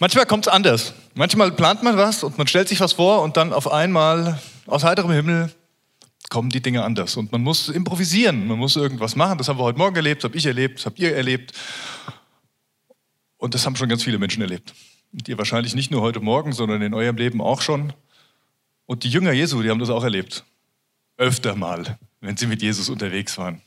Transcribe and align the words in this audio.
Manchmal 0.00 0.24
kommt 0.24 0.46
es 0.46 0.52
anders. 0.52 0.94
Manchmal 1.14 1.52
plant 1.52 1.82
man 1.82 1.98
was 1.98 2.24
und 2.24 2.38
man 2.38 2.46
stellt 2.46 2.68
sich 2.68 2.80
was 2.80 2.94
vor 2.94 3.20
und 3.20 3.36
dann 3.36 3.52
auf 3.52 3.70
einmal 3.70 4.40
aus 4.66 4.82
heiterem 4.82 5.10
Himmel 5.10 5.52
kommen 6.30 6.48
die 6.48 6.62
Dinge 6.62 6.84
anders. 6.84 7.18
Und 7.18 7.32
man 7.32 7.42
muss 7.42 7.68
improvisieren, 7.68 8.46
man 8.46 8.58
muss 8.58 8.76
irgendwas 8.76 9.14
machen. 9.14 9.36
Das 9.36 9.48
haben 9.48 9.58
wir 9.58 9.64
heute 9.64 9.76
Morgen 9.76 9.96
erlebt, 9.96 10.24
das 10.24 10.30
habe 10.30 10.38
ich 10.38 10.46
erlebt, 10.46 10.78
das 10.78 10.86
habt 10.86 10.98
ihr 10.98 11.14
erlebt. 11.14 11.52
Und 13.36 13.54
das 13.54 13.66
haben 13.66 13.76
schon 13.76 13.90
ganz 13.90 14.02
viele 14.02 14.18
Menschen 14.18 14.40
erlebt. 14.40 14.72
Und 15.12 15.28
ihr 15.28 15.36
wahrscheinlich 15.36 15.74
nicht 15.74 15.90
nur 15.90 16.00
heute 16.00 16.20
Morgen, 16.20 16.52
sondern 16.54 16.80
in 16.80 16.94
eurem 16.94 17.16
Leben 17.16 17.42
auch 17.42 17.60
schon. 17.60 17.92
Und 18.86 19.04
die 19.04 19.10
Jünger 19.10 19.32
Jesu, 19.32 19.60
die 19.60 19.68
haben 19.68 19.80
das 19.80 19.90
auch 19.90 20.02
erlebt. 20.02 20.44
Öfter 21.18 21.54
mal, 21.56 21.98
wenn 22.22 22.38
sie 22.38 22.46
mit 22.46 22.62
Jesus 22.62 22.88
unterwegs 22.88 23.36
waren. 23.36 23.60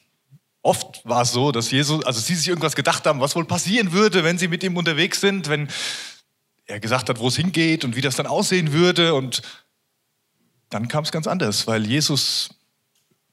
Oft 0.63 1.01
war 1.05 1.21
es 1.21 1.31
so, 1.31 1.51
dass 1.51 1.69
Jesus, 1.69 2.03
also 2.05 2.19
sie 2.19 2.33
sich 2.33 2.47
irgendwas 2.47 2.75
gedacht 2.75 3.05
haben, 3.05 3.19
was 3.19 3.35
wohl 3.35 3.45
passieren 3.45 3.91
würde, 3.91 4.23
wenn 4.23 4.39
sie 4.39 4.47
mit 4.47 4.63
ihm 4.63 4.77
unterwegs 4.77 5.21
sind, 5.21 5.47
wenn 5.47 5.67
er 6.65 6.79
gesagt 6.79 7.09
hat, 7.09 7.19
wo 7.19 7.27
es 7.27 7.35
hingeht 7.35 7.83
und 7.83 7.95
wie 7.95 8.01
das 8.01 8.15
dann 8.15 8.27
aussehen 8.27 8.73
würde. 8.73 9.13
Und 9.13 9.41
dann 10.69 10.87
kam 10.87 11.03
es 11.03 11.11
ganz 11.11 11.27
anders, 11.27 11.67
weil 11.67 11.85
Jesus 11.85 12.49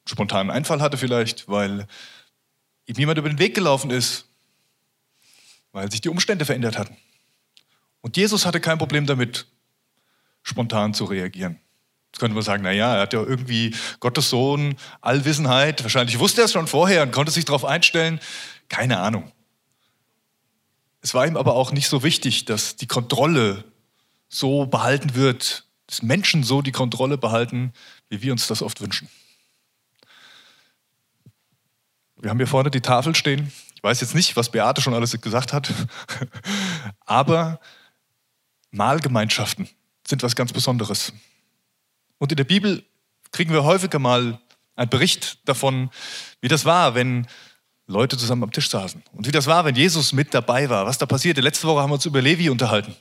spontanen 0.07 0.51
Einfall 0.51 0.81
hatte 0.81 0.97
vielleicht, 0.97 1.49
weil 1.49 1.87
ihm 2.87 2.97
jemand 2.97 3.19
über 3.19 3.29
den 3.29 3.39
Weg 3.39 3.55
gelaufen 3.55 3.91
ist, 3.91 4.27
weil 5.73 5.91
sich 5.91 6.01
die 6.01 6.09
Umstände 6.09 6.45
verändert 6.45 6.77
hatten. 6.77 6.97
Und 8.01 8.17
Jesus 8.17 8.47
hatte 8.47 8.61
kein 8.61 8.79
Problem 8.79 9.07
damit, 9.07 9.47
spontan 10.43 10.95
zu 10.95 11.05
reagieren. 11.05 11.61
Jetzt 12.11 12.19
könnte 12.19 12.35
man 12.35 12.43
sagen, 12.43 12.65
naja, 12.65 12.97
er 12.97 13.03
hat 13.03 13.13
ja 13.13 13.23
irgendwie 13.23 13.75
Gottes 14.01 14.31
Sohn, 14.31 14.75
Allwissenheit, 15.01 15.83
wahrscheinlich 15.85 16.19
wusste 16.19 16.41
er 16.41 16.47
es 16.47 16.53
schon 16.53 16.67
vorher 16.67 17.03
und 17.03 17.13
konnte 17.13 17.31
sich 17.31 17.45
darauf 17.45 17.65
einstellen. 17.65 18.19
Keine 18.69 18.99
Ahnung. 18.99 19.31
Es 21.01 21.15
war 21.15 21.27
ihm 21.27 21.37
aber 21.37 21.55
auch 21.55 21.73
nicht 21.73 21.89
so 21.89 22.03
wichtig, 22.03 22.45
dass 22.45 22.77
die 22.77 22.87
Kontrolle 22.87 23.65
so 24.29 24.67
behalten 24.67 25.15
wird, 25.15 25.65
dass 25.87 26.03
Menschen 26.03 26.45
so 26.45 26.63
die 26.63 26.73
Kontrolle 26.73 27.19
behalten, 27.19 27.73
wie 28.09 28.23
wir 28.23 28.33
uns 28.33 28.47
das 28.47 28.63
oft 28.63 28.81
wünschen. 28.81 29.09
Wir 32.17 32.31
haben 32.31 32.39
hier 32.39 32.47
vorne 32.47 32.71
die 32.71 32.83
Tafel 32.83 33.15
stehen. 33.15 33.51
Ich 33.75 33.83
weiß 33.83 34.03
jetzt 34.03 34.15
nicht, 34.15 34.37
was 34.37 34.51
Beate 34.51 34.83
schon 34.83 34.93
alles 34.93 35.19
gesagt 35.21 35.55
hat, 35.55 35.73
aber 37.07 37.61
Mahlgemeinschaften 38.71 39.69
sind 40.07 40.23
was 40.23 40.37
ganz 40.37 40.53
Besonderes. 40.53 41.13
Und 42.19 42.31
in 42.31 42.37
der 42.37 42.45
Bibel 42.45 42.85
kriegen 43.33 43.53
wir 43.53 43.65
häufiger 43.65 43.99
mal 43.99 44.39
einen 44.77 44.91
Bericht 44.91 45.39
davon, 45.49 45.91
wie 46.41 46.49
das 46.49 46.67
war, 46.67 46.95
wenn 46.95 47.27
Leute 47.91 48.17
zusammen 48.17 48.45
am 48.45 48.53
Tisch 48.53 48.71
saßen. 48.71 49.03
Und 49.13 49.27
wie 49.27 49.33
das 49.33 49.47
war, 49.47 49.65
wenn 49.65 49.75
Jesus 49.75 50.13
mit 50.13 50.33
dabei 50.33 50.71
war, 50.71 50.87
was 50.87 50.99
da 50.99 51.07
passierte. 51.07 51.41
Letzte 51.41 51.67
Woche 51.67 51.83
haben 51.83 51.91
wir 51.91 51.95
uns 51.95 52.07
über 52.07 52.23
Levi 52.23 52.49
unterhalten 52.49 52.95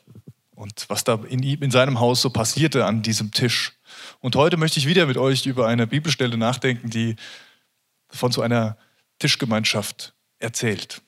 und 0.55 0.85
was 0.89 1.03
da 1.03 1.19
in, 1.29 1.43
ihm, 1.43 1.61
in 1.61 1.71
seinem 1.71 1.99
Haus 1.99 2.21
so 2.21 2.29
passierte 2.29 2.85
an 2.85 3.01
diesem 3.01 3.31
Tisch. 3.31 3.73
Und 4.19 4.35
heute 4.35 4.57
möchte 4.57 4.79
ich 4.79 4.87
wieder 4.87 5.05
mit 5.05 5.17
euch 5.17 5.45
über 5.45 5.67
eine 5.67 5.87
Bibelstelle 5.87 6.37
nachdenken, 6.37 6.89
die 6.89 7.15
von 8.09 8.31
so 8.31 8.41
einer 8.41 8.77
Tischgemeinschaft 9.19 10.13
erzählt. 10.39 11.01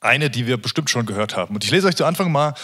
Eine, 0.00 0.30
die 0.30 0.46
wir 0.46 0.56
bestimmt 0.56 0.90
schon 0.90 1.06
gehört 1.06 1.36
haben. 1.36 1.54
Und 1.54 1.64
ich 1.64 1.70
lese 1.70 1.86
euch 1.86 1.96
zu 1.96 2.06
Anfang 2.06 2.32
mal 2.32 2.54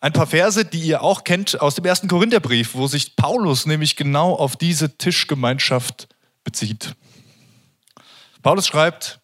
ein 0.00 0.12
paar 0.12 0.26
Verse, 0.26 0.64
die 0.64 0.80
ihr 0.80 1.02
auch 1.02 1.24
kennt 1.24 1.60
aus 1.60 1.74
dem 1.74 1.86
ersten 1.86 2.06
Korintherbrief, 2.06 2.74
wo 2.74 2.86
sich 2.86 3.16
Paulus 3.16 3.66
nämlich 3.66 3.96
genau 3.96 4.34
auf 4.34 4.56
diese 4.56 4.98
Tischgemeinschaft 4.98 6.08
bezieht. 6.44 6.94
Paulus 8.46 8.68
schreibt, 8.68 9.18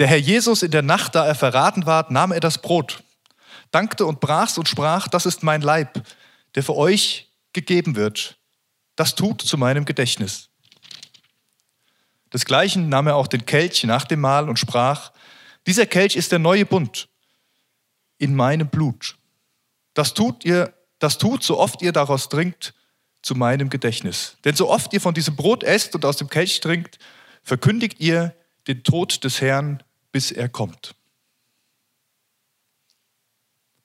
der 0.00 0.08
Herr 0.08 0.16
Jesus 0.16 0.64
in 0.64 0.72
der 0.72 0.82
Nacht, 0.82 1.14
da 1.14 1.24
er 1.24 1.36
verraten 1.36 1.86
ward, 1.86 2.10
nahm 2.10 2.32
er 2.32 2.40
das 2.40 2.60
Brot, 2.60 3.04
dankte 3.70 4.06
und 4.06 4.18
brach's 4.18 4.58
und 4.58 4.68
sprach, 4.68 5.06
das 5.06 5.24
ist 5.24 5.44
mein 5.44 5.62
Leib, 5.62 6.04
der 6.56 6.64
für 6.64 6.74
euch 6.74 7.30
gegeben 7.52 7.94
wird. 7.94 8.38
Das 8.96 9.14
tut 9.14 9.40
zu 9.40 9.56
meinem 9.56 9.84
Gedächtnis. 9.84 10.48
Desgleichen 12.32 12.88
nahm 12.88 13.06
er 13.06 13.14
auch 13.14 13.28
den 13.28 13.46
Kelch 13.46 13.84
nach 13.84 14.04
dem 14.04 14.18
Mahl 14.18 14.48
und 14.48 14.58
sprach, 14.58 15.12
dieser 15.68 15.86
Kelch 15.86 16.16
ist 16.16 16.32
der 16.32 16.40
neue 16.40 16.66
Bund 16.66 17.08
in 18.18 18.34
meinem 18.34 18.66
Blut. 18.66 19.16
Das 19.94 20.12
tut 20.12 20.44
ihr, 20.44 20.74
das 20.98 21.18
tut, 21.18 21.44
so 21.44 21.56
oft 21.56 21.80
ihr 21.82 21.92
daraus 21.92 22.28
trinkt, 22.28 22.74
zu 23.22 23.36
meinem 23.36 23.70
Gedächtnis. 23.70 24.38
Denn 24.44 24.56
so 24.56 24.68
oft 24.68 24.92
ihr 24.92 25.00
von 25.00 25.14
diesem 25.14 25.36
Brot 25.36 25.62
esst 25.62 25.94
und 25.94 26.04
aus 26.04 26.16
dem 26.16 26.28
Kelch 26.28 26.58
trinkt, 26.58 26.98
verkündigt 27.42 28.00
ihr 28.00 28.34
den 28.66 28.84
Tod 28.84 29.24
des 29.24 29.40
Herrn, 29.40 29.82
bis 30.12 30.30
er 30.30 30.48
kommt. 30.48 30.94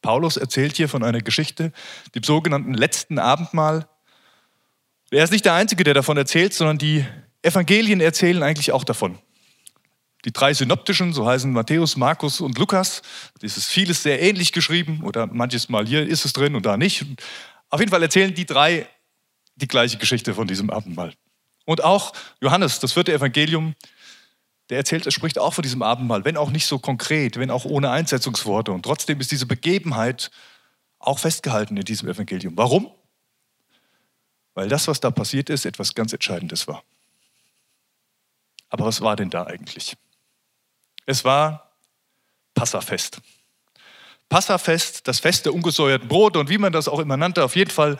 Paulus 0.01 0.37
erzählt 0.37 0.77
hier 0.77 0.89
von 0.89 1.03
einer 1.03 1.21
Geschichte, 1.21 1.73
dem 2.15 2.23
sogenannten 2.23 2.73
letzten 2.73 3.19
Abendmahl. 3.19 3.89
Er 5.09 5.23
ist 5.23 5.31
nicht 5.31 5.45
der 5.45 5.53
Einzige, 5.53 5.83
der 5.83 5.93
davon 5.93 6.17
erzählt, 6.17 6.53
sondern 6.53 6.77
die 6.77 7.05
Evangelien 7.41 7.99
erzählen 7.99 8.43
eigentlich 8.43 8.71
auch 8.71 8.83
davon. 8.83 9.17
Die 10.25 10.31
drei 10.31 10.53
synoptischen, 10.53 11.13
so 11.13 11.27
heißen 11.27 11.51
Matthäus, 11.51 11.95
Markus 11.95 12.41
und 12.41 12.57
Lukas, 12.57 13.01
das 13.41 13.57
ist 13.57 13.67
vieles 13.67 14.03
sehr 14.03 14.21
ähnlich 14.21 14.51
geschrieben 14.51 15.01
oder 15.03 15.27
manches 15.27 15.69
Mal 15.69 15.85
hier 15.85 16.05
ist 16.07 16.25
es 16.25 16.33
drin 16.33 16.55
und 16.55 16.65
da 16.65 16.77
nicht. 16.77 17.05
Auf 17.69 17.79
jeden 17.79 17.91
Fall 17.91 18.01
erzählen 18.01 18.33
die 18.33 18.45
drei 18.45 18.87
die 19.55 19.67
gleiche 19.67 19.97
Geschichte 19.97 20.33
von 20.33 20.47
diesem 20.47 20.69
Abendmahl. 20.69 21.13
Und 21.67 21.83
auch 21.83 22.13
Johannes, 22.39 22.79
das 22.79 22.93
vierte 22.93 23.11
Evangelium, 23.11 23.75
der 24.69 24.77
erzählt, 24.77 25.05
er 25.05 25.11
spricht 25.11 25.37
auch 25.37 25.53
von 25.53 25.63
diesem 25.63 25.81
Abendmahl, 25.81 26.23
wenn 26.23 26.37
auch 26.37 26.49
nicht 26.49 26.65
so 26.65 26.79
konkret, 26.79 27.37
wenn 27.37 27.51
auch 27.51 27.65
ohne 27.65 27.91
Einsetzungsworte. 27.91 28.71
Und 28.71 28.83
trotzdem 28.83 29.19
ist 29.19 29.31
diese 29.31 29.45
Begebenheit 29.45 30.31
auch 30.97 31.19
festgehalten 31.19 31.75
in 31.75 31.83
diesem 31.83 32.07
Evangelium. 32.07 32.55
Warum? 32.55 32.89
Weil 34.53 34.69
das, 34.69 34.87
was 34.87 35.01
da 35.01 35.11
passiert 35.11 35.49
ist, 35.49 35.65
etwas 35.65 35.93
ganz 35.93 36.13
Entscheidendes 36.13 36.69
war. 36.69 36.83
Aber 38.69 38.85
was 38.85 39.01
war 39.01 39.17
denn 39.17 39.29
da 39.29 39.45
eigentlich? 39.45 39.97
Es 41.05 41.25
war 41.25 41.73
Passafest. 42.53 43.19
Passafest, 44.29 45.05
das 45.05 45.19
Fest 45.19 45.45
der 45.45 45.53
ungesäuerten 45.53 46.07
Brote 46.07 46.39
und 46.39 46.49
wie 46.49 46.57
man 46.57 46.71
das 46.71 46.87
auch 46.87 46.99
immer 46.99 47.17
nannte, 47.17 47.43
auf 47.43 47.57
jeden 47.57 47.71
Fall 47.71 47.97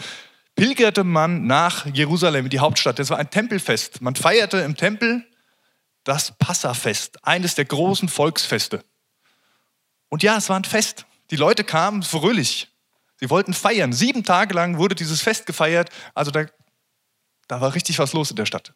pilgerte 0.57 1.05
man 1.05 1.47
nach 1.47 1.85
Jerusalem, 1.85 2.49
die 2.49 2.59
Hauptstadt. 2.59 2.99
Das 2.99 3.09
war 3.11 3.17
ein 3.17 3.29
Tempelfest. 3.29 4.01
Man 4.01 4.15
feierte 4.15 4.57
im 4.57 4.75
Tempel 4.75 5.25
das 6.03 6.37
Passafest, 6.37 7.23
eines 7.25 7.55
der 7.55 7.65
großen 7.65 8.09
Volksfeste. 8.09 8.83
Und 10.09 10.23
ja, 10.23 10.37
es 10.37 10.49
war 10.49 10.57
ein 10.57 10.65
Fest. 10.65 11.05
Die 11.31 11.35
Leute 11.35 11.63
kamen 11.63 12.01
fröhlich. 12.01 12.69
Sie 13.19 13.29
wollten 13.29 13.53
feiern. 13.53 13.93
Sieben 13.93 14.23
Tage 14.23 14.53
lang 14.53 14.77
wurde 14.77 14.95
dieses 14.95 15.21
Fest 15.21 15.45
gefeiert. 15.45 15.89
Also 16.15 16.31
da, 16.31 16.45
da 17.47 17.61
war 17.61 17.75
richtig 17.75 17.99
was 17.99 18.13
los 18.13 18.31
in 18.31 18.35
der 18.35 18.45
Stadt. 18.45 18.73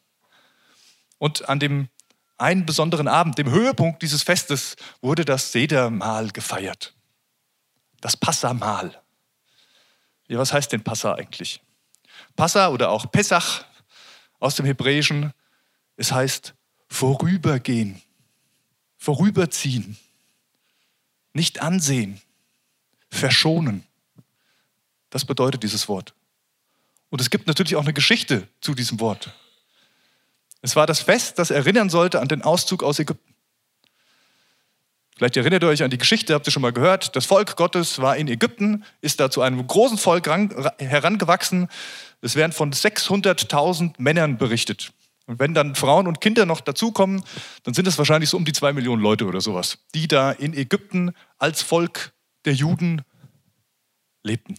Und 1.17 1.49
an 1.49 1.59
dem 1.59 1.89
einen 2.37 2.65
besonderen 2.65 3.07
Abend, 3.07 3.37
dem 3.37 3.49
Höhepunkt 3.49 4.01
dieses 4.01 4.23
Festes, 4.23 4.75
wurde 5.01 5.25
das 5.25 5.51
Sedermahl 5.51 6.29
gefeiert. 6.29 6.93
Das 8.01 8.17
Passamahl. 8.17 9.01
Ja, 10.27 10.37
was 10.37 10.53
heißt 10.53 10.71
denn 10.71 10.83
Passa 10.83 11.13
eigentlich? 11.13 11.61
Passa 12.35 12.69
oder 12.69 12.89
auch 12.89 13.11
Pessach 13.11 13.65
aus 14.39 14.55
dem 14.55 14.65
Hebräischen, 14.65 15.33
es 15.97 16.11
heißt 16.11 16.53
vorübergehen, 16.87 18.01
vorüberziehen, 18.97 19.97
nicht 21.33 21.61
ansehen, 21.61 22.21
verschonen. 23.09 23.85
Das 25.09 25.25
bedeutet 25.25 25.63
dieses 25.63 25.87
Wort. 25.87 26.13
Und 27.09 27.21
es 27.21 27.29
gibt 27.29 27.47
natürlich 27.47 27.75
auch 27.75 27.83
eine 27.83 27.93
Geschichte 27.93 28.47
zu 28.61 28.73
diesem 28.73 28.99
Wort. 28.99 29.33
Es 30.61 30.75
war 30.75 30.87
das 30.87 31.01
Fest, 31.01 31.39
das 31.39 31.51
erinnern 31.51 31.89
sollte 31.89 32.21
an 32.21 32.27
den 32.27 32.41
Auszug 32.41 32.83
aus 32.83 32.99
Ägypten. 32.99 33.30
Vielleicht 35.21 35.37
erinnert 35.37 35.61
ihr 35.61 35.69
euch 35.69 35.83
an 35.83 35.91
die 35.91 35.99
Geschichte, 35.99 36.33
habt 36.33 36.47
ihr 36.47 36.51
schon 36.51 36.63
mal 36.63 36.73
gehört. 36.73 37.15
Das 37.15 37.27
Volk 37.27 37.55
Gottes 37.55 38.01
war 38.01 38.17
in 38.17 38.27
Ägypten, 38.27 38.83
ist 39.01 39.19
da 39.19 39.29
zu 39.29 39.43
einem 39.43 39.67
großen 39.67 39.99
Volk 39.99 40.25
herangewachsen. 40.25 41.67
Es 42.21 42.35
werden 42.35 42.51
von 42.51 42.73
600.000 42.73 43.93
Männern 43.99 44.39
berichtet. 44.39 44.93
Und 45.27 45.37
wenn 45.37 45.53
dann 45.53 45.75
Frauen 45.75 46.07
und 46.07 46.21
Kinder 46.21 46.47
noch 46.47 46.59
dazukommen, 46.59 47.23
dann 47.61 47.75
sind 47.75 47.87
es 47.87 47.99
wahrscheinlich 47.99 48.31
so 48.31 48.37
um 48.37 48.45
die 48.45 48.51
zwei 48.51 48.73
Millionen 48.73 49.03
Leute 49.03 49.27
oder 49.27 49.41
sowas, 49.41 49.77
die 49.93 50.07
da 50.07 50.31
in 50.31 50.55
Ägypten 50.55 51.13
als 51.37 51.61
Volk 51.61 52.13
der 52.45 52.55
Juden 52.55 53.03
lebten. 54.23 54.55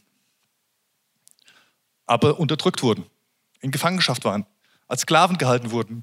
Aber 2.06 2.38
unterdrückt 2.38 2.84
wurden, 2.84 3.04
in 3.62 3.72
Gefangenschaft 3.72 4.24
waren 4.24 4.46
als 4.92 5.02
Sklaven 5.02 5.38
gehalten 5.38 5.70
wurden, 5.70 6.02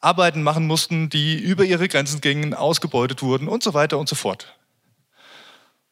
Arbeiten 0.00 0.42
machen 0.42 0.66
mussten, 0.66 1.08
die 1.08 1.38
über 1.38 1.64
ihre 1.64 1.88
Grenzen 1.88 2.20
gingen, 2.20 2.54
ausgebeutet 2.54 3.22
wurden 3.22 3.48
und 3.48 3.62
so 3.62 3.74
weiter 3.74 3.98
und 3.98 4.08
so 4.08 4.14
fort. 4.14 4.54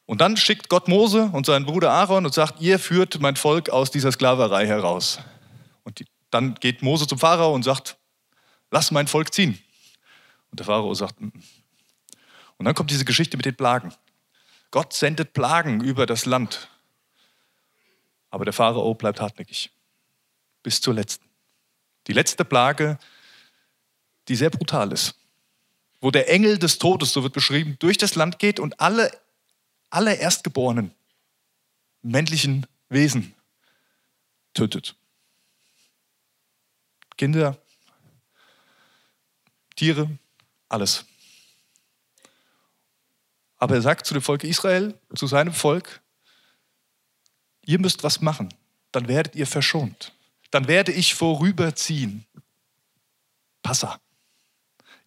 Und 0.04 0.20
dann 0.20 0.36
schickt 0.36 0.68
Gott 0.68 0.86
Mose 0.86 1.30
und 1.32 1.46
seinen 1.46 1.66
Bruder 1.66 1.90
Aaron 1.90 2.24
und 2.24 2.32
sagt, 2.32 2.60
ihr 2.60 2.78
führt 2.78 3.20
mein 3.20 3.34
Volk 3.34 3.70
aus 3.70 3.90
dieser 3.90 4.12
Sklaverei 4.12 4.66
heraus. 4.66 5.18
Und 5.82 5.98
die, 5.98 6.06
dann 6.30 6.54
geht 6.54 6.82
Mose 6.82 7.08
zum 7.08 7.18
Pharao 7.18 7.52
und 7.52 7.64
sagt, 7.64 7.96
lass 8.70 8.92
mein 8.92 9.08
Volk 9.08 9.34
ziehen. 9.34 9.58
Und 10.52 10.60
der 10.60 10.66
Pharao 10.66 10.94
sagt, 10.94 11.20
N 11.20 11.32
-n. 11.32 11.42
und 12.56 12.66
dann 12.66 12.74
kommt 12.74 12.92
diese 12.92 13.04
Geschichte 13.04 13.36
mit 13.36 13.46
den 13.46 13.56
Plagen. 13.56 13.92
Gott 14.70 14.92
sendet 14.92 15.32
Plagen 15.32 15.80
über 15.82 16.06
das 16.06 16.24
Land. 16.24 16.68
Aber 18.30 18.44
der 18.44 18.52
Pharao 18.52 18.94
bleibt 18.94 19.20
hartnäckig. 19.20 19.70
Bis 20.62 20.80
zur 20.80 20.94
letzten. 20.94 21.24
Die 22.06 22.12
letzte 22.12 22.44
Plage, 22.44 22.98
die 24.28 24.36
sehr 24.36 24.50
brutal 24.50 24.92
ist. 24.92 25.14
Wo 26.00 26.10
der 26.10 26.28
Engel 26.28 26.58
des 26.58 26.78
Todes, 26.78 27.12
so 27.12 27.22
wird 27.22 27.32
beschrieben, 27.32 27.76
durch 27.78 27.98
das 27.98 28.14
Land 28.14 28.38
geht 28.38 28.60
und 28.60 28.80
alle, 28.80 29.10
alle 29.90 30.14
Erstgeborenen, 30.14 30.92
männlichen 32.02 32.66
Wesen 32.88 33.34
tötet. 34.54 34.94
Kinder, 37.16 37.56
Tiere, 39.74 40.18
alles. 40.68 41.04
Aber 43.58 43.74
er 43.74 43.82
sagt 43.82 44.06
zu 44.06 44.14
dem 44.14 44.22
Volk 44.22 44.44
Israel, 44.44 44.98
zu 45.14 45.26
seinem 45.26 45.52
Volk, 45.52 46.00
ihr 47.64 47.78
müsst 47.78 48.02
was 48.02 48.20
machen, 48.20 48.52
dann 48.92 49.08
werdet 49.08 49.34
ihr 49.34 49.46
verschont. 49.46 50.12
Dann 50.50 50.68
werde 50.68 50.92
ich 50.92 51.14
vorüberziehen. 51.14 52.26
Passa. 53.62 54.00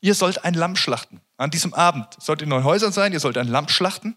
Ihr 0.02 0.16
sollt 0.16 0.44
ein 0.46 0.54
Lamm 0.54 0.76
schlachten. 0.76 1.22
An 1.38 1.52
diesem 1.52 1.74
Abend 1.74 2.08
sollt 2.20 2.42
in 2.42 2.50
neuen 2.50 2.64
Häusern 2.64 2.92
sein, 2.92 3.14
ihr 3.14 3.20
sollt 3.20 3.38
ein 3.38 3.48
Lamm 3.48 3.68
schlachten. 3.68 4.16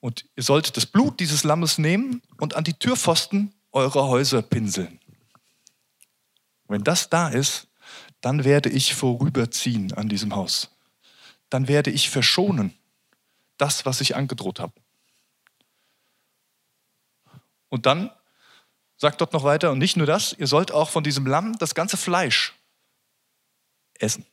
Und 0.00 0.26
ihr 0.36 0.42
sollt 0.42 0.76
das 0.76 0.86
Blut 0.86 1.20
dieses 1.20 1.44
Lammes 1.44 1.78
nehmen 1.78 2.22
und 2.38 2.54
an 2.54 2.64
die 2.64 2.74
Türpfosten 2.74 3.54
eurer 3.72 4.08
Häuser 4.08 4.42
pinseln. 4.42 5.00
Wenn 6.68 6.84
das 6.84 7.08
da 7.08 7.28
ist, 7.28 7.68
dann 8.20 8.44
werde 8.44 8.68
ich 8.68 8.94
vorüberziehen 8.94 9.92
an 9.94 10.08
diesem 10.08 10.34
Haus. 10.34 10.70
Dann 11.50 11.68
werde 11.68 11.90
ich 11.90 12.10
verschonen 12.10 12.74
das, 13.58 13.84
was 13.84 14.00
ich 14.00 14.16
angedroht 14.16 14.58
habe. 14.58 14.72
Und 17.68 17.86
dann 17.86 18.10
sagt 18.96 19.18
Gott 19.18 19.32
noch 19.32 19.44
weiter, 19.44 19.70
und 19.70 19.78
nicht 19.78 19.96
nur 19.96 20.06
das, 20.06 20.32
ihr 20.32 20.46
sollt 20.46 20.72
auch 20.72 20.90
von 20.90 21.04
diesem 21.04 21.26
Lamm 21.26 21.58
das 21.58 21.74
ganze 21.74 21.96
Fleisch 21.96 22.54
essen. 24.02 24.24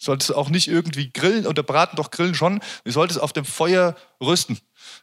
Ihr 0.00 0.04
sollt 0.04 0.22
es 0.22 0.30
auch 0.30 0.48
nicht 0.48 0.68
irgendwie 0.68 1.12
grillen 1.12 1.46
oder 1.46 1.62
braten, 1.62 1.96
doch 1.96 2.10
grillen 2.10 2.34
schon. 2.34 2.60
Ihr 2.84 2.92
sollt 2.92 3.10
es 3.10 3.18
auf 3.18 3.32
dem 3.32 3.44
Feuer 3.44 3.96
rösten. 4.22 4.58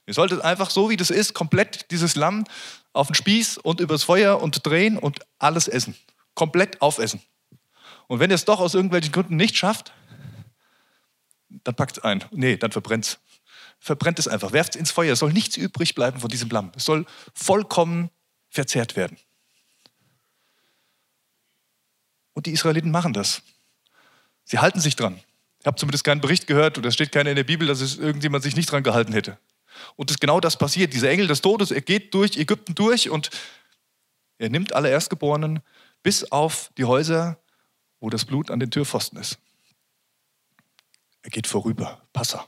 Ihr 0.05 0.13
solltet 0.13 0.41
einfach 0.41 0.69
so, 0.69 0.89
wie 0.89 0.97
das 0.97 1.09
ist, 1.09 1.33
komplett 1.33 1.91
dieses 1.91 2.15
Lamm 2.15 2.45
auf 2.93 3.07
den 3.07 3.15
Spieß 3.15 3.57
und 3.57 3.81
übers 3.81 4.03
Feuer 4.03 4.41
und 4.41 4.65
drehen 4.65 4.97
und 4.97 5.19
alles 5.37 5.67
essen. 5.67 5.95
Komplett 6.33 6.81
aufessen. 6.81 7.21
Und 8.07 8.19
wenn 8.19 8.29
ihr 8.29 8.35
es 8.35 8.45
doch 8.45 8.59
aus 8.59 8.73
irgendwelchen 8.73 9.11
Gründen 9.11 9.35
nicht 9.35 9.57
schafft, 9.57 9.91
dann 11.63 11.75
packt 11.75 11.97
es 11.97 12.03
ein. 12.03 12.23
Nee, 12.31 12.57
dann 12.57 12.71
verbrennt 12.71 13.05
es. 13.05 13.19
Verbrennt 13.79 14.19
es 14.19 14.27
einfach, 14.27 14.51
werft 14.51 14.75
es 14.75 14.79
ins 14.79 14.91
Feuer. 14.91 15.13
Es 15.13 15.19
soll 15.19 15.33
nichts 15.33 15.57
übrig 15.57 15.95
bleiben 15.95 16.19
von 16.19 16.29
diesem 16.29 16.49
Lamm. 16.49 16.71
Es 16.75 16.85
soll 16.85 17.05
vollkommen 17.33 18.09
verzehrt 18.49 18.95
werden. 18.95 19.17
Und 22.35 22.45
die 22.45 22.51
Israeliten 22.51 22.91
machen 22.91 23.13
das. 23.13 23.41
Sie 24.43 24.59
halten 24.59 24.79
sich 24.79 24.95
dran. 24.95 25.19
Ich 25.59 25.65
habe 25.65 25.77
zumindest 25.77 26.03
keinen 26.03 26.21
Bericht 26.21 26.45
gehört, 26.45 26.77
oder 26.77 26.89
es 26.89 26.93
steht 26.93 27.11
keiner 27.11 27.31
in 27.31 27.35
der 27.35 27.43
Bibel, 27.43 27.67
dass 27.67 27.81
es 27.81 27.97
irgendjemand 27.97 28.43
sich 28.43 28.55
nicht 28.55 28.71
dran 28.71 28.83
gehalten 28.83 29.13
hätte. 29.13 29.39
Und 29.95 30.11
das, 30.11 30.19
genau 30.19 30.39
das 30.39 30.57
passiert. 30.57 30.93
Dieser 30.93 31.09
Engel 31.09 31.25
des 31.25 31.41
Todes, 31.41 31.71
er 31.71 31.81
geht 31.81 32.13
durch 32.13 32.37
Ägypten 32.37 32.75
durch 32.75 33.09
und 33.09 33.31
er 34.37 34.49
nimmt 34.49 34.73
alle 34.73 34.89
Erstgeborenen 34.89 35.61
bis 36.03 36.31
auf 36.31 36.69
die 36.77 36.85
Häuser, 36.85 37.39
wo 37.99 38.09
das 38.09 38.25
Blut 38.25 38.51
an 38.51 38.59
den 38.59 38.69
Türpfosten 38.69 39.17
ist. 39.17 39.39
Er 41.23 41.31
geht 41.31 41.47
vorüber, 41.47 42.01
Passa. 42.13 42.45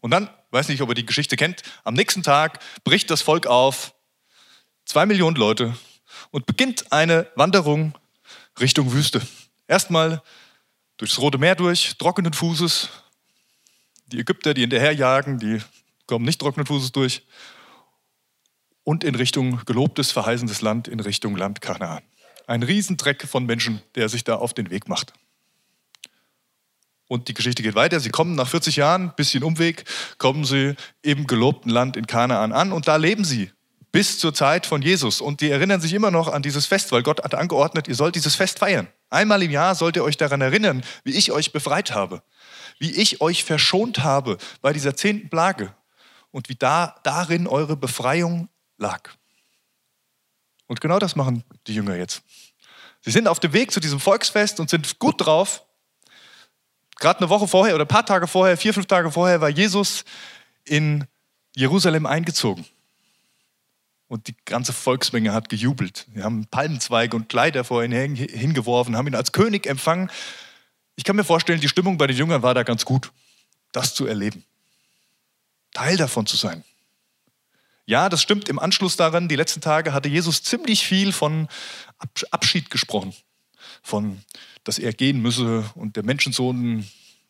Und 0.00 0.12
dann, 0.12 0.30
weiß 0.50 0.68
nicht, 0.68 0.80
ob 0.82 0.90
ihr 0.90 0.94
die 0.94 1.06
Geschichte 1.06 1.36
kennt, 1.36 1.62
am 1.82 1.94
nächsten 1.94 2.22
Tag 2.22 2.60
bricht 2.84 3.10
das 3.10 3.22
Volk 3.22 3.46
auf, 3.46 3.94
zwei 4.84 5.06
Millionen 5.06 5.36
Leute, 5.36 5.76
und 6.30 6.46
beginnt 6.46 6.92
eine 6.92 7.26
Wanderung 7.34 7.94
Richtung 8.58 8.92
Wüste. 8.92 9.22
Erstmal 9.68 10.22
durchs 10.96 11.18
Rote 11.18 11.38
Meer 11.38 11.54
durch, 11.54 11.96
trockenen 11.98 12.32
Fußes. 12.32 12.88
Die 14.06 14.18
Ägypter, 14.18 14.54
die 14.54 14.62
hinterherjagen, 14.62 15.38
die 15.38 15.60
kommen 16.06 16.24
nicht 16.24 16.40
trockenen 16.40 16.66
Fußes 16.66 16.92
durch. 16.92 17.24
Und 18.82 19.04
in 19.04 19.14
Richtung 19.14 19.64
gelobtes, 19.66 20.10
verheißendes 20.10 20.62
Land, 20.62 20.88
in 20.88 21.00
Richtung 21.00 21.36
Land 21.36 21.60
Kanaan. 21.60 22.02
Ein 22.46 22.62
Riesentreck 22.62 23.28
von 23.28 23.46
Menschen, 23.46 23.80
der 23.94 24.08
sich 24.08 24.24
da 24.24 24.36
auf 24.36 24.52
den 24.52 24.70
Weg 24.70 24.88
macht. 24.88 25.12
Und 27.06 27.28
die 27.28 27.34
Geschichte 27.34 27.62
geht 27.62 27.74
weiter. 27.74 28.00
Sie 28.00 28.10
kommen 28.10 28.34
nach 28.34 28.48
40 28.48 28.76
Jahren, 28.76 29.12
bisschen 29.16 29.42
Umweg, 29.42 29.84
kommen 30.18 30.44
sie 30.44 30.74
im 31.02 31.26
gelobten 31.26 31.70
Land 31.70 31.96
in 31.96 32.06
Kanaan 32.06 32.52
an 32.52 32.72
und 32.72 32.88
da 32.88 32.96
leben 32.96 33.24
sie 33.24 33.50
bis 33.92 34.18
zur 34.18 34.32
Zeit 34.34 34.66
von 34.66 34.82
Jesus. 34.82 35.20
Und 35.20 35.40
die 35.40 35.50
erinnern 35.50 35.80
sich 35.80 35.92
immer 35.92 36.10
noch 36.10 36.28
an 36.28 36.42
dieses 36.42 36.66
Fest, 36.66 36.92
weil 36.92 37.02
Gott 37.02 37.22
hat 37.22 37.34
angeordnet, 37.34 37.88
ihr 37.88 37.94
sollt 37.94 38.14
dieses 38.14 38.34
Fest 38.34 38.58
feiern. 38.58 38.88
Einmal 39.08 39.42
im 39.42 39.50
Jahr 39.50 39.74
sollt 39.74 39.96
ihr 39.96 40.04
euch 40.04 40.16
daran 40.16 40.40
erinnern, 40.40 40.84
wie 41.04 41.12
ich 41.12 41.32
euch 41.32 41.52
befreit 41.52 41.92
habe, 41.92 42.22
wie 42.78 42.92
ich 42.92 43.20
euch 43.20 43.44
verschont 43.44 44.00
habe 44.00 44.38
bei 44.62 44.72
dieser 44.72 44.96
zehnten 44.96 45.28
Plage 45.28 45.74
und 46.30 46.48
wie 46.48 46.54
da, 46.54 46.96
darin 47.02 47.46
eure 47.46 47.76
Befreiung 47.76 48.48
lag. 48.78 49.10
Und 50.66 50.80
genau 50.80 51.00
das 51.00 51.16
machen 51.16 51.42
die 51.66 51.74
Jünger 51.74 51.96
jetzt. 51.96 52.22
Sie 53.00 53.10
sind 53.10 53.26
auf 53.26 53.40
dem 53.40 53.52
Weg 53.52 53.72
zu 53.72 53.80
diesem 53.80 53.98
Volksfest 53.98 54.60
und 54.60 54.70
sind 54.70 54.98
gut 54.98 55.14
drauf. 55.18 55.64
Gerade 57.00 57.20
eine 57.20 57.30
Woche 57.30 57.48
vorher 57.48 57.74
oder 57.74 57.84
ein 57.84 57.88
paar 57.88 58.06
Tage 58.06 58.28
vorher, 58.28 58.56
vier, 58.56 58.74
fünf 58.74 58.86
Tage 58.86 59.10
vorher 59.10 59.40
war 59.40 59.48
Jesus 59.48 60.04
in 60.64 61.06
Jerusalem 61.56 62.06
eingezogen. 62.06 62.66
Und 64.10 64.26
die 64.26 64.34
ganze 64.44 64.72
Volksmenge 64.72 65.32
hat 65.32 65.48
gejubelt. 65.48 66.04
Wir 66.12 66.24
haben 66.24 66.44
Palmenzweige 66.46 67.14
und 67.14 67.28
Kleider 67.28 67.62
vor 67.62 67.84
ihn 67.84 67.92
hingeworfen, 67.92 68.96
haben 68.96 69.06
ihn 69.06 69.14
als 69.14 69.30
König 69.30 69.68
empfangen. 69.68 70.10
Ich 70.96 71.04
kann 71.04 71.14
mir 71.14 71.22
vorstellen, 71.22 71.60
die 71.60 71.68
Stimmung 71.68 71.96
bei 71.96 72.08
den 72.08 72.16
Jüngern 72.16 72.42
war 72.42 72.52
da 72.52 72.64
ganz 72.64 72.84
gut, 72.84 73.12
das 73.70 73.94
zu 73.94 74.06
erleben. 74.06 74.44
Teil 75.72 75.96
davon 75.96 76.26
zu 76.26 76.36
sein. 76.36 76.64
Ja, 77.86 78.08
das 78.08 78.20
stimmt. 78.20 78.48
Im 78.48 78.58
Anschluss 78.58 78.96
daran, 78.96 79.28
die 79.28 79.36
letzten 79.36 79.60
Tage, 79.60 79.92
hatte 79.92 80.08
Jesus 80.08 80.42
ziemlich 80.42 80.84
viel 80.84 81.12
von 81.12 81.46
Abschied 82.32 82.68
gesprochen. 82.68 83.14
Von, 83.80 84.22
dass 84.64 84.80
er 84.80 84.92
gehen 84.92 85.22
müsse 85.22 85.70
und 85.76 85.94
der 85.94 86.02
Menschensohn 86.02 86.84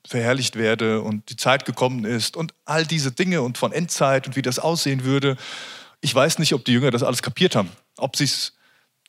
verherrlicht 0.06 0.56
werde 0.56 1.02
und 1.02 1.28
die 1.28 1.36
Zeit 1.36 1.66
gekommen 1.66 2.06
ist 2.06 2.38
und 2.38 2.54
all 2.64 2.86
diese 2.86 3.12
Dinge 3.12 3.42
und 3.42 3.58
von 3.58 3.70
Endzeit 3.70 4.26
und 4.26 4.34
wie 4.34 4.40
das 4.40 4.58
aussehen 4.58 5.04
würde. 5.04 5.36
Ich 6.00 6.14
weiß 6.14 6.38
nicht, 6.38 6.54
ob 6.54 6.64
die 6.64 6.72
Jünger 6.72 6.90
das 6.90 7.02
alles 7.02 7.22
kapiert 7.22 7.54
haben, 7.54 7.70
ob 7.96 8.16
sie 8.16 8.24
es 8.24 8.54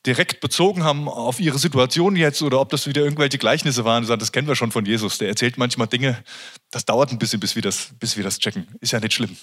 direkt 0.06 0.42
bezogen 0.42 0.84
haben 0.84 1.08
auf 1.08 1.40
ihre 1.40 1.60
Situation 1.60 2.16
jetzt 2.16 2.42
oder 2.42 2.60
ob 2.60 2.70
das 2.70 2.88
wieder 2.88 3.04
irgendwelche 3.04 3.38
Gleichnisse 3.38 3.86
waren. 3.86 4.06
Das 4.06 4.32
kennen 4.32 4.48
wir 4.48 4.56
schon 4.56 4.72
von 4.72 4.86
Jesus. 4.86 5.20
Der 5.20 5.28
erzählt 5.28 5.58
manchmal 5.58 5.88
Dinge, 5.88 6.24
das 6.72 6.86
dauert 6.86 7.12
ein 7.12 7.20
bisschen, 7.20 7.40
bis 7.40 7.56
wir 7.56 7.62
das, 7.62 7.92
bis 8.00 8.18
wir 8.18 8.24
das 8.24 8.40
checken. 8.40 8.68
Ist 8.80 8.94
ja 8.94 9.00
nicht 9.00 9.14
schlimm. 9.14 9.38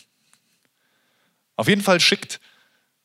Auf 1.57 1.69
jeden 1.69 1.83
Fall 1.83 2.01
schickt 2.01 2.41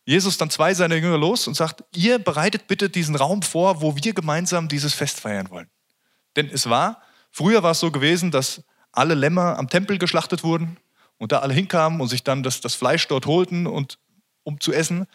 Jesus 0.05 0.37
dann 0.37 0.49
zwei 0.49 0.73
seiner 0.73 0.95
Jünger 0.95 1.17
los 1.17 1.47
und 1.47 1.53
sagt, 1.53 1.83
ihr 1.95 2.19
bereitet 2.19 2.67
bitte 2.67 2.89
diesen 2.89 3.15
Raum 3.15 3.41
vor, 3.41 3.81
wo 3.81 3.95
wir 3.95 4.13
gemeinsam 4.13 4.67
dieses 4.67 4.93
Fest 4.93 5.19
feiern 5.19 5.49
wollen. 5.49 5.69
Denn 6.35 6.49
es 6.49 6.69
war, 6.69 7.01
früher 7.31 7.63
war 7.63 7.71
es 7.71 7.79
so 7.79 7.91
gewesen, 7.91 8.31
dass 8.31 8.63
alle 8.91 9.13
Lämmer 9.13 9.57
am 9.57 9.69
Tempel 9.69 9.97
geschlachtet 9.97 10.43
wurden 10.43 10.77
und 11.17 11.31
da 11.31 11.39
alle 11.39 11.53
hinkamen 11.53 12.01
und 12.01 12.07
sich 12.09 12.23
dann 12.23 12.43
das, 12.43 12.61
das 12.61 12.75
Fleisch 12.75 13.07
dort 13.07 13.25
holten 13.25 13.65
und 13.65 13.97
um 14.43 14.59
zu 14.59 14.73
essen. 14.73 15.07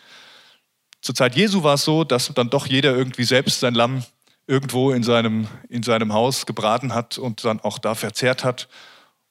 Zur 1.00 1.14
Zeit 1.14 1.36
Jesu 1.36 1.62
war 1.62 1.74
es 1.74 1.84
so, 1.84 2.04
dass 2.04 2.32
dann 2.34 2.50
doch 2.50 2.66
jeder 2.66 2.96
irgendwie 2.96 3.24
selbst 3.24 3.60
sein 3.60 3.74
Lamm 3.74 4.04
irgendwo 4.46 4.92
in 4.92 5.02
seinem, 5.02 5.46
in 5.68 5.82
seinem 5.82 6.12
Haus 6.12 6.46
gebraten 6.46 6.94
hat 6.94 7.18
und 7.18 7.44
dann 7.44 7.60
auch 7.60 7.78
da 7.78 7.94
verzehrt 7.94 8.44
hat. 8.44 8.68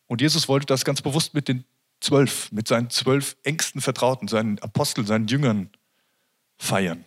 Und 0.05 0.21
Jesus 0.21 0.47
wollte 0.47 0.67
das 0.67 0.85
ganz 0.85 1.01
bewusst 1.01 1.33
mit 1.33 1.47
den 1.47 1.65
zwölf, 1.99 2.51
mit 2.51 2.67
seinen 2.67 2.89
zwölf 2.89 3.35
engsten 3.43 3.81
Vertrauten, 3.81 4.27
seinen 4.27 4.59
Aposteln, 4.59 5.07
seinen 5.07 5.27
Jüngern 5.27 5.69
feiern. 6.57 7.03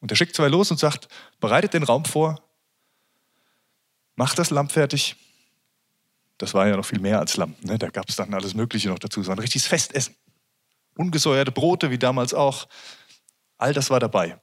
Und 0.00 0.10
er 0.10 0.16
schickt 0.16 0.36
zwei 0.36 0.48
los 0.48 0.70
und 0.70 0.78
sagt, 0.78 1.08
bereitet 1.40 1.74
den 1.74 1.82
Raum 1.82 2.04
vor, 2.04 2.42
macht 4.14 4.38
das 4.38 4.50
Lamm 4.50 4.68
fertig. 4.68 5.16
Das 6.38 6.54
war 6.54 6.68
ja 6.68 6.76
noch 6.76 6.84
viel 6.84 7.00
mehr 7.00 7.18
als 7.18 7.36
Lamm. 7.36 7.54
Ne? 7.62 7.78
Da 7.78 7.88
gab 7.88 8.08
es 8.08 8.16
dann 8.16 8.34
alles 8.34 8.54
Mögliche 8.54 8.88
noch 8.88 8.98
dazu, 8.98 9.22
so 9.22 9.32
ein 9.32 9.38
richtiges 9.38 9.66
Festessen 9.66 10.14
ungesäuerte 10.96 11.52
Brote 11.52 11.90
wie 11.90 11.98
damals 11.98 12.34
auch. 12.34 12.68
All 13.58 13.72
das 13.72 13.90
war 13.90 14.00
dabei. 14.00 14.38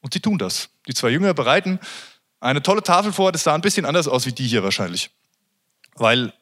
Und 0.00 0.14
sie 0.14 0.20
tun 0.20 0.38
das. 0.38 0.70
Die 0.86 0.94
zwei 0.94 1.10
Jünger 1.10 1.34
bereiten 1.34 1.80
eine 2.40 2.62
tolle 2.62 2.82
Tafel 2.82 3.12
vor, 3.12 3.32
das 3.32 3.42
sah 3.42 3.54
ein 3.54 3.60
bisschen 3.60 3.84
anders 3.84 4.06
aus 4.06 4.26
wie 4.26 4.32
die 4.32 4.46
hier 4.46 4.62
wahrscheinlich. 4.62 5.10
Weil 5.94 6.32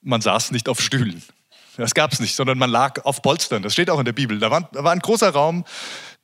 man 0.00 0.20
saß 0.20 0.52
nicht 0.52 0.68
auf 0.68 0.80
Stühlen. 0.80 1.22
Das 1.76 1.94
gab 1.94 2.12
es 2.12 2.20
nicht, 2.20 2.36
sondern 2.36 2.58
man 2.58 2.70
lag 2.70 3.04
auf 3.04 3.20
Polstern. 3.20 3.62
Das 3.62 3.72
steht 3.72 3.90
auch 3.90 3.98
in 3.98 4.04
der 4.04 4.12
Bibel. 4.12 4.38
Da 4.38 4.50
war, 4.50 4.92
ein 4.92 5.00
großer 5.00 5.30
Raum, 5.30 5.64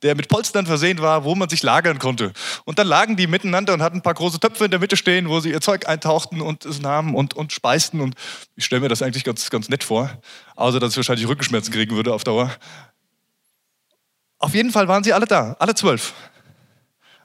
der 0.03 0.15
mit 0.15 0.27
Polstern 0.27 0.65
versehen 0.65 0.99
war, 0.99 1.23
wo 1.23 1.33
man 1.33 1.49
sich 1.49 1.63
lagern 1.63 1.97
konnte. 1.97 2.33
Und 2.65 2.77
dann 2.77 2.87
lagen 2.87 3.15
die 3.15 3.25
miteinander 3.25 3.73
und 3.73 3.81
hatten 3.81 3.97
ein 3.97 4.01
paar 4.03 4.13
große 4.13 4.39
Töpfe 4.39 4.65
in 4.65 4.71
der 4.71 4.79
Mitte 4.79 4.97
stehen, 4.97 5.29
wo 5.29 5.39
sie 5.39 5.49
ihr 5.49 5.61
Zeug 5.61 5.87
eintauchten 5.87 6.41
und 6.41 6.65
es 6.65 6.81
nahmen 6.81 7.15
und, 7.15 7.33
und 7.33 7.53
speisten. 7.53 8.01
Und 8.01 8.15
ich 8.55 8.65
stelle 8.65 8.81
mir 8.81 8.89
das 8.89 9.01
eigentlich 9.01 9.23
ganz, 9.23 9.49
ganz 9.49 9.69
nett 9.69 9.83
vor, 9.83 10.11
außer 10.55 10.79
dass 10.79 10.91
ich 10.91 10.97
wahrscheinlich 10.97 11.27
Rückenschmerzen 11.27 11.73
kriegen 11.73 11.95
würde 11.95 12.13
auf 12.13 12.23
Dauer. 12.23 12.51
Auf 14.39 14.53
jeden 14.53 14.71
Fall 14.71 14.89
waren 14.89 15.03
sie 15.03 15.13
alle 15.13 15.25
da, 15.25 15.55
alle 15.59 15.73
zwölf. 15.73 16.13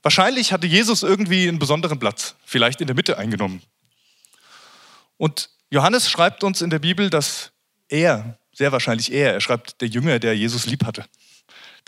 Wahrscheinlich 0.02 0.52
hatte 0.52 0.68
Jesus 0.68 1.02
irgendwie 1.02 1.48
einen 1.48 1.58
besonderen 1.58 1.98
Platz, 1.98 2.36
vielleicht 2.44 2.80
in 2.80 2.86
der 2.86 2.94
Mitte 2.94 3.18
eingenommen. 3.18 3.60
Und 5.16 5.50
Johannes 5.70 6.08
schreibt 6.08 6.44
uns 6.44 6.62
in 6.62 6.70
der 6.70 6.78
Bibel, 6.78 7.10
dass 7.10 7.50
er, 7.88 8.38
sehr 8.52 8.70
wahrscheinlich 8.70 9.12
er, 9.12 9.34
er 9.34 9.40
schreibt 9.40 9.80
der 9.80 9.88
Jünger, 9.88 10.20
der 10.20 10.36
Jesus 10.36 10.66
lieb 10.66 10.84
hatte, 10.86 11.04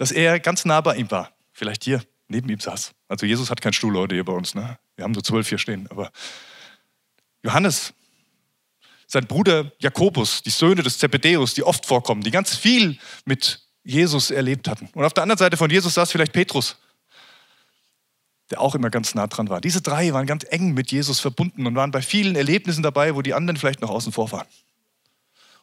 dass 0.01 0.13
er 0.13 0.41
ganz 0.41 0.65
nah 0.65 0.81
bei 0.81 0.97
ihm 0.97 1.11
war, 1.11 1.31
vielleicht 1.53 1.85
hier 1.85 2.03
neben 2.27 2.49
ihm 2.49 2.59
saß. 2.59 2.93
Also 3.09 3.27
Jesus 3.27 3.51
hat 3.51 3.61
keinen 3.61 3.75
Stuhl 3.75 3.95
heute 3.99 4.15
hier 4.15 4.25
bei 4.25 4.33
uns, 4.33 4.55
ne? 4.55 4.79
wir 4.97 5.05
haben 5.05 5.13
so 5.13 5.21
zwölf 5.21 5.47
hier 5.47 5.59
stehen, 5.59 5.91
aber 5.91 6.11
Johannes, 7.43 7.93
sein 9.07 9.27
Bruder 9.27 9.73
Jakobus, 9.79 10.43
die 10.43 10.49
Söhne 10.49 10.83
des 10.83 10.97
Zebedeus, 10.97 11.53
die 11.53 11.63
oft 11.63 11.85
vorkommen, 11.85 12.23
die 12.23 12.31
ganz 12.31 12.57
viel 12.57 12.99
mit 13.27 13.61
Jesus 13.85 14.31
erlebt 14.31 14.69
hatten. 14.69 14.89
Und 14.95 15.05
auf 15.05 15.13
der 15.13 15.23
anderen 15.23 15.37
Seite 15.39 15.59
von 15.59 15.69
Jesus 15.69 15.93
saß 15.93 16.11
vielleicht 16.11 16.33
Petrus, 16.33 16.79
der 18.49 18.63
auch 18.63 18.75
immer 18.75 18.89
ganz 18.89 19.15
nah 19.15 19.27
dran 19.27 19.51
war. 19.51 19.61
Diese 19.61 19.83
drei 19.83 20.15
waren 20.15 20.25
ganz 20.25 20.47
eng 20.49 20.73
mit 20.73 20.91
Jesus 20.91 21.21
verbunden 21.21 21.67
und 21.67 21.75
waren 21.75 21.91
bei 21.91 22.01
vielen 22.01 22.37
Erlebnissen 22.37 22.83
dabei, 22.83 23.17
wo 23.17 23.21
die 23.21 23.35
anderen 23.35 23.59
vielleicht 23.59 23.83
noch 23.83 23.91
außen 23.91 24.13
vor 24.13 24.33
waren. 24.33 24.47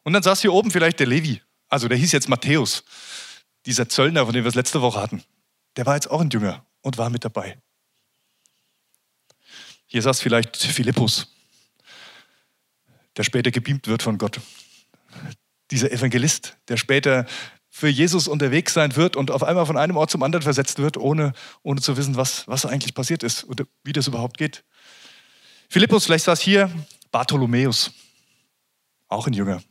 Und 0.03 0.13
dann 0.13 0.21
saß 0.21 0.41
hier 0.41 0.53
oben 0.53 0.69
vielleicht 0.69 0.99
der 0.99 1.07
Levi, 1.07 1.41
also 1.69 1.87
der 1.87 1.97
hieß 1.97 2.11
jetzt 2.11 2.29
Matthäus, 2.29 2.83
dieser 3.67 3.89
Zöllner, 3.89 4.25
von 4.25 4.33
dem 4.33 4.43
wir 4.43 4.49
es 4.49 4.55
letzte 4.55 4.81
Woche 4.81 4.99
hatten. 4.99 5.23
Der 5.75 5.85
war 5.85 5.93
jetzt 5.93 6.09
auch 6.09 6.21
ein 6.21 6.29
Jünger 6.29 6.65
und 6.81 6.97
war 6.97 7.09
mit 7.09 7.23
dabei. 7.23 7.59
Hier 9.85 10.01
saß 10.01 10.21
vielleicht 10.21 10.57
Philippus, 10.57 11.27
der 13.15 13.23
später 13.23 13.51
gebeamt 13.51 13.87
wird 13.87 14.01
von 14.01 14.17
Gott. 14.17 14.39
Dieser 15.69 15.91
Evangelist, 15.91 16.57
der 16.69 16.77
später 16.77 17.25
für 17.69 17.89
Jesus 17.89 18.27
unterwegs 18.27 18.73
sein 18.73 18.95
wird 18.95 19.15
und 19.15 19.31
auf 19.31 19.43
einmal 19.43 19.65
von 19.65 19.77
einem 19.77 19.97
Ort 19.97 20.09
zum 20.09 20.23
anderen 20.23 20.43
versetzt 20.43 20.79
wird, 20.79 20.97
ohne, 20.97 21.33
ohne 21.61 21.81
zu 21.81 21.95
wissen, 21.95 22.15
was, 22.15 22.47
was 22.47 22.65
eigentlich 22.65 22.95
passiert 22.95 23.21
ist 23.21 23.43
oder 23.43 23.65
wie 23.83 23.93
das 23.93 24.07
überhaupt 24.07 24.37
geht. 24.37 24.63
Philippus, 25.69 26.05
vielleicht 26.05 26.25
saß 26.25 26.39
hier 26.39 26.71
Bartholomäus, 27.11 27.91
auch 29.09 29.27
ein 29.27 29.33
Jünger. 29.33 29.61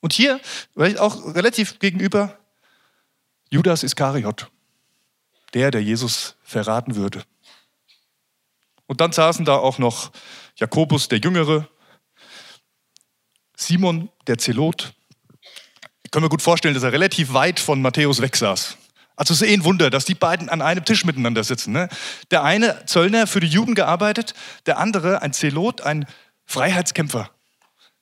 Und 0.00 0.12
hier, 0.12 0.40
vielleicht 0.72 0.98
auch 0.98 1.34
relativ 1.34 1.80
gegenüber, 1.80 2.39
Judas 3.50 3.82
Iskariot, 3.82 4.48
der, 5.54 5.70
der 5.72 5.82
Jesus 5.82 6.36
verraten 6.44 6.94
würde. 6.94 7.24
Und 8.86 9.00
dann 9.00 9.12
saßen 9.12 9.44
da 9.44 9.56
auch 9.56 9.78
noch 9.78 10.12
Jakobus 10.56 11.08
der 11.08 11.18
Jüngere, 11.18 11.68
Simon 13.56 14.08
der 14.26 14.38
Zelot, 14.38 14.94
ich 16.10 16.12
kann 16.12 16.24
mir 16.24 16.28
gut 16.28 16.42
vorstellen, 16.42 16.74
dass 16.74 16.82
er 16.82 16.92
relativ 16.92 17.34
weit 17.34 17.60
von 17.60 17.80
Matthäus 17.82 18.20
weg 18.20 18.36
saß. 18.36 18.76
Also 19.14 19.32
es 19.32 19.42
ist 19.42 19.48
eh 19.48 19.54
ein 19.54 19.64
Wunder, 19.64 19.90
dass 19.90 20.04
die 20.04 20.16
beiden 20.16 20.48
an 20.48 20.60
einem 20.60 20.84
Tisch 20.84 21.04
miteinander 21.04 21.44
sitzen. 21.44 21.72
Ne? 21.72 21.88
Der 22.32 22.42
eine 22.42 22.84
Zöllner 22.86 23.28
für 23.28 23.38
die 23.38 23.46
Juden 23.46 23.76
gearbeitet, 23.76 24.34
der 24.66 24.78
andere 24.78 25.22
ein 25.22 25.32
Zelot, 25.32 25.82
ein 25.82 26.06
Freiheitskämpfer, 26.46 27.30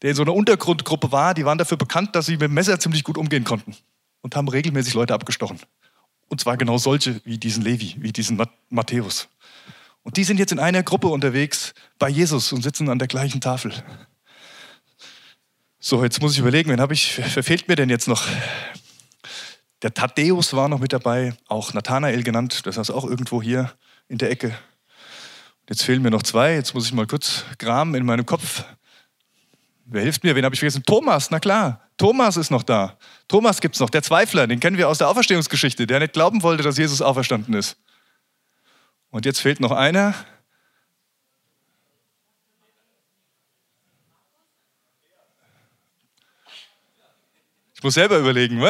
der 0.00 0.10
in 0.10 0.16
so 0.16 0.22
einer 0.22 0.32
Untergrundgruppe 0.32 1.12
war. 1.12 1.34
Die 1.34 1.44
waren 1.44 1.58
dafür 1.58 1.76
bekannt, 1.76 2.16
dass 2.16 2.24
sie 2.24 2.32
mit 2.32 2.42
dem 2.42 2.54
Messer 2.54 2.80
ziemlich 2.80 3.04
gut 3.04 3.18
umgehen 3.18 3.44
konnten 3.44 3.76
und 4.20 4.37
haben 4.37 4.48
regelmäßig 4.48 4.94
Leute 4.94 5.14
abgestochen. 5.14 5.58
Und 6.28 6.40
zwar 6.40 6.56
genau 6.56 6.78
solche 6.78 7.20
wie 7.25 7.38
diesen 7.38 7.62
Levi, 7.62 7.96
wie 7.98 8.12
diesen 8.12 8.40
Matthäus. 8.68 9.28
Und 10.02 10.16
die 10.16 10.25
sind 10.25 10.38
jetzt 10.38 10.52
in 10.52 10.58
einer 10.58 10.82
Gruppe 10.82 11.08
unterwegs 11.08 11.75
bei 11.98 12.08
Jesus 12.08 12.52
und 12.52 12.62
sitzen 12.62 12.88
an 12.88 12.98
der 12.98 13.08
gleichen 13.08 13.40
Tafel. 13.40 13.72
So, 15.80 16.02
jetzt 16.02 16.20
muss 16.20 16.32
ich 16.32 16.38
überlegen, 16.38 16.70
wen 16.70 16.80
habe 16.80 16.94
ich, 16.94 17.14
verfehlt 17.14 17.68
mir 17.68 17.76
denn 17.76 17.88
jetzt 17.88 18.08
noch? 18.08 18.26
Der 19.82 19.94
Thaddäus 19.94 20.54
war 20.54 20.68
noch 20.68 20.80
mit 20.80 20.92
dabei, 20.92 21.34
auch 21.46 21.72
Nathanael 21.72 22.22
genannt, 22.25 22.66
das 22.66 22.78
heißt 22.78 22.90
auch 22.90 23.04
irgendwo 23.04 23.40
hier 23.40 23.72
in 24.08 24.18
der 24.18 24.30
Ecke. 24.30 24.58
Jetzt 25.68 25.84
fehlen 25.84 26.02
mir 26.02 26.10
noch 26.10 26.22
zwei, 26.22 26.54
jetzt 26.54 26.75
muss 26.75 26.87
ich 26.87 26.92
mal 26.92 27.06
kurz 27.06 27.44
graben 27.58 27.94
in 27.94 28.04
meinem 28.04 28.26
Kopf. 28.26 28.64
Wer 29.84 30.02
hilft 30.02 30.25
mir? 30.25 30.34
Wen 30.34 30.44
habe 30.44 30.54
ich 30.54 30.60
vergessen? 30.60 30.82
Thomas, 30.84 31.30
na 31.30 31.38
klar. 31.38 31.88
Thomas 31.98 32.36
ist 32.36 32.50
noch 32.50 32.62
da. 32.62 32.96
Thomas 33.26 33.60
gibt 33.60 33.74
es 33.74 33.80
noch, 33.80 33.90
der 33.90 34.02
Zweifler, 34.02 34.46
den 34.46 34.60
kennen 34.60 34.78
wir 34.78 34.88
aus 34.88 34.98
der 34.98 35.08
Auferstehungsgeschichte, 35.08 35.86
der 35.86 35.98
nicht 35.98 36.12
glauben 36.12 36.42
wollte, 36.42 36.62
dass 36.62 36.78
Jesus 36.78 37.02
auferstanden 37.02 37.54
ist. 37.54 37.76
Und 39.10 39.26
jetzt 39.26 39.40
fehlt 39.40 39.60
noch 39.60 39.72
einer, 39.72 40.14
Ich 47.74 47.84
muss 47.84 47.94
selber 47.94 48.18
überlegen. 48.18 48.60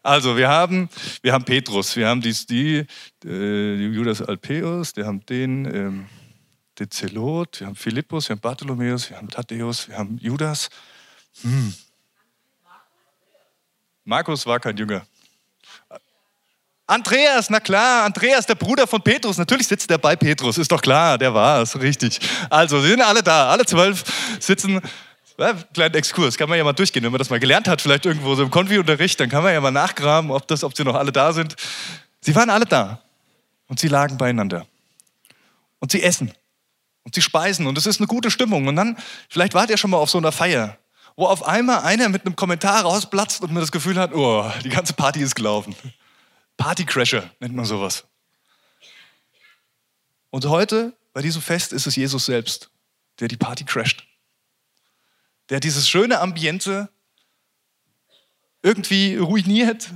Also, 0.00 0.36
wir 0.36 0.48
haben, 0.48 0.88
wir 1.22 1.32
haben 1.32 1.44
Petrus, 1.44 1.96
wir 1.96 2.06
haben 2.06 2.20
dies, 2.20 2.46
die, 2.46 2.86
äh, 3.24 3.74
Judas 3.74 4.22
Alpeus, 4.22 4.94
wir 4.94 5.06
haben 5.06 5.26
den, 5.26 5.64
ähm, 5.64 6.06
den 6.78 6.88
Zelot, 6.88 7.58
wir 7.58 7.66
haben 7.66 7.74
Philippus, 7.74 8.28
wir 8.28 8.36
haben 8.36 8.40
Bartholomäus, 8.40 9.10
wir 9.10 9.16
haben 9.16 9.28
Thaddäus, 9.28 9.88
wir 9.88 9.98
haben 9.98 10.18
Judas. 10.18 10.68
Hm. 11.40 11.74
Markus 14.04 14.46
war 14.46 14.58
kein 14.60 14.76
Jünger. 14.76 15.06
Andreas, 16.86 17.48
na 17.48 17.60
klar, 17.60 18.04
Andreas, 18.04 18.44
der 18.44 18.54
Bruder 18.54 18.86
von 18.86 19.00
Petrus. 19.00 19.38
Natürlich 19.38 19.66
sitzt 19.66 19.90
er 19.90 19.98
bei 19.98 20.16
Petrus, 20.16 20.58
ist 20.58 20.70
doch 20.70 20.82
klar, 20.82 21.16
der 21.16 21.32
war 21.32 21.62
es, 21.62 21.78
richtig. 21.80 22.18
Also, 22.50 22.80
sie 22.80 22.88
sind 22.88 23.00
alle 23.00 23.22
da, 23.22 23.48
alle 23.48 23.64
zwölf 23.64 24.04
sitzen 24.40 24.80
ja, 25.38 25.54
kleinen 25.72 25.94
Exkurs, 25.94 26.36
kann 26.36 26.48
man 26.48 26.58
ja 26.58 26.64
mal 26.64 26.72
durchgehen, 26.72 27.02
wenn 27.02 27.12
man 27.12 27.18
das 27.18 27.30
mal 27.30 27.40
gelernt 27.40 27.68
hat, 27.68 27.80
vielleicht 27.80 28.06
irgendwo 28.06 28.34
so 28.34 28.42
im 28.42 28.50
Konfi-Unterricht, 28.50 29.18
dann 29.20 29.28
kann 29.28 29.42
man 29.42 29.52
ja 29.52 29.60
mal 29.60 29.70
nachgraben, 29.70 30.30
ob, 30.30 30.46
das, 30.46 30.64
ob 30.64 30.76
sie 30.76 30.84
noch 30.84 30.94
alle 30.94 31.12
da 31.12 31.32
sind. 31.32 31.56
Sie 32.20 32.34
waren 32.34 32.50
alle 32.50 32.66
da 32.66 33.00
und 33.68 33.80
sie 33.80 33.88
lagen 33.88 34.18
beieinander. 34.18 34.66
Und 35.80 35.90
sie 35.90 36.02
essen 36.02 36.32
und 37.02 37.14
sie 37.14 37.22
speisen 37.22 37.66
und 37.66 37.76
es 37.76 37.86
ist 37.86 38.00
eine 38.00 38.06
gute 38.06 38.30
Stimmung. 38.30 38.66
Und 38.66 38.76
dann, 38.76 38.96
vielleicht 39.28 39.54
wart 39.54 39.70
ihr 39.70 39.76
schon 39.76 39.90
mal 39.90 39.96
auf 39.96 40.10
so 40.10 40.18
einer 40.18 40.32
Feier, 40.32 40.76
wo 41.16 41.26
auf 41.26 41.46
einmal 41.46 41.80
einer 41.80 42.08
mit 42.08 42.24
einem 42.24 42.36
Kommentar 42.36 42.82
rausplatzt 42.82 43.42
und 43.42 43.52
man 43.52 43.60
das 43.60 43.72
Gefühl 43.72 43.96
hat, 43.98 44.12
oh, 44.14 44.50
die 44.64 44.70
ganze 44.70 44.92
Party 44.92 45.20
ist 45.20 45.34
gelaufen. 45.34 45.74
Partycrasher 46.56 47.30
nennt 47.40 47.54
man 47.54 47.64
sowas. 47.64 48.04
Und 50.30 50.46
heute, 50.46 50.96
bei 51.12 51.22
diesem 51.22 51.42
Fest, 51.42 51.72
ist 51.72 51.86
es 51.86 51.96
Jesus 51.96 52.26
selbst, 52.26 52.70
der 53.20 53.28
die 53.28 53.36
Party 53.36 53.64
crasht 53.64 54.04
der 55.52 55.60
dieses 55.60 55.86
schöne 55.86 56.18
Ambiente 56.20 56.88
irgendwie 58.62 59.16
ruiniert, 59.16 59.90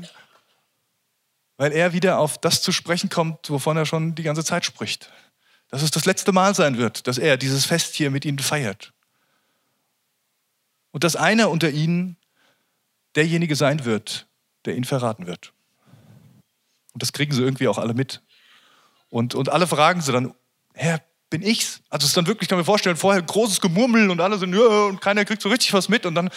weil 1.56 1.73
er 1.73 1.94
wieder 1.94 2.18
auf 2.18 2.38
das 2.38 2.61
zu 2.61 2.73
sprechen 2.73 3.08
kommt, 3.08 3.49
wovon 3.49 3.76
er 3.78 3.87
schon 3.87 4.14
die 4.14 4.23
ganze 4.23 4.44
Zeit 4.44 4.66
spricht. 4.66 5.11
Dass 5.68 5.80
es 5.80 5.90
das 5.90 6.04
letzte 6.04 6.32
Mal 6.32 6.54
sein 6.54 6.76
wird, 6.76 7.06
dass 7.06 7.16
er 7.16 7.38
dieses 7.38 7.64
Fest 7.64 7.94
hier 7.94 8.11
mit 8.11 8.26
ihnen 8.26 8.38
feiert. 8.38 8.92
Und 10.96 11.04
dass 11.04 11.14
einer 11.14 11.50
unter 11.50 11.68
ihnen 11.68 12.16
derjenige 13.16 13.54
sein 13.54 13.84
wird, 13.84 14.28
der 14.64 14.76
ihn 14.76 14.84
verraten 14.84 15.26
wird. 15.26 15.52
Und 16.94 17.02
das 17.02 17.12
kriegen 17.12 17.34
sie 17.34 17.42
irgendwie 17.42 17.68
auch 17.68 17.76
alle 17.76 17.92
mit. 17.92 18.22
Und, 19.10 19.34
und 19.34 19.50
alle 19.50 19.66
fragen 19.66 20.00
sie 20.00 20.10
dann, 20.10 20.32
Herr, 20.72 21.02
bin 21.28 21.42
ich's. 21.42 21.82
Also 21.90 22.04
es 22.04 22.12
ist 22.12 22.16
dann 22.16 22.26
wirklich, 22.26 22.48
kann 22.48 22.56
man 22.56 22.62
mir 22.62 22.64
vorstellen, 22.64 22.96
vorher 22.96 23.20
großes 23.20 23.60
Gemurmel 23.60 24.08
und 24.08 24.22
alle 24.22 24.38
sind, 24.38 24.54
ja, 24.54 24.86
und 24.86 25.02
keiner 25.02 25.26
kriegt 25.26 25.42
so 25.42 25.50
richtig 25.50 25.74
was 25.74 25.90
mit. 25.90 26.06
Und 26.06 26.14
dann 26.14 26.30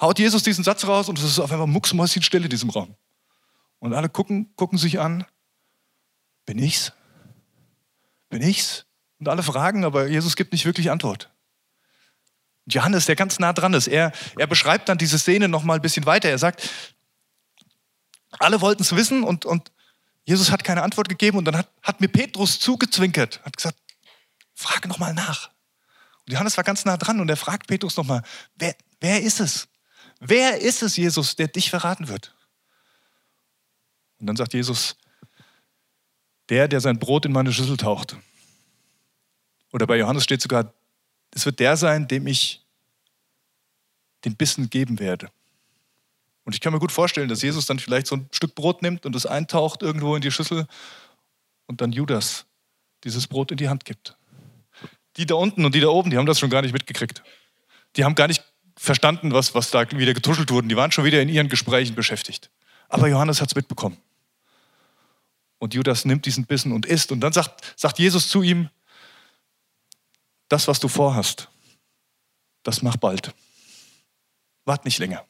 haut 0.00 0.20
Jesus 0.20 0.44
diesen 0.44 0.62
Satz 0.62 0.86
raus 0.86 1.08
und 1.08 1.18
es 1.18 1.24
ist 1.24 1.40
auf 1.40 1.50
einmal 1.50 1.66
mucksmäuschenstill 1.66 2.44
in 2.44 2.50
diesem 2.50 2.70
Raum. 2.70 2.94
Und 3.80 3.94
alle 3.94 4.08
gucken, 4.08 4.54
gucken 4.54 4.78
sich 4.78 5.00
an, 5.00 5.26
bin 6.46 6.60
ich's? 6.60 6.92
Bin 8.28 8.42
ich's? 8.42 8.86
Und 9.18 9.26
alle 9.26 9.42
fragen, 9.42 9.84
aber 9.84 10.06
Jesus 10.06 10.36
gibt 10.36 10.52
nicht 10.52 10.66
wirklich 10.66 10.92
Antwort. 10.92 11.33
Johannes, 12.66 13.06
der 13.06 13.16
ganz 13.16 13.38
nah 13.38 13.52
dran 13.52 13.74
ist, 13.74 13.88
er, 13.88 14.12
er 14.36 14.46
beschreibt 14.46 14.88
dann 14.88 14.98
diese 14.98 15.18
Szene 15.18 15.48
noch 15.48 15.64
mal 15.64 15.74
ein 15.74 15.82
bisschen 15.82 16.06
weiter. 16.06 16.30
Er 16.30 16.38
sagt, 16.38 16.68
alle 18.38 18.60
wollten 18.60 18.82
es 18.82 18.96
wissen 18.96 19.22
und, 19.22 19.44
und 19.44 19.70
Jesus 20.24 20.50
hat 20.50 20.64
keine 20.64 20.82
Antwort 20.82 21.08
gegeben 21.08 21.38
und 21.38 21.44
dann 21.44 21.56
hat, 21.56 21.68
hat 21.82 22.00
mir 22.00 22.08
Petrus 22.08 22.58
zugezwinkert, 22.58 23.42
hat 23.44 23.56
gesagt, 23.56 23.78
Frage 24.54 24.88
nochmal 24.88 25.12
nach. 25.12 25.50
Und 26.26 26.32
Johannes 26.32 26.56
war 26.56 26.64
ganz 26.64 26.84
nah 26.84 26.96
dran 26.96 27.20
und 27.20 27.28
er 27.28 27.36
fragt 27.36 27.66
Petrus 27.66 27.96
nochmal, 27.96 28.22
wer, 28.56 28.74
wer 29.00 29.22
ist 29.22 29.40
es? 29.40 29.68
Wer 30.20 30.60
ist 30.60 30.82
es, 30.82 30.96
Jesus, 30.96 31.36
der 31.36 31.48
dich 31.48 31.68
verraten 31.68 32.08
wird? 32.08 32.34
Und 34.18 34.26
dann 34.26 34.36
sagt 34.36 34.54
Jesus, 34.54 34.96
der, 36.48 36.68
der 36.68 36.80
sein 36.80 36.98
Brot 36.98 37.26
in 37.26 37.32
meine 37.32 37.52
Schüssel 37.52 37.76
taucht. 37.76 38.16
Oder 39.72 39.86
bei 39.86 39.98
Johannes 39.98 40.24
steht 40.24 40.40
sogar, 40.40 40.72
es 41.34 41.44
wird 41.44 41.60
der 41.60 41.76
sein, 41.76 42.08
dem 42.08 42.26
ich 42.26 42.64
den 44.24 44.36
Bissen 44.36 44.70
geben 44.70 44.98
werde. 45.00 45.30
Und 46.44 46.54
ich 46.54 46.60
kann 46.60 46.72
mir 46.72 46.78
gut 46.78 46.92
vorstellen, 46.92 47.28
dass 47.28 47.42
Jesus 47.42 47.66
dann 47.66 47.78
vielleicht 47.78 48.06
so 48.06 48.16
ein 48.16 48.28
Stück 48.30 48.54
Brot 48.54 48.82
nimmt 48.82 49.04
und 49.06 49.16
es 49.16 49.26
eintaucht 49.26 49.82
irgendwo 49.82 50.14
in 50.14 50.22
die 50.22 50.30
Schüssel 50.30 50.66
und 51.66 51.80
dann 51.80 51.92
Judas 51.92 52.46
dieses 53.02 53.26
Brot 53.26 53.50
in 53.50 53.56
die 53.56 53.68
Hand 53.68 53.84
gibt. 53.84 54.16
Die 55.16 55.26
da 55.26 55.34
unten 55.34 55.64
und 55.64 55.74
die 55.74 55.80
da 55.80 55.88
oben, 55.88 56.10
die 56.10 56.16
haben 56.16 56.26
das 56.26 56.38
schon 56.38 56.50
gar 56.50 56.62
nicht 56.62 56.72
mitgekriegt. 56.72 57.22
Die 57.96 58.04
haben 58.04 58.14
gar 58.14 58.28
nicht 58.28 58.42
verstanden, 58.76 59.32
was, 59.32 59.54
was 59.54 59.70
da 59.70 59.90
wieder 59.90 60.14
getuschelt 60.14 60.50
wurde. 60.50 60.68
Die 60.68 60.76
waren 60.76 60.92
schon 60.92 61.04
wieder 61.04 61.20
in 61.20 61.28
ihren 61.28 61.48
Gesprächen 61.48 61.94
beschäftigt. 61.94 62.50
Aber 62.88 63.08
Johannes 63.08 63.40
hat 63.40 63.48
es 63.48 63.54
mitbekommen. 63.54 63.96
Und 65.58 65.74
Judas 65.74 66.04
nimmt 66.04 66.26
diesen 66.26 66.44
Bissen 66.44 66.72
und 66.72 66.84
isst. 66.84 67.12
Und 67.12 67.20
dann 67.20 67.32
sagt, 67.32 67.72
sagt 67.76 67.98
Jesus 67.98 68.28
zu 68.28 68.42
ihm, 68.42 68.68
das, 70.48 70.68
was 70.68 70.80
du 70.80 70.88
vorhast, 70.88 71.48
das 72.62 72.82
mach 72.82 72.96
bald. 72.96 73.34
Wart 74.64 74.84
nicht 74.84 74.98
länger. 74.98 75.24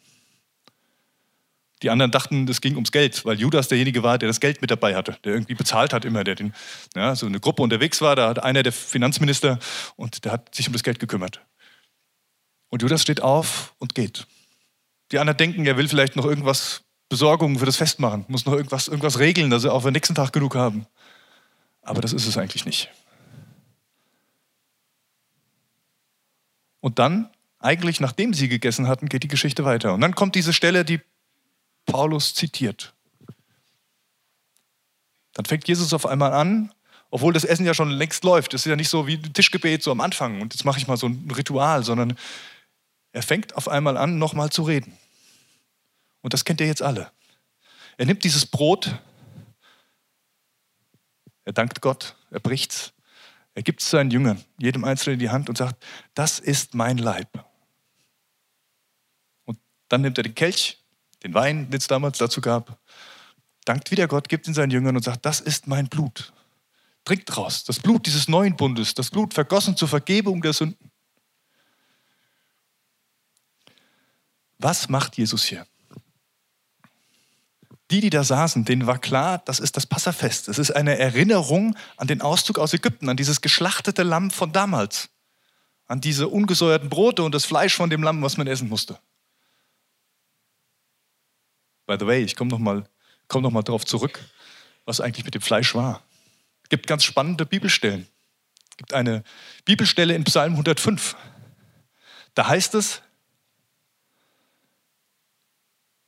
Die 1.82 1.90
anderen 1.90 2.10
dachten, 2.10 2.48
es 2.48 2.60
ging 2.60 2.74
ums 2.76 2.92
Geld, 2.92 3.24
weil 3.24 3.38
Judas 3.38 3.68
derjenige 3.68 4.02
war, 4.02 4.16
der 4.16 4.28
das 4.28 4.40
Geld 4.40 4.62
mit 4.62 4.70
dabei 4.70 4.96
hatte, 4.96 5.18
der 5.24 5.34
irgendwie 5.34 5.54
bezahlt 5.54 5.92
hat 5.92 6.04
immer, 6.04 6.24
der 6.24 6.34
den, 6.34 6.54
ja, 6.94 7.14
so 7.14 7.26
eine 7.26 7.40
Gruppe 7.40 7.62
unterwegs 7.62 8.00
war, 8.00 8.16
da 8.16 8.28
hat 8.28 8.42
einer 8.42 8.62
der 8.62 8.72
Finanzminister 8.72 9.58
und 9.96 10.24
der 10.24 10.32
hat 10.32 10.54
sich 10.54 10.66
um 10.66 10.72
das 10.72 10.82
Geld 10.82 10.98
gekümmert. 10.98 11.40
Und 12.70 12.82
Judas 12.82 13.02
steht 13.02 13.20
auf 13.22 13.74
und 13.78 13.94
geht. 13.94 14.26
Die 15.12 15.18
anderen 15.18 15.36
denken, 15.36 15.66
er 15.66 15.76
will 15.76 15.88
vielleicht 15.88 16.16
noch 16.16 16.24
irgendwas 16.24 16.84
Besorgungen 17.08 17.58
für 17.58 17.66
das 17.66 17.76
Fest 17.76 18.00
machen, 18.00 18.24
muss 18.28 18.46
noch 18.46 18.54
irgendwas, 18.54 18.88
irgendwas 18.88 19.18
regeln, 19.18 19.50
dass 19.50 19.62
sie 19.62 19.70
auch 19.70 19.80
für 19.80 19.88
den 19.88 19.94
nächsten 19.94 20.14
Tag 20.14 20.32
genug 20.32 20.54
haben. 20.54 20.86
Aber 21.82 22.00
das 22.00 22.12
ist 22.12 22.26
es 22.26 22.38
eigentlich 22.38 22.64
nicht. 22.64 22.90
Und 26.84 26.98
dann, 26.98 27.30
eigentlich 27.60 27.98
nachdem 28.00 28.34
sie 28.34 28.46
gegessen 28.46 28.88
hatten, 28.88 29.08
geht 29.08 29.22
die 29.22 29.28
Geschichte 29.28 29.64
weiter. 29.64 29.94
Und 29.94 30.02
dann 30.02 30.14
kommt 30.14 30.34
diese 30.34 30.52
Stelle, 30.52 30.84
die 30.84 31.00
Paulus 31.86 32.34
zitiert. 32.34 32.92
Dann 35.32 35.46
fängt 35.46 35.66
Jesus 35.66 35.94
auf 35.94 36.04
einmal 36.04 36.34
an, 36.34 36.74
obwohl 37.08 37.32
das 37.32 37.44
Essen 37.44 37.64
ja 37.64 37.72
schon 37.72 37.88
längst 37.88 38.22
läuft. 38.22 38.52
Es 38.52 38.66
ist 38.66 38.70
ja 38.70 38.76
nicht 38.76 38.90
so 38.90 39.06
wie 39.06 39.14
ein 39.14 39.32
Tischgebet 39.32 39.82
so 39.82 39.92
am 39.92 40.02
Anfang 40.02 40.42
und 40.42 40.52
jetzt 40.52 40.66
mache 40.66 40.76
ich 40.78 40.86
mal 40.86 40.98
so 40.98 41.06
ein 41.06 41.30
Ritual, 41.34 41.82
sondern 41.82 42.18
er 43.12 43.22
fängt 43.22 43.56
auf 43.56 43.66
einmal 43.66 43.96
an, 43.96 44.18
nochmal 44.18 44.50
zu 44.50 44.64
reden. 44.64 44.92
Und 46.20 46.34
das 46.34 46.44
kennt 46.44 46.60
ihr 46.60 46.66
jetzt 46.66 46.82
alle. 46.82 47.10
Er 47.96 48.04
nimmt 48.04 48.24
dieses 48.24 48.44
Brot, 48.44 48.94
er 51.46 51.54
dankt 51.54 51.80
Gott, 51.80 52.14
er 52.30 52.40
bricht's, 52.40 52.92
er 53.54 53.62
gibt 53.62 53.80
es 53.80 53.90
seinen 53.90 54.10
Jüngern, 54.10 54.42
jedem 54.58 54.84
Einzelnen 54.84 55.14
in 55.14 55.20
die 55.20 55.30
Hand 55.30 55.48
und 55.48 55.56
sagt, 55.56 55.84
das 56.14 56.40
ist 56.40 56.74
mein 56.74 56.98
Leib. 56.98 57.44
Und 59.44 59.58
dann 59.88 60.00
nimmt 60.00 60.18
er 60.18 60.24
den 60.24 60.34
Kelch, 60.34 60.82
den 61.22 61.34
Wein, 61.34 61.70
den 61.70 61.78
es 61.78 61.86
damals 61.86 62.18
dazu 62.18 62.40
gab, 62.40 62.78
dankt 63.64 63.90
wieder 63.90 64.08
Gott, 64.08 64.28
gibt 64.28 64.48
ihn 64.48 64.54
seinen 64.54 64.72
Jüngern 64.72 64.96
und 64.96 65.02
sagt, 65.02 65.24
das 65.24 65.40
ist 65.40 65.68
mein 65.68 65.88
Blut. 65.88 66.32
Trinkt 67.04 67.36
raus, 67.36 67.64
das 67.64 67.78
Blut 67.78 68.06
dieses 68.06 68.28
neuen 68.28 68.56
Bundes, 68.56 68.94
das 68.94 69.10
Blut 69.10 69.34
vergossen 69.34 69.76
zur 69.76 69.88
Vergebung 69.88 70.42
der 70.42 70.52
Sünden. 70.52 70.90
Was 74.58 74.88
macht 74.88 75.16
Jesus 75.16 75.44
hier? 75.44 75.66
Die, 77.94 78.00
die 78.00 78.10
da 78.10 78.24
saßen, 78.24 78.64
denen 78.64 78.88
war 78.88 78.98
klar, 78.98 79.40
das 79.44 79.60
ist 79.60 79.76
das 79.76 79.86
Passafest. 79.86 80.48
Es 80.48 80.58
ist 80.58 80.72
eine 80.72 80.98
Erinnerung 80.98 81.76
an 81.96 82.08
den 82.08 82.22
Auszug 82.22 82.58
aus 82.58 82.74
Ägypten, 82.74 83.08
an 83.08 83.16
dieses 83.16 83.40
geschlachtete 83.40 84.02
Lamm 84.02 84.32
von 84.32 84.50
damals, 84.50 85.10
an 85.86 86.00
diese 86.00 86.26
ungesäuerten 86.26 86.88
Brote 86.88 87.22
und 87.22 87.32
das 87.36 87.44
Fleisch 87.44 87.76
von 87.76 87.90
dem 87.90 88.02
Lamm, 88.02 88.20
was 88.20 88.36
man 88.36 88.48
essen 88.48 88.68
musste. 88.68 88.98
By 91.86 91.94
the 91.96 92.04
way, 92.04 92.24
ich 92.24 92.34
komme 92.34 92.50
nochmal 92.50 92.82
komm 93.28 93.44
noch 93.44 93.52
mal 93.52 93.64
zurück, 93.64 94.18
was 94.86 95.00
eigentlich 95.00 95.24
mit 95.24 95.36
dem 95.36 95.42
Fleisch 95.42 95.76
war. 95.76 96.02
Es 96.64 96.70
gibt 96.70 96.88
ganz 96.88 97.04
spannende 97.04 97.46
Bibelstellen. 97.46 98.08
Es 98.70 98.76
gibt 98.76 98.92
eine 98.92 99.22
Bibelstelle 99.66 100.16
in 100.16 100.24
Psalm 100.24 100.54
105. 100.54 101.14
Da 102.34 102.48
heißt 102.48 102.74
es, 102.74 103.02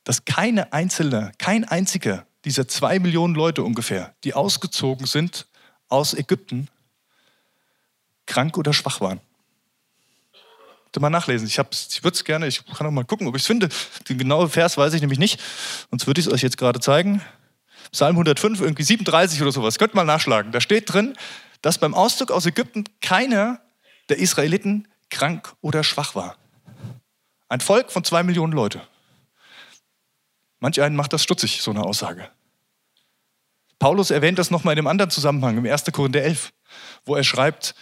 dass 0.07 0.25
keine 0.25 0.73
einzelne, 0.73 1.33
kein 1.37 1.65
einziger 1.65 2.25
dieser 2.47 2.67
zwei 2.67 2.99
Millionen 2.99 3.35
Leute 3.35 3.63
ungefähr, 3.63 4.15
die 4.25 4.33
ausgezogen 4.33 5.07
sind 5.07 5.47
aus 5.89 6.15
Ägypten, 6.15 6.69
krank 8.25 8.57
oder 8.57 8.73
schwach 8.73 9.03
waren 9.03 9.21
mal 11.01 11.11
nachlesen. 11.11 11.47
Ich, 11.47 11.59
ich 11.59 12.05
würde 12.05 12.15
es 12.15 12.25
gerne, 12.25 12.47
ich 12.47 12.65
kann 12.67 12.87
auch 12.87 12.91
mal 12.91 13.05
gucken, 13.05 13.27
ob 13.27 13.37
ich 13.37 13.43
es 13.43 13.47
finde. 13.47 13.69
Den 14.09 14.19
genauen 14.19 14.49
Vers 14.49 14.77
weiß 14.77 14.95
ich 14.95 15.01
nämlich 15.01 15.19
nicht. 15.19 15.41
Sonst 15.91 16.07
würde 16.07 16.21
ich 16.21 16.27
es 16.27 16.33
euch 16.33 16.43
jetzt 16.43 16.59
gerade 16.59 16.81
zeigen. 16.81 17.23
Psalm 17.93 18.17
105, 18.17 18.61
irgendwie 18.61 18.83
37 18.83 19.41
oder 19.43 19.53
sowas. 19.53 19.79
Könnt 19.79 19.95
mal 19.95 20.05
nachschlagen. 20.05 20.53
Da 20.53 20.61
steht 20.61 20.93
drin, 20.93 21.15
dass 21.63 21.79
beim 21.79 21.95
Auszug 21.95 22.31
aus 22.31 22.47
Ägypten 22.47 22.85
keiner 23.01 23.61
der 24.09 24.19
Israeliten 24.19 24.89
krank 25.11 25.55
oder 25.61 25.85
schwach 25.85 26.15
war. 26.15 26.37
Ein 27.49 27.61
Volk 27.61 27.93
von 27.93 28.03
zwei 28.05 28.23
Millionen 28.23 28.53
Leute. 28.53 28.83
Manch 30.61 30.81
einen 30.81 30.97
macht 30.97 31.13
das 31.13 31.23
stutzig, 31.23 31.63
so 31.63 31.71
eine 31.71 31.85
Aussage. 31.85 32.31
Paulus 33.79 34.11
erwähnt 34.11 34.39
das 34.39 34.51
nochmal 34.51 34.73
in 34.73 34.79
einem 34.79 34.87
anderen 34.87 35.11
Zusammenhang, 35.11 35.59
im 35.59 35.67
1. 35.67 35.85
Korinther 35.93 36.23
11, 36.23 36.53
wo 37.05 37.15
er 37.15 37.25
schreibt, 37.25 37.75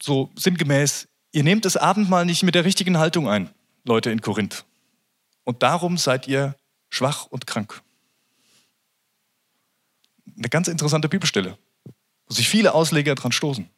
so 0.00 0.30
sinngemäß, 0.36 1.08
Ihr 1.36 1.44
nehmt 1.44 1.66
das 1.66 1.76
Abendmahl 1.76 2.24
nicht 2.24 2.44
mit 2.44 2.54
der 2.54 2.64
richtigen 2.64 2.96
Haltung 2.96 3.28
ein, 3.28 3.50
Leute 3.84 4.10
in 4.10 4.22
Korinth. 4.22 4.64
Und 5.44 5.62
darum 5.62 5.98
seid 5.98 6.26
ihr 6.26 6.56
schwach 6.88 7.26
und 7.26 7.46
krank. 7.46 7.82
Eine 10.34 10.48
ganz 10.48 10.68
interessante 10.68 11.10
Bibelstelle, 11.10 11.58
wo 11.84 12.34
sich 12.34 12.48
viele 12.48 12.72
Ausleger 12.72 13.14
dran 13.14 13.32
stoßen. 13.32 13.68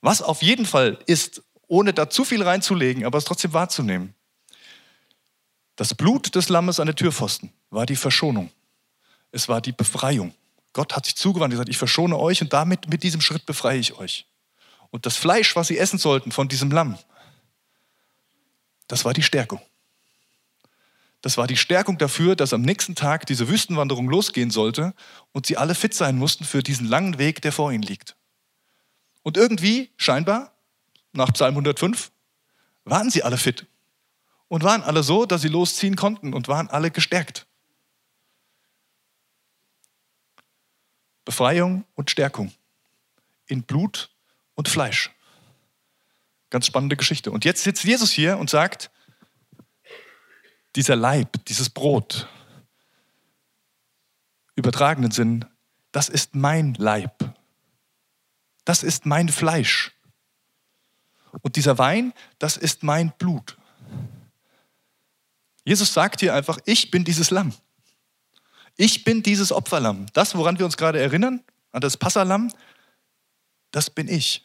Was 0.00 0.20
auf 0.20 0.42
jeden 0.42 0.66
Fall 0.66 0.98
ist, 1.06 1.44
ohne 1.68 1.92
da 1.92 2.10
zu 2.10 2.24
viel 2.24 2.42
reinzulegen, 2.42 3.04
aber 3.04 3.18
es 3.18 3.24
trotzdem 3.24 3.52
wahrzunehmen, 3.52 4.12
das 5.76 5.94
Blut 5.94 6.34
des 6.34 6.48
Lammes 6.48 6.78
an 6.78 6.86
der 6.86 6.94
Türpfosten 6.94 7.52
war 7.70 7.86
die 7.86 7.96
Verschonung. 7.96 8.50
Es 9.32 9.48
war 9.48 9.60
die 9.60 9.72
Befreiung. 9.72 10.32
Gott 10.72 10.94
hat 10.94 11.06
sich 11.06 11.16
zugewandt 11.16 11.52
und 11.52 11.56
gesagt, 11.56 11.68
ich 11.68 11.78
verschone 11.78 12.18
euch 12.18 12.40
und 12.42 12.52
damit 12.52 12.88
mit 12.88 13.02
diesem 13.02 13.20
Schritt 13.20 13.46
befreie 13.46 13.78
ich 13.78 13.98
euch. 13.98 14.26
Und 14.90 15.06
das 15.06 15.16
Fleisch, 15.16 15.56
was 15.56 15.68
sie 15.68 15.78
essen 15.78 15.98
sollten 15.98 16.30
von 16.30 16.48
diesem 16.48 16.70
Lamm, 16.70 16.98
das 18.86 19.04
war 19.04 19.12
die 19.12 19.22
Stärkung. 19.22 19.60
Das 21.20 21.38
war 21.38 21.46
die 21.46 21.56
Stärkung 21.56 21.96
dafür, 21.96 22.36
dass 22.36 22.52
am 22.52 22.62
nächsten 22.62 22.94
Tag 22.94 23.26
diese 23.26 23.48
Wüstenwanderung 23.48 24.08
losgehen 24.08 24.50
sollte 24.50 24.94
und 25.32 25.46
sie 25.46 25.56
alle 25.56 25.74
fit 25.74 25.94
sein 25.94 26.16
mussten 26.16 26.44
für 26.44 26.62
diesen 26.62 26.86
langen 26.86 27.18
Weg, 27.18 27.40
der 27.40 27.50
vor 27.50 27.72
ihnen 27.72 27.82
liegt. 27.82 28.14
Und 29.22 29.36
irgendwie, 29.36 29.90
scheinbar, 29.96 30.52
nach 31.12 31.32
Psalm 31.32 31.54
105, 31.54 32.12
waren 32.84 33.10
sie 33.10 33.22
alle 33.22 33.38
fit 33.38 33.66
und 34.48 34.62
waren 34.62 34.82
alle 34.82 35.02
so, 35.02 35.26
dass 35.26 35.42
sie 35.42 35.48
losziehen 35.48 35.96
konnten 35.96 36.34
und 36.34 36.48
waren 36.48 36.68
alle 36.68 36.90
gestärkt. 36.90 37.46
Befreiung 41.24 41.84
und 41.94 42.10
Stärkung 42.10 42.52
in 43.46 43.62
Blut 43.62 44.10
und 44.54 44.68
Fleisch. 44.68 45.10
Ganz 46.50 46.66
spannende 46.66 46.96
Geschichte. 46.96 47.30
Und 47.30 47.44
jetzt 47.44 47.62
sitzt 47.62 47.84
Jesus 47.84 48.10
hier 48.10 48.38
und 48.38 48.50
sagt, 48.50 48.90
dieser 50.76 50.96
Leib, 50.96 51.44
dieses 51.46 51.70
Brot, 51.70 52.28
übertragenen 54.54 55.10
Sinn, 55.10 55.44
das 55.92 56.08
ist 56.08 56.34
mein 56.34 56.74
Leib. 56.74 57.34
Das 58.64 58.82
ist 58.82 59.06
mein 59.06 59.28
Fleisch. 59.28 59.92
Und 61.42 61.56
dieser 61.56 61.78
Wein, 61.78 62.12
das 62.38 62.56
ist 62.56 62.82
mein 62.82 63.12
Blut. 63.18 63.56
Jesus 65.64 65.92
sagt 65.92 66.20
hier 66.20 66.34
einfach, 66.34 66.58
ich 66.66 66.90
bin 66.90 67.04
dieses 67.04 67.30
Lamm. 67.30 67.52
Ich 68.76 69.04
bin 69.04 69.22
dieses 69.22 69.52
Opferlamm. 69.52 70.06
Das, 70.12 70.34
woran 70.34 70.58
wir 70.58 70.64
uns 70.64 70.76
gerade 70.76 71.00
erinnern, 71.00 71.40
an 71.72 71.80
das 71.80 71.96
Passalam, 71.96 72.50
das 73.70 73.90
bin 73.90 74.08
ich. 74.08 74.42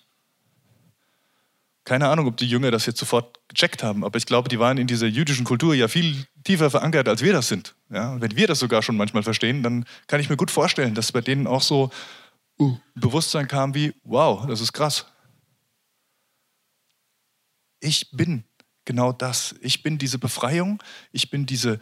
Keine 1.84 2.08
Ahnung, 2.08 2.28
ob 2.28 2.38
die 2.38 2.48
Jünger 2.48 2.72
das 2.72 2.86
jetzt 2.86 3.00
sofort 3.00 3.40
gecheckt 3.48 3.82
haben, 3.82 4.04
aber 4.04 4.18
ich 4.18 4.26
glaube, 4.26 4.48
die 4.48 4.60
waren 4.60 4.78
in 4.78 4.86
dieser 4.86 5.08
jüdischen 5.08 5.46
Kultur 5.46 5.74
ja 5.74 5.88
viel 5.88 6.28
tiefer 6.44 6.70
verankert, 6.70 7.08
als 7.08 7.22
wir 7.22 7.34
das 7.34 7.48
sind. 7.48 7.76
Ja, 7.90 8.20
wenn 8.22 8.36
wir 8.36 8.48
das 8.48 8.60
sogar 8.60 8.84
schon 8.84 8.96
manchmal 8.96 9.24
verstehen, 9.24 9.64
dann 9.64 9.86
kann 10.08 10.20
ich 10.20 10.30
mir 10.30 10.38
gut 10.38 10.52
vorstellen, 10.52 10.94
dass 10.94 11.12
bei 11.12 11.22
denen 11.22 11.48
auch 11.48 11.64
so 11.64 11.90
uh, 12.60 12.78
Bewusstsein 12.94 13.48
kam 13.48 13.74
wie, 13.74 13.94
wow, 14.04 14.46
das 14.46 14.62
ist 14.62 14.74
krass. 14.74 15.06
Ich 17.80 18.12
bin 18.12 18.44
genau 18.90 19.12
das. 19.12 19.54
Ich 19.62 19.84
bin 19.84 20.00
diese 20.00 20.18
Befreiung, 20.18 20.82
ich 21.12 21.30
bin 21.30 21.46
diese 21.46 21.80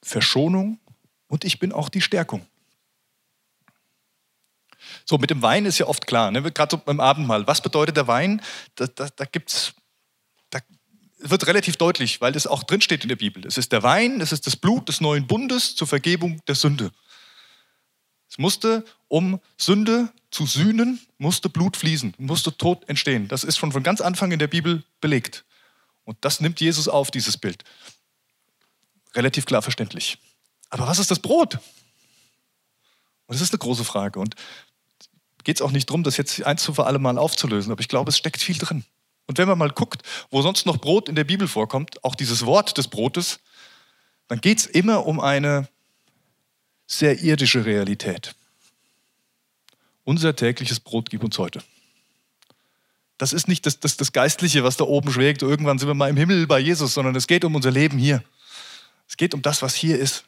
Verschonung 0.00 0.78
und 1.26 1.44
ich 1.44 1.58
bin 1.58 1.72
auch 1.72 1.88
die 1.88 2.00
Stärkung. 2.00 2.46
So, 5.04 5.18
mit 5.18 5.30
dem 5.30 5.42
Wein 5.42 5.66
ist 5.66 5.78
ja 5.78 5.88
oft 5.88 6.06
klar, 6.06 6.30
ne? 6.30 6.40
gerade 6.52 6.70
so 6.70 6.76
beim 6.76 7.00
Abendmahl. 7.00 7.48
Was 7.48 7.60
bedeutet 7.60 7.96
der 7.96 8.06
Wein? 8.06 8.40
Da, 8.76 8.86
da, 8.86 9.08
da 9.08 9.24
gibt's, 9.24 9.74
da 10.50 10.60
wird 11.18 11.48
relativ 11.48 11.76
deutlich, 11.78 12.20
weil 12.20 12.30
das 12.30 12.46
auch 12.46 12.62
drinsteht 12.62 13.02
in 13.02 13.08
der 13.08 13.16
Bibel. 13.16 13.44
Es 13.44 13.58
ist 13.58 13.72
der 13.72 13.82
Wein, 13.82 14.20
es 14.20 14.30
ist 14.30 14.46
das 14.46 14.54
Blut 14.54 14.88
des 14.88 15.00
neuen 15.00 15.26
Bundes 15.26 15.74
zur 15.74 15.88
Vergebung 15.88 16.40
der 16.46 16.54
Sünde. 16.54 16.92
Es 18.30 18.38
musste, 18.38 18.84
um 19.08 19.40
Sünde 19.58 20.12
zu 20.30 20.46
sühnen, 20.46 21.00
musste 21.18 21.48
Blut 21.48 21.76
fließen, 21.76 22.14
musste 22.18 22.56
Tod 22.56 22.88
entstehen. 22.88 23.26
Das 23.26 23.42
ist 23.42 23.58
schon 23.58 23.72
von 23.72 23.82
ganz 23.82 24.00
Anfang 24.00 24.30
in 24.30 24.38
der 24.38 24.46
Bibel 24.46 24.84
belegt. 25.00 25.44
Und 26.04 26.16
das 26.20 26.40
nimmt 26.40 26.60
Jesus 26.60 26.88
auf, 26.88 27.10
dieses 27.10 27.36
Bild. 27.36 27.64
Relativ 29.14 29.46
klar 29.46 29.62
verständlich. 29.62 30.18
Aber 30.70 30.86
was 30.86 30.98
ist 30.98 31.10
das 31.10 31.20
Brot? 31.20 31.54
Und 33.26 33.34
das 33.34 33.40
ist 33.40 33.52
eine 33.52 33.58
große 33.58 33.84
Frage. 33.84 34.18
Und 34.18 34.34
geht 35.44 35.56
es 35.56 35.62
auch 35.62 35.70
nicht 35.70 35.90
darum, 35.90 36.02
das 36.02 36.16
jetzt 36.16 36.42
eins 36.44 36.62
zu 36.62 36.74
für 36.74 36.86
alle 36.86 36.98
Mal 36.98 37.18
aufzulösen, 37.18 37.72
aber 37.72 37.80
ich 37.80 37.88
glaube, 37.88 38.10
es 38.10 38.18
steckt 38.18 38.40
viel 38.40 38.58
drin. 38.58 38.84
Und 39.26 39.38
wenn 39.38 39.48
man 39.48 39.58
mal 39.58 39.70
guckt, 39.70 40.02
wo 40.30 40.42
sonst 40.42 40.66
noch 40.66 40.78
Brot 40.78 41.08
in 41.08 41.14
der 41.14 41.24
Bibel 41.24 41.48
vorkommt, 41.48 42.02
auch 42.04 42.14
dieses 42.14 42.44
Wort 42.44 42.76
des 42.76 42.88
Brotes, 42.88 43.40
dann 44.28 44.40
geht 44.40 44.58
es 44.58 44.66
immer 44.66 45.06
um 45.06 45.20
eine 45.20 45.68
sehr 46.86 47.20
irdische 47.22 47.64
Realität. 47.64 48.34
Unser 50.04 50.34
tägliches 50.34 50.80
Brot 50.80 51.10
gib 51.10 51.22
uns 51.22 51.38
heute. 51.38 51.62
Das 53.22 53.32
ist 53.32 53.46
nicht 53.46 53.66
das, 53.66 53.78
das, 53.78 53.96
das 53.96 54.10
Geistliche, 54.10 54.64
was 54.64 54.76
da 54.76 54.82
oben 54.82 55.12
schwägt, 55.12 55.42
irgendwann 55.42 55.78
sind 55.78 55.86
wir 55.86 55.94
mal 55.94 56.10
im 56.10 56.16
Himmel 56.16 56.48
bei 56.48 56.58
Jesus, 56.58 56.92
sondern 56.92 57.14
es 57.14 57.28
geht 57.28 57.44
um 57.44 57.54
unser 57.54 57.70
Leben 57.70 57.96
hier. 57.96 58.24
Es 59.06 59.16
geht 59.16 59.32
um 59.32 59.42
das, 59.42 59.62
was 59.62 59.76
hier 59.76 59.96
ist. 59.96 60.24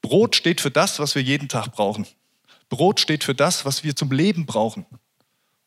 Brot 0.00 0.36
steht 0.36 0.62
für 0.62 0.70
das, 0.70 1.00
was 1.00 1.14
wir 1.14 1.20
jeden 1.20 1.50
Tag 1.50 1.72
brauchen. 1.72 2.06
Brot 2.70 2.98
steht 2.98 3.24
für 3.24 3.34
das, 3.34 3.66
was 3.66 3.84
wir 3.84 3.94
zum 3.94 4.10
Leben 4.10 4.46
brauchen. 4.46 4.86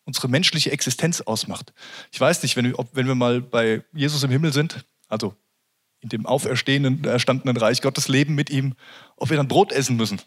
Unsere 0.03 0.29
menschliche 0.29 0.71
Existenz 0.71 1.21
ausmacht. 1.21 1.73
Ich 2.11 2.19
weiß 2.19 2.41
nicht, 2.41 2.55
wenn 2.55 2.73
ob, 2.73 2.95
wenn 2.95 3.05
wir 3.05 3.13
mal 3.13 3.39
bei 3.39 3.83
Jesus 3.93 4.23
im 4.23 4.31
Himmel 4.31 4.53
sind, 4.53 4.83
also 5.09 5.35
in 6.01 6.09
dem 6.09 6.25
auferstehenden, 6.25 7.03
erstandenen 7.03 7.55
Reich 7.55 7.83
Gottes 7.83 8.07
leben 8.07 8.33
mit 8.33 8.49
ihm, 8.49 8.73
ob 9.15 9.29
wir 9.29 9.37
dann 9.37 9.47
Brot 9.47 9.71
essen 9.71 9.95
müssen. 9.95 10.23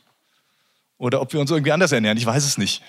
Oder 0.97 1.21
ob 1.21 1.33
wir 1.33 1.41
uns 1.41 1.51
irgendwie 1.51 1.73
anders 1.73 1.91
ernähren. 1.91 2.19
Ich 2.19 2.27
weiß 2.27 2.45
es 2.45 2.57
nicht. 2.57 2.85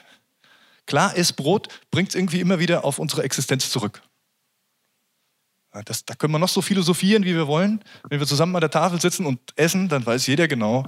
Klar 0.92 1.16
ist, 1.16 1.38
Brot 1.38 1.70
bringt 1.90 2.10
es 2.10 2.16
irgendwie 2.16 2.42
immer 2.42 2.60
wieder 2.60 2.84
auf 2.84 3.00
unsere 3.00 3.24
Existenz 3.24 3.70
zurück. 3.70 4.02
Das, 5.86 6.04
da 6.04 6.16
können 6.16 6.34
wir 6.34 6.38
noch 6.38 6.50
so 6.50 6.62
philosophieren, 6.62 7.24
wie 7.24 7.34
wir 7.34 7.48
wollen. 7.48 7.82
Wenn 8.10 8.20
wir 8.20 8.28
zusammen 8.28 8.54
an 8.58 8.60
der 8.60 8.72
Tafel 8.72 9.00
sitzen 9.00 9.26
und 9.26 9.40
essen, 9.56 9.88
dann 9.88 10.06
weiß 10.06 10.28
jeder 10.28 10.50
genau, 10.50 10.86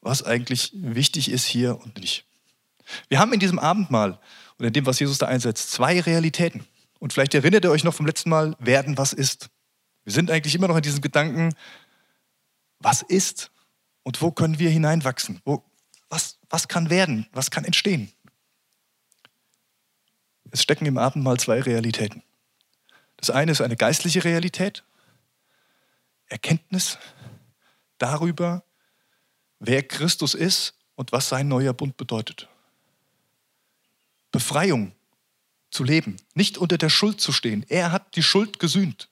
was 0.00 0.22
eigentlich 0.22 0.70
wichtig 0.72 1.30
ist 1.30 1.44
hier 1.44 1.78
und 1.78 1.98
nicht. 1.98 2.24
Wir 3.10 3.18
haben 3.18 3.34
in 3.34 3.38
diesem 3.38 3.58
Abendmahl 3.58 4.18
und 4.56 4.64
in 4.64 4.72
dem, 4.72 4.86
was 4.86 4.98
Jesus 4.98 5.18
da 5.18 5.26
einsetzt, 5.26 5.70
zwei 5.72 6.00
Realitäten. 6.00 6.64
Und 6.98 7.12
vielleicht 7.12 7.34
erinnert 7.34 7.66
ihr 7.66 7.70
euch 7.70 7.84
noch 7.84 7.92
vom 7.92 8.06
letzten 8.06 8.30
Mal, 8.30 8.56
werden, 8.60 8.96
was 8.96 9.12
ist. 9.12 9.50
Wir 10.04 10.14
sind 10.14 10.30
eigentlich 10.30 10.54
immer 10.54 10.68
noch 10.68 10.76
in 10.76 10.82
diesem 10.82 11.02
Gedanken, 11.02 11.54
was 12.78 13.02
ist 13.02 13.50
und 14.04 14.22
wo 14.22 14.30
können 14.30 14.58
wir 14.58 14.70
hineinwachsen? 14.70 15.42
Wo, 15.44 15.62
was, 16.08 16.38
was 16.48 16.66
kann 16.66 16.88
werden? 16.88 17.26
Was 17.34 17.50
kann 17.50 17.66
entstehen? 17.66 18.10
Es 20.52 20.62
stecken 20.62 20.84
im 20.84 20.98
Abendmahl 20.98 21.40
zwei 21.40 21.60
Realitäten. 21.60 22.22
Das 23.16 23.30
eine 23.30 23.52
ist 23.52 23.62
eine 23.62 23.76
geistliche 23.76 24.22
Realität, 24.22 24.84
Erkenntnis 26.26 26.98
darüber, 27.98 28.62
wer 29.58 29.82
Christus 29.82 30.34
ist 30.34 30.74
und 30.94 31.12
was 31.12 31.28
sein 31.28 31.48
neuer 31.48 31.72
Bund 31.72 31.96
bedeutet. 31.96 32.48
Befreiung 34.30 34.92
zu 35.70 35.84
leben, 35.84 36.16
nicht 36.34 36.58
unter 36.58 36.76
der 36.76 36.90
Schuld 36.90 37.20
zu 37.20 37.32
stehen. 37.32 37.64
Er 37.68 37.90
hat 37.90 38.14
die 38.16 38.22
Schuld 38.22 38.58
gesühnt. 38.58 39.08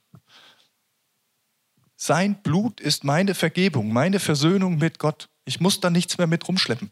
Sein 1.97 2.43
Blut 2.43 2.81
ist 2.81 3.03
meine 3.03 3.35
Vergebung, 3.35 3.93
meine 3.93 4.21
Versöhnung 4.21 4.77
mit 4.77 4.99
Gott. 4.99 5.31
Ich 5.47 5.61
muss 5.61 5.81
da 5.81 5.89
nichts 5.89 6.19
mehr 6.19 6.27
mit 6.27 6.47
rumschleppen. 6.47 6.91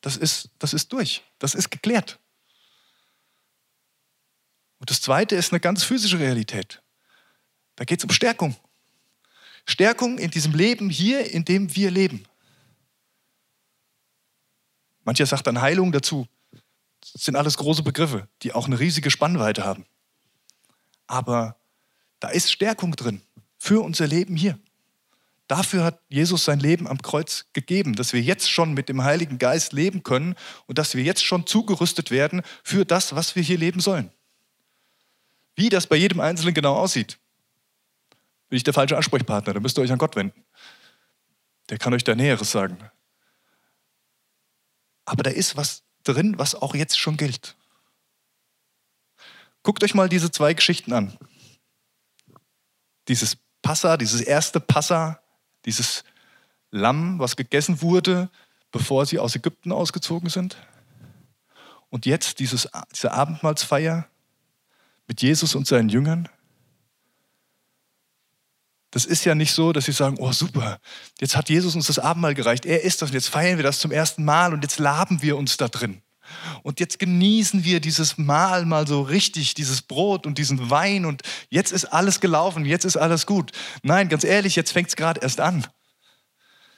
Das 0.00 0.16
ist, 0.16 0.50
das 0.58 0.74
ist 0.74 0.92
durch. 0.92 1.22
Das 1.38 1.54
ist 1.54 1.70
geklärt. 1.70 2.18
Und 4.82 4.90
das 4.90 5.00
Zweite 5.00 5.36
ist 5.36 5.52
eine 5.52 5.60
ganz 5.60 5.84
physische 5.84 6.18
Realität. 6.18 6.82
Da 7.76 7.84
geht 7.84 8.00
es 8.00 8.04
um 8.04 8.10
Stärkung. 8.10 8.56
Stärkung 9.64 10.18
in 10.18 10.32
diesem 10.32 10.54
Leben 10.54 10.90
hier, 10.90 11.30
in 11.30 11.44
dem 11.44 11.76
wir 11.76 11.92
leben. 11.92 12.24
Mancher 15.04 15.24
sagt 15.24 15.46
dann 15.46 15.60
Heilung 15.60 15.92
dazu. 15.92 16.26
Das 17.00 17.22
sind 17.22 17.36
alles 17.36 17.58
große 17.58 17.84
Begriffe, 17.84 18.26
die 18.42 18.54
auch 18.54 18.66
eine 18.66 18.80
riesige 18.80 19.12
Spannweite 19.12 19.64
haben. 19.64 19.86
Aber 21.06 21.60
da 22.18 22.30
ist 22.30 22.50
Stärkung 22.50 22.96
drin 22.96 23.22
für 23.58 23.84
unser 23.84 24.08
Leben 24.08 24.34
hier. 24.34 24.58
Dafür 25.46 25.84
hat 25.84 26.00
Jesus 26.08 26.44
sein 26.44 26.58
Leben 26.58 26.88
am 26.88 27.00
Kreuz 27.00 27.46
gegeben, 27.52 27.94
dass 27.94 28.12
wir 28.12 28.20
jetzt 28.20 28.50
schon 28.50 28.74
mit 28.74 28.88
dem 28.88 29.04
Heiligen 29.04 29.38
Geist 29.38 29.74
leben 29.74 30.02
können 30.02 30.34
und 30.66 30.78
dass 30.78 30.96
wir 30.96 31.04
jetzt 31.04 31.24
schon 31.24 31.46
zugerüstet 31.46 32.10
werden 32.10 32.42
für 32.64 32.84
das, 32.84 33.14
was 33.14 33.36
wir 33.36 33.44
hier 33.44 33.58
leben 33.58 33.78
sollen. 33.78 34.10
Wie 35.54 35.68
das 35.68 35.86
bei 35.86 35.96
jedem 35.96 36.20
Einzelnen 36.20 36.54
genau 36.54 36.76
aussieht, 36.76 37.18
bin 38.48 38.56
ich 38.56 38.64
der 38.64 38.74
falsche 38.74 38.96
Ansprechpartner, 38.96 39.54
da 39.54 39.60
müsst 39.60 39.78
ihr 39.78 39.82
euch 39.82 39.92
an 39.92 39.98
Gott 39.98 40.16
wenden. 40.16 40.44
Der 41.68 41.78
kann 41.78 41.94
euch 41.94 42.04
da 42.04 42.14
Näheres 42.14 42.50
sagen. 42.50 42.78
Aber 45.04 45.22
da 45.22 45.30
ist 45.30 45.56
was 45.56 45.82
drin, 46.04 46.38
was 46.38 46.54
auch 46.54 46.74
jetzt 46.74 46.98
schon 46.98 47.16
gilt. 47.16 47.56
Guckt 49.62 49.82
euch 49.84 49.94
mal 49.94 50.08
diese 50.08 50.30
zwei 50.30 50.54
Geschichten 50.54 50.92
an. 50.92 51.16
Dieses 53.08 53.36
Passa, 53.62 53.96
dieses 53.96 54.20
erste 54.20 54.60
Passa, 54.60 55.20
dieses 55.64 56.04
Lamm, 56.70 57.18
was 57.18 57.36
gegessen 57.36 57.80
wurde, 57.80 58.28
bevor 58.72 59.06
sie 59.06 59.18
aus 59.18 59.36
Ägypten 59.36 59.72
ausgezogen 59.72 60.30
sind. 60.30 60.56
Und 61.90 62.06
jetzt 62.06 62.38
dieses, 62.38 62.68
diese 62.92 63.12
Abendmahlsfeier 63.12 64.08
mit 65.12 65.20
Jesus 65.20 65.54
und 65.54 65.66
seinen 65.66 65.90
Jüngern. 65.90 66.26
Das 68.90 69.04
ist 69.04 69.26
ja 69.26 69.34
nicht 69.34 69.52
so, 69.52 69.74
dass 69.74 69.84
sie 69.84 69.92
sagen, 69.92 70.16
oh 70.18 70.32
super, 70.32 70.78
jetzt 71.20 71.36
hat 71.36 71.50
Jesus 71.50 71.74
uns 71.74 71.88
das 71.88 71.98
Abendmahl 71.98 72.32
gereicht, 72.32 72.64
er 72.64 72.82
ist 72.82 73.02
das 73.02 73.10
und 73.10 73.14
jetzt 73.14 73.28
feiern 73.28 73.58
wir 73.58 73.62
das 73.62 73.78
zum 73.78 73.90
ersten 73.90 74.24
Mal 74.24 74.54
und 74.54 74.62
jetzt 74.62 74.78
laben 74.78 75.20
wir 75.20 75.36
uns 75.36 75.58
da 75.58 75.68
drin. 75.68 76.00
Und 76.62 76.80
jetzt 76.80 76.98
genießen 76.98 77.62
wir 77.62 77.80
dieses 77.80 78.16
Mahl 78.16 78.64
mal 78.64 78.86
so 78.86 79.02
richtig, 79.02 79.52
dieses 79.52 79.82
Brot 79.82 80.26
und 80.26 80.38
diesen 80.38 80.70
Wein 80.70 81.04
und 81.04 81.20
jetzt 81.50 81.72
ist 81.72 81.84
alles 81.84 82.20
gelaufen, 82.20 82.64
jetzt 82.64 82.86
ist 82.86 82.96
alles 82.96 83.26
gut. 83.26 83.52
Nein, 83.82 84.08
ganz 84.08 84.24
ehrlich, 84.24 84.56
jetzt 84.56 84.72
fängt 84.72 84.88
es 84.88 84.96
gerade 84.96 85.20
erst 85.20 85.40
an. 85.40 85.66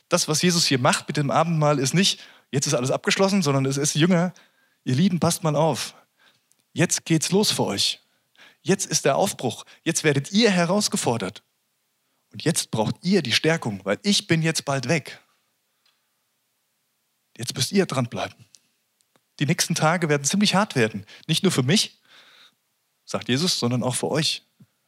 Das, 0.08 0.26
was 0.26 0.42
Jesus 0.42 0.66
hier 0.66 0.80
macht 0.80 1.06
mit 1.06 1.16
dem 1.16 1.30
Abendmahl, 1.30 1.78
ist 1.78 1.94
nicht, 1.94 2.18
jetzt 2.50 2.66
ist 2.66 2.74
alles 2.74 2.90
abgeschlossen, 2.90 3.42
sondern 3.42 3.64
es 3.64 3.76
ist, 3.76 3.94
Jünger, 3.94 4.34
ihr 4.82 4.96
Lieben, 4.96 5.20
passt 5.20 5.44
mal 5.44 5.54
auf. 5.54 5.94
Jetzt 6.72 7.04
geht's 7.04 7.30
los 7.30 7.52
für 7.52 7.66
euch. 7.66 8.03
Jetzt 8.64 8.86
ist 8.86 9.04
der 9.04 9.16
Aufbruch. 9.16 9.64
Jetzt 9.82 10.04
werdet 10.04 10.32
ihr 10.32 10.50
herausgefordert. 10.50 11.44
Und 12.32 12.42
jetzt 12.44 12.70
braucht 12.70 12.96
ihr 13.02 13.22
die 13.22 13.32
Stärkung, 13.32 13.80
weil 13.84 13.98
ich 14.02 14.26
bin 14.26 14.42
jetzt 14.42 14.64
bald 14.64 14.88
weg. 14.88 15.20
Jetzt 17.36 17.54
müsst 17.54 17.72
ihr 17.72 17.86
dranbleiben. 17.86 18.46
Die 19.38 19.46
nächsten 19.46 19.74
Tage 19.74 20.08
werden 20.08 20.24
ziemlich 20.24 20.54
hart 20.54 20.76
werden. 20.76 21.04
Nicht 21.28 21.42
nur 21.42 21.52
für 21.52 21.62
mich, 21.62 22.00
sagt 23.04 23.28
Jesus, 23.28 23.58
sondern 23.58 23.82
auch 23.82 23.94
für 23.94 24.10
euch. 24.10 24.42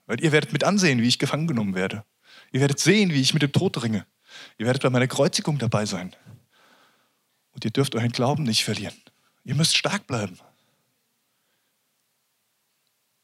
Weil 0.07 0.23
ihr 0.23 0.33
werdet 0.33 0.53
mit 0.53 0.65
ansehen, 0.65 1.03
wie 1.03 1.09
ich 1.09 1.19
gefangen 1.19 1.47
genommen 1.47 1.75
werde. 1.75 2.05
Ihr 2.53 2.61
werdet 2.61 2.81
sehen, 2.81 3.11
wie 3.12 3.21
ich 3.21 3.35
mit 3.35 3.43
dem 3.43 3.53
Tod 3.53 3.83
ringe. 3.83 4.07
Ihr 4.57 4.67
werdet 4.67 4.83
bei 4.83 4.91
meiner 4.91 5.09
Kreuzigung 5.09 5.59
dabei 5.59 5.85
sein. 5.85 6.17
Und 7.51 7.65
ihr 7.65 7.71
dürft 7.71 7.95
euren 7.95 8.12
Glauben 8.12 8.45
nicht 8.45 8.65
verlieren. 8.65 8.97
Ihr 9.45 9.55
müsst 9.55 9.77
stark 9.77 10.07
bleiben. 10.07 10.39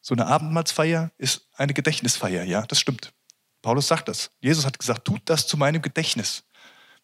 So 0.02 0.14
eine 0.14 0.26
Abendmahlsfeier 0.26 1.12
ist 1.16 1.48
eine 1.54 1.72
Gedächtnisfeier, 1.72 2.42
ja, 2.42 2.66
das 2.66 2.80
stimmt. 2.80 3.12
Paulus 3.62 3.86
sagt 3.86 4.08
das. 4.08 4.32
Jesus 4.40 4.66
hat 4.66 4.78
gesagt, 4.78 5.04
tut 5.04 5.22
das 5.26 5.46
zu 5.46 5.56
meinem 5.56 5.80
Gedächtnis. 5.80 6.42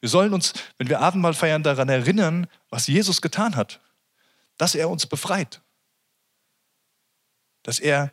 Wir 0.00 0.08
sollen 0.08 0.34
uns, 0.34 0.52
wenn 0.76 0.88
wir 0.88 1.00
Abendmahl 1.00 1.34
feiern, 1.34 1.62
daran 1.62 1.88
erinnern, 1.88 2.48
was 2.68 2.88
Jesus 2.88 3.22
getan 3.22 3.54
hat. 3.54 3.80
Dass 4.56 4.74
er 4.74 4.90
uns 4.90 5.06
befreit. 5.06 5.62
Dass 7.62 7.78
er 7.78 8.12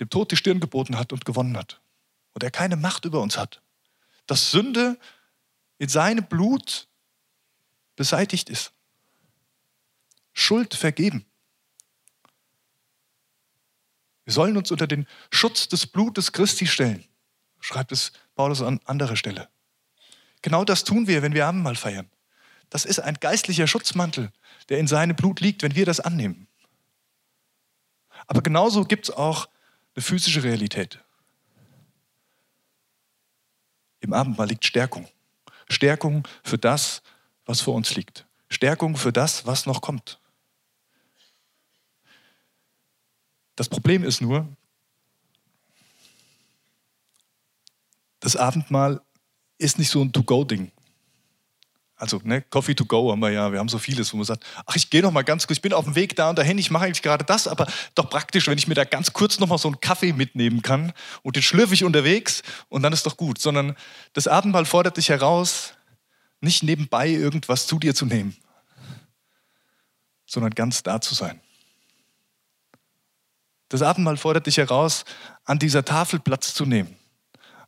dem 0.00 0.10
Tod 0.10 0.32
die 0.32 0.36
Stirn 0.36 0.58
geboten 0.58 0.98
hat 0.98 1.12
und 1.12 1.24
gewonnen 1.24 1.56
hat. 1.56 1.80
Und 2.34 2.42
er 2.42 2.50
keine 2.50 2.76
Macht 2.76 3.04
über 3.04 3.20
uns 3.20 3.38
hat. 3.38 3.62
Dass 4.26 4.50
Sünde 4.50 4.98
in 5.78 5.88
seinem 5.88 6.24
Blut 6.26 6.88
beseitigt 7.94 8.50
ist. 8.50 8.72
Schuld 10.32 10.74
vergeben. 10.74 11.26
Wir 14.24 14.32
sollen 14.32 14.56
uns 14.56 14.70
unter 14.70 14.86
den 14.86 15.06
Schutz 15.30 15.68
des 15.68 15.86
Blutes 15.86 16.32
Christi 16.32 16.66
stellen 16.66 17.04
schreibt 17.62 17.92
es 17.92 18.12
Paulus 18.34 18.60
an 18.60 18.80
anderer 18.84 19.16
Stelle. 19.16 19.48
Genau 20.42 20.64
das 20.64 20.84
tun 20.84 21.06
wir, 21.06 21.22
wenn 21.22 21.32
wir 21.32 21.46
Abendmahl 21.46 21.76
feiern. 21.76 22.10
Das 22.68 22.84
ist 22.84 22.98
ein 22.98 23.14
geistlicher 23.14 23.66
Schutzmantel, 23.66 24.32
der 24.68 24.78
in 24.78 24.88
seinem 24.88 25.16
Blut 25.16 25.40
liegt, 25.40 25.62
wenn 25.62 25.74
wir 25.74 25.86
das 25.86 26.00
annehmen. 26.00 26.48
Aber 28.26 28.42
genauso 28.42 28.84
gibt 28.84 29.08
es 29.08 29.14
auch 29.14 29.48
eine 29.94 30.02
physische 30.02 30.42
Realität. 30.42 30.98
Im 34.00 34.12
Abendmahl 34.12 34.48
liegt 34.48 34.66
Stärkung. 34.66 35.08
Stärkung 35.68 36.26
für 36.42 36.58
das, 36.58 37.02
was 37.44 37.60
vor 37.60 37.74
uns 37.74 37.94
liegt. 37.94 38.26
Stärkung 38.48 38.96
für 38.96 39.12
das, 39.12 39.46
was 39.46 39.66
noch 39.66 39.80
kommt. 39.80 40.18
Das 43.56 43.68
Problem 43.68 44.04
ist 44.04 44.20
nur, 44.20 44.48
das 48.20 48.36
Abendmahl 48.36 49.02
ist 49.58 49.78
nicht 49.78 49.90
so 49.90 50.02
ein 50.02 50.12
To-Go-Ding. 50.12 50.72
Also, 52.02 52.20
ne, 52.24 52.42
Coffee 52.42 52.74
to 52.74 52.84
go 52.84 53.12
haben 53.12 53.20
wir 53.20 53.30
ja, 53.30 53.52
wir 53.52 53.60
haben 53.60 53.68
so 53.68 53.78
vieles, 53.78 54.12
wo 54.12 54.16
man 54.16 54.26
sagt, 54.26 54.44
ach, 54.66 54.74
ich 54.74 54.90
gehe 54.90 55.02
noch 55.02 55.12
mal 55.12 55.22
ganz 55.22 55.46
kurz, 55.46 55.58
ich 55.58 55.62
bin 55.62 55.72
auf 55.72 55.84
dem 55.84 55.94
Weg 55.94 56.16
da 56.16 56.30
und 56.30 56.36
dahin, 56.36 56.58
ich 56.58 56.68
mache 56.68 56.86
eigentlich 56.86 57.02
gerade 57.02 57.24
das, 57.24 57.46
aber 57.46 57.68
doch 57.94 58.10
praktisch, 58.10 58.48
wenn 58.48 58.58
ich 58.58 58.66
mir 58.66 58.74
da 58.74 58.82
ganz 58.82 59.12
kurz 59.12 59.38
noch 59.38 59.46
mal 59.46 59.56
so 59.56 59.68
einen 59.68 59.78
Kaffee 59.78 60.12
mitnehmen 60.12 60.62
kann 60.62 60.92
und 61.22 61.36
den 61.36 61.44
schlürfe 61.44 61.74
ich 61.74 61.84
unterwegs 61.84 62.42
und 62.68 62.82
dann 62.82 62.92
ist 62.92 63.06
doch 63.06 63.16
gut. 63.16 63.38
Sondern 63.38 63.76
das 64.14 64.26
Abendmahl 64.26 64.64
fordert 64.64 64.96
dich 64.96 65.10
heraus, 65.10 65.74
nicht 66.40 66.64
nebenbei 66.64 67.08
irgendwas 67.08 67.68
zu 67.68 67.78
dir 67.78 67.94
zu 67.94 68.04
nehmen, 68.04 68.36
sondern 70.26 70.50
ganz 70.56 70.82
da 70.82 71.00
zu 71.00 71.14
sein. 71.14 71.40
Das 73.72 73.80
Abendmahl 73.80 74.18
fordert 74.18 74.46
dich 74.46 74.58
heraus, 74.58 75.06
an 75.46 75.58
dieser 75.58 75.82
Tafel 75.82 76.20
Platz 76.20 76.52
zu 76.52 76.66
nehmen, 76.66 76.94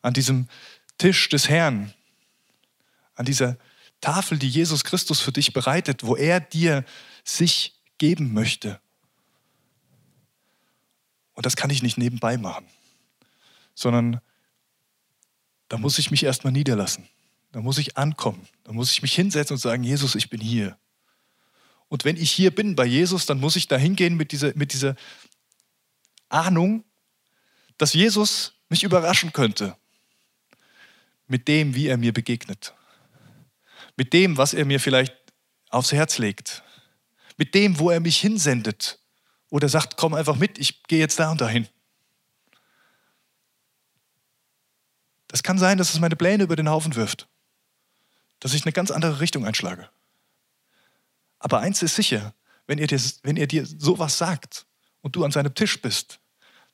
an 0.03 0.13
diesem 0.13 0.49
Tisch 0.99 1.31
des 1.31 1.49
Herrn, 1.49 1.95
an 3.15 3.25
dieser 3.25 3.57
Tafel, 4.03 4.39
die 4.39 4.51
Jesus 4.51 4.85
Christus 4.85 5.23
für 5.23 5.33
dich 5.33 5.55
bereitet, 5.55 6.05
wo 6.05 6.15
er 6.15 6.41
dir 6.41 6.85
sich 7.25 7.81
geben 7.97 8.35
möchte. 8.35 8.79
Und 11.33 11.47
das 11.47 11.57
kann 11.57 11.71
ich 11.71 11.83
nicht 11.83 11.97
nebenbei 11.97 12.37
machen, 12.37 12.67
sondern 13.75 14.21
da 15.71 15.79
muss 15.79 15.99
ich 15.99 16.11
mich 16.11 16.23
erstmal 16.23 16.53
niederlassen. 16.53 17.09
Da 17.53 17.63
muss 17.63 17.79
ich 17.79 17.97
ankommen. 17.97 18.47
Da 18.65 18.75
muss 18.75 18.93
ich 18.93 19.01
mich 19.01 19.15
hinsetzen 19.15 19.55
und 19.55 19.59
sagen, 19.59 19.83
Jesus, 19.83 20.17
ich 20.17 20.29
bin 20.29 20.43
hier. 20.43 20.77
Und 21.89 22.05
wenn 22.05 22.19
ich 22.19 22.31
hier 22.31 22.55
bin 22.55 22.77
bei 22.77 22.85
Jesus, 22.85 23.25
dann 23.25 23.41
muss 23.41 23.57
ich 23.57 23.69
da 23.69 23.79
hingehen 23.79 24.19
mit 24.19 24.33
dieser, 24.33 24.53
mit 24.55 24.75
dieser 24.75 24.97
Ahnung, 26.35 26.85
dass 27.79 27.95
Jesus 27.95 28.53
mich 28.69 28.83
überraschen 28.83 29.33
könnte 29.33 29.77
mit 31.27 31.49
dem, 31.49 31.75
wie 31.75 31.87
er 31.87 31.97
mir 31.97 32.13
begegnet 32.13 32.75
mit 33.97 34.13
dem, 34.13 34.37
was 34.37 34.55
er 34.55 34.65
mir 34.65 34.81
vielleicht 34.81 35.15
aufs 35.71 35.93
Herz 35.93 36.19
legt, 36.19 36.63
mit 37.37 37.55
dem, 37.55 37.79
wo 37.79 37.91
er 37.91 38.01
mich 38.01 38.19
hinsendet 38.19 38.99
oder 39.51 39.69
sagt, 39.69 39.97
komm 39.97 40.15
einfach 40.15 40.37
mit, 40.37 40.59
ich 40.59 40.83
gehe 40.85 40.99
jetzt 40.99 41.19
da 41.19 41.31
und 41.31 41.41
dahin. 41.41 41.69
Das 45.29 45.43
kann 45.43 45.59
sein, 45.59 45.79
dass 45.79 45.93
es 45.93 46.01
meine 46.01 46.17
Pläne 46.17 46.45
über 46.45 46.57
den 46.57 46.69
Haufen 46.69 46.95
wirft, 46.95 47.29
dass 48.41 48.55
ich 48.55 48.65
eine 48.65 48.73
ganz 48.73 48.91
andere 48.91 49.21
Richtung 49.21 49.45
einschlage. 49.45 49.89
Aber 51.41 51.61
eins 51.61 51.83
ist 51.83 51.97
sicher, 51.97 52.35
wenn 52.67 52.79
er 52.79 52.87
dir, 52.87 53.01
wenn 53.23 53.37
er 53.37 53.47
dir 53.47 53.67
sowas 53.67 54.17
sagt 54.17 54.67
und 55.03 55.17
du 55.17 55.25
an 55.25 55.33
seinem 55.33 55.55
Tisch 55.55 55.81
bist, 55.83 56.21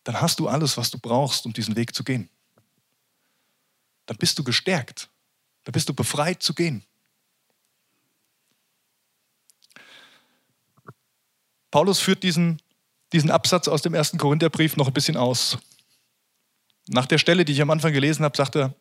dann 0.04 0.20
hast 0.20 0.40
du 0.40 0.48
alles, 0.48 0.76
was 0.76 0.90
du 0.90 0.98
brauchst, 0.98 1.46
um 1.46 1.52
diesen 1.52 1.76
Weg 1.76 1.94
zu 1.94 2.04
gehen. 2.04 2.28
Dann 4.06 4.16
bist 4.16 4.38
du 4.38 4.44
gestärkt, 4.44 5.10
dann 5.64 5.72
bist 5.72 5.88
du 5.88 5.94
befreit 5.94 6.42
zu 6.42 6.54
gehen. 6.54 6.84
Paulus 11.70 12.00
führt 12.00 12.22
diesen, 12.22 12.60
diesen 13.12 13.30
Absatz 13.30 13.68
aus 13.68 13.82
dem 13.82 13.94
ersten 13.94 14.18
Korintherbrief 14.18 14.76
noch 14.76 14.88
ein 14.88 14.92
bisschen 14.92 15.16
aus. 15.16 15.58
Nach 16.88 17.06
der 17.06 17.18
Stelle, 17.18 17.44
die 17.44 17.52
ich 17.52 17.62
am 17.62 17.70
Anfang 17.70 17.92
gelesen 17.92 18.24
habe, 18.24 18.36
sagt 18.36 18.56
er, 18.56 18.74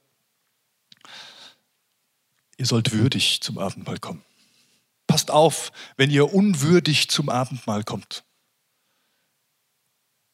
ihr 2.57 2.65
sollt 2.65 2.91
würdig 2.91 3.41
zum 3.41 3.59
Abendmahl 3.59 3.99
kommen. 3.99 4.23
Passt 5.05 5.29
auf, 5.31 5.71
wenn 5.97 6.09
ihr 6.09 6.33
unwürdig 6.33 7.09
zum 7.09 7.29
Abendmahl 7.29 7.83
kommt. 7.83 8.23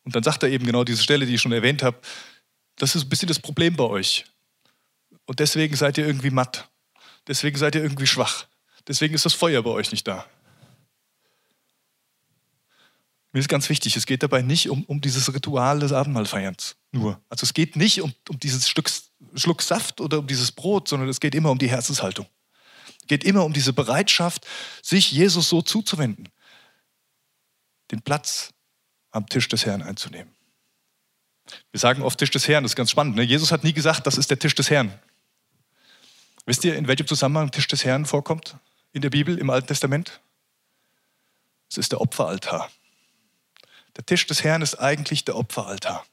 Und 0.06 0.16
dann 0.16 0.24
sagt 0.24 0.44
er 0.44 0.50
eben 0.50 0.66
genau 0.66 0.84
diese 0.84 1.04
Stelle, 1.04 1.26
die 1.26 1.36
ich 1.36 1.42
schon 1.42 1.52
erwähnt 1.52 1.84
habe, 1.84 2.00
das 2.78 2.96
ist 2.96 3.04
ein 3.04 3.10
bisschen 3.10 3.28
das 3.28 3.40
Problem 3.40 3.76
bei 3.76 3.84
euch. 3.84 4.26
Und 5.26 5.40
deswegen 5.40 5.76
seid 5.76 5.98
ihr 5.98 6.06
irgendwie 6.06 6.30
matt. 6.30 6.70
Deswegen 7.28 7.58
seid 7.58 7.76
ihr 7.76 7.82
irgendwie 7.82 8.08
schwach. 8.08 8.46
Deswegen 8.88 9.16
ist 9.16 9.26
das 9.26 9.34
Feuer 9.34 9.64
bei 9.64 9.72
euch 9.72 9.92
nicht 9.92 10.08
da. 10.08 10.26
Mir 13.32 13.40
ist 13.40 13.50
ganz 13.50 13.68
wichtig, 13.68 13.98
es 13.98 14.06
geht 14.06 14.24
dabei 14.24 14.42
nicht 14.42 14.70
um, 14.70 14.86
um 14.86 15.02
dieses 15.02 15.34
Ritual 15.34 15.80
des 15.80 15.92
Abendmahlfeierns 15.92 16.78
nur. 16.92 17.22
Also 17.28 17.44
es 17.44 17.54
geht 17.54 17.76
nicht 17.76 18.02
um, 18.02 18.14
um 18.30 18.40
dieses 18.40 18.70
Stück, 18.70 18.90
Schluck 19.34 19.62
Saft 19.62 20.00
oder 20.00 20.20
um 20.20 20.28
dieses 20.28 20.54
Brot, 20.54 20.88
sondern 20.88 21.10
es 21.10 21.20
geht 21.20 21.36
immer 21.36 21.52
um 21.52 21.58
die 21.58 21.70
Herzenshaltung. 21.70 22.28
Es 23.02 23.08
geht 23.08 23.26
immer 23.26 23.44
um 23.44 23.52
diese 23.52 23.74
Bereitschaft, 23.74 24.48
sich 24.82 25.12
Jesus 25.12 25.50
so 25.50 25.62
zuzuwenden, 25.62 26.30
den 27.92 28.02
Platz 28.02 28.55
am 29.16 29.28
Tisch 29.28 29.48
des 29.48 29.66
Herrn 29.66 29.82
einzunehmen. 29.82 30.34
Wir 31.72 31.80
sagen 31.80 32.02
oft 32.02 32.20
Tisch 32.20 32.32
des 32.32 32.48
Herrn, 32.48 32.64
das 32.64 32.74
ist 32.74 32.76
ganz 32.76 32.92
spannend. 32.92 33.16
Ne? 33.16 33.24
Jesus 33.24 33.52
hat 33.52 33.64
nie 33.64 33.74
gesagt, 33.74 34.06
das 34.06 34.18
ist 34.18 34.30
der 34.30 34.40
Tisch 34.40 34.56
des 34.56 34.70
Herrn. 34.70 34.92
Wisst 36.46 36.66
ihr, 36.66 36.76
in 36.76 36.88
welchem 36.88 37.08
Zusammenhang 37.08 37.50
Tisch 37.50 37.68
des 37.68 37.86
Herrn 37.86 38.06
vorkommt 38.06 38.58
in 38.92 39.02
der 39.02 39.10
Bibel, 39.10 39.38
im 39.38 39.50
Alten 39.50 39.68
Testament? 39.68 40.22
Es 41.70 41.78
ist 41.78 41.92
der 41.92 42.02
Opferaltar. 42.02 42.70
Der 43.96 44.06
Tisch 44.06 44.28
des 44.28 44.44
Herrn 44.44 44.62
ist 44.62 44.76
eigentlich 44.76 45.24
der 45.24 45.38
Opferaltar, 45.38 46.06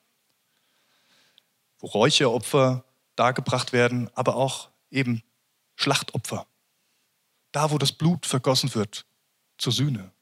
wo 1.81 1.89
Räucheropfer 1.89 2.85
dargebracht 3.17 3.73
werden, 3.73 4.11
aber 4.15 4.37
auch 4.37 4.69
eben 4.91 5.23
Schlachtopfer. 5.75 6.47
Da, 7.51 7.71
wo 7.71 7.79
das 7.79 7.93
Blut 7.93 8.27
vergossen 8.27 8.75
wird 8.75 9.05
zur 9.59 9.73
Sühne. 9.73 10.13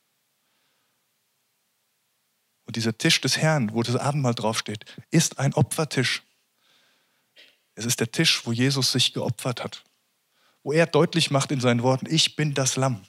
Und 2.70 2.76
dieser 2.76 2.96
Tisch 2.96 3.20
des 3.20 3.36
Herrn, 3.36 3.74
wo 3.74 3.82
das 3.82 3.96
Abendmahl 3.96 4.34
draufsteht, 4.34 4.84
ist 5.10 5.40
ein 5.40 5.54
Opfertisch. 5.54 6.22
Es 7.74 7.84
ist 7.84 7.98
der 7.98 8.12
Tisch, 8.12 8.46
wo 8.46 8.52
Jesus 8.52 8.92
sich 8.92 9.12
geopfert 9.12 9.64
hat, 9.64 9.82
wo 10.62 10.72
er 10.72 10.86
deutlich 10.86 11.32
macht 11.32 11.50
in 11.50 11.60
seinen 11.60 11.82
Worten, 11.82 12.06
ich 12.08 12.36
bin 12.36 12.54
das 12.54 12.76
Lamm, 12.76 13.02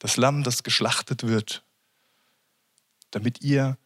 das 0.00 0.16
Lamm, 0.16 0.42
das 0.42 0.64
geschlachtet 0.64 1.22
wird 1.24 1.64
damit 3.14 3.42
ihr 3.42 3.78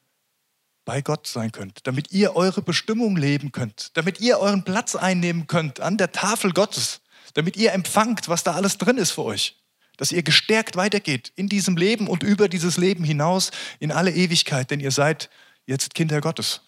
bei 0.84 1.02
Gott 1.02 1.26
sein 1.26 1.52
könnt, 1.52 1.86
damit 1.86 2.12
ihr 2.12 2.34
eure 2.34 2.62
Bestimmung 2.62 3.16
leben 3.16 3.52
könnt, 3.52 3.96
damit 3.96 4.20
ihr 4.20 4.38
euren 4.38 4.64
Platz 4.64 4.96
einnehmen 4.96 5.46
könnt 5.46 5.80
an 5.80 5.98
der 5.98 6.12
Tafel 6.12 6.52
Gottes, 6.52 7.02
damit 7.34 7.56
ihr 7.56 7.72
empfangt, 7.72 8.28
was 8.28 8.42
da 8.42 8.54
alles 8.54 8.78
drin 8.78 8.96
ist 8.96 9.10
für 9.10 9.24
euch, 9.24 9.57
dass 9.98 10.12
ihr 10.12 10.22
gestärkt 10.22 10.76
weitergeht 10.76 11.32
in 11.36 11.50
diesem 11.50 11.76
Leben 11.76 12.08
und 12.08 12.22
über 12.22 12.48
dieses 12.48 12.78
Leben 12.78 13.04
hinaus 13.04 13.50
in 13.80 13.92
alle 13.92 14.12
Ewigkeit, 14.12 14.70
denn 14.70 14.80
ihr 14.80 14.92
seid 14.92 15.28
jetzt 15.66 15.92
Kinder 15.92 16.22
Gottes. 16.22 16.62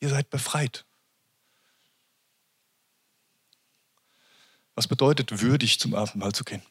Ihr 0.00 0.08
seid 0.08 0.30
befreit. 0.30 0.86
Was 4.74 4.86
bedeutet 4.88 5.42
würdig 5.42 5.80
zum 5.80 5.94
Abendmahl 5.94 6.32
zu 6.32 6.44
gehen? 6.44 6.62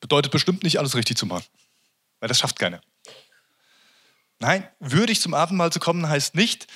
Bedeutet 0.00 0.30
bestimmt 0.30 0.62
nicht 0.62 0.78
alles 0.78 0.94
richtig 0.94 1.16
zu 1.16 1.26
machen, 1.26 1.46
weil 2.20 2.28
das 2.28 2.38
schafft 2.38 2.58
keiner. 2.58 2.80
Nein, 4.40 4.68
würdig 4.78 5.20
zum 5.20 5.34
Abendmahl 5.34 5.72
zu 5.72 5.78
kommen 5.78 6.08
heißt 6.08 6.34
nicht, 6.34 6.66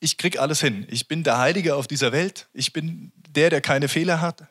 ich 0.00 0.16
krieg 0.16 0.38
alles 0.38 0.60
hin. 0.60 0.86
Ich 0.90 1.06
bin 1.06 1.22
der 1.22 1.38
Heilige 1.38 1.76
auf 1.76 1.86
dieser 1.86 2.10
Welt. 2.10 2.48
Ich 2.54 2.72
bin 2.72 3.12
der, 3.14 3.50
der 3.50 3.60
keine 3.60 3.86
Fehler 3.86 4.22
hat. 4.22 4.48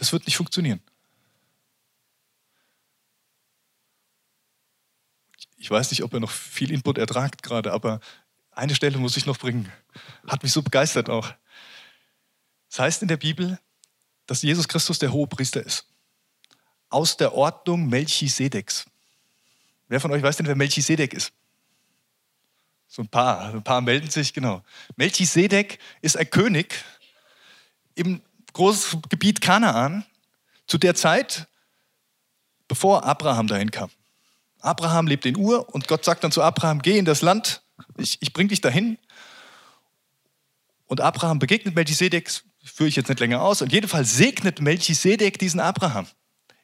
Das 0.00 0.12
wird 0.12 0.24
nicht 0.24 0.36
funktionieren. 0.36 0.80
Ich 5.58 5.70
weiß 5.70 5.90
nicht, 5.90 6.02
ob 6.02 6.14
er 6.14 6.20
noch 6.20 6.30
viel 6.30 6.70
Input 6.70 6.96
ertragt 6.96 7.42
gerade, 7.42 7.70
aber 7.70 8.00
eine 8.50 8.74
Stelle 8.74 8.96
muss 8.96 9.18
ich 9.18 9.26
noch 9.26 9.36
bringen. 9.36 9.70
Hat 10.26 10.42
mich 10.42 10.52
so 10.52 10.62
begeistert 10.62 11.10
auch. 11.10 11.28
Es 11.28 11.34
das 12.70 12.78
heißt 12.78 13.02
in 13.02 13.08
der 13.08 13.18
Bibel, 13.18 13.58
dass 14.24 14.40
Jesus 14.40 14.68
Christus 14.68 14.98
der 14.98 15.12
hohe 15.12 15.26
Priester 15.26 15.62
ist. 15.62 15.84
Aus 16.88 17.18
der 17.18 17.34
Ordnung 17.34 17.86
Melchisedeks. 17.90 18.86
Wer 19.88 20.00
von 20.00 20.12
euch 20.12 20.22
weiß 20.22 20.38
denn, 20.38 20.46
wer 20.46 20.56
Melchisedek 20.56 21.12
ist? 21.12 21.30
So 22.88 23.02
ein 23.02 23.08
paar, 23.08 23.52
ein 23.52 23.62
paar 23.62 23.82
melden 23.82 24.08
sich, 24.08 24.32
genau. 24.32 24.64
Melchisedek 24.96 25.78
ist 26.00 26.16
ein 26.16 26.30
König 26.30 26.82
im 27.94 28.22
großen 28.52 29.02
Gebiet 29.08 29.40
Kanaan 29.40 30.04
zu 30.66 30.78
der 30.78 30.94
Zeit, 30.94 31.46
bevor 32.68 33.04
Abraham 33.04 33.46
dahin 33.46 33.70
kam. 33.70 33.90
Abraham 34.60 35.06
lebt 35.06 35.26
in 35.26 35.36
Ur 35.36 35.72
und 35.74 35.88
Gott 35.88 36.04
sagt 36.04 36.22
dann 36.22 36.32
zu 36.32 36.42
Abraham, 36.42 36.82
geh 36.82 36.98
in 36.98 37.04
das 37.04 37.22
Land, 37.22 37.62
ich, 37.96 38.20
ich 38.20 38.32
bring 38.32 38.48
dich 38.48 38.60
dahin. 38.60 38.98
Und 40.86 41.00
Abraham 41.00 41.38
begegnet 41.38 41.74
Melchisedek, 41.74 42.30
führe 42.64 42.88
ich 42.88 42.96
jetzt 42.96 43.08
nicht 43.08 43.20
länger 43.20 43.42
aus, 43.42 43.62
und 43.62 43.72
jedenfalls 43.72 44.16
segnet 44.16 44.60
Melchisedek 44.60 45.38
diesen 45.38 45.60
Abraham. 45.60 46.06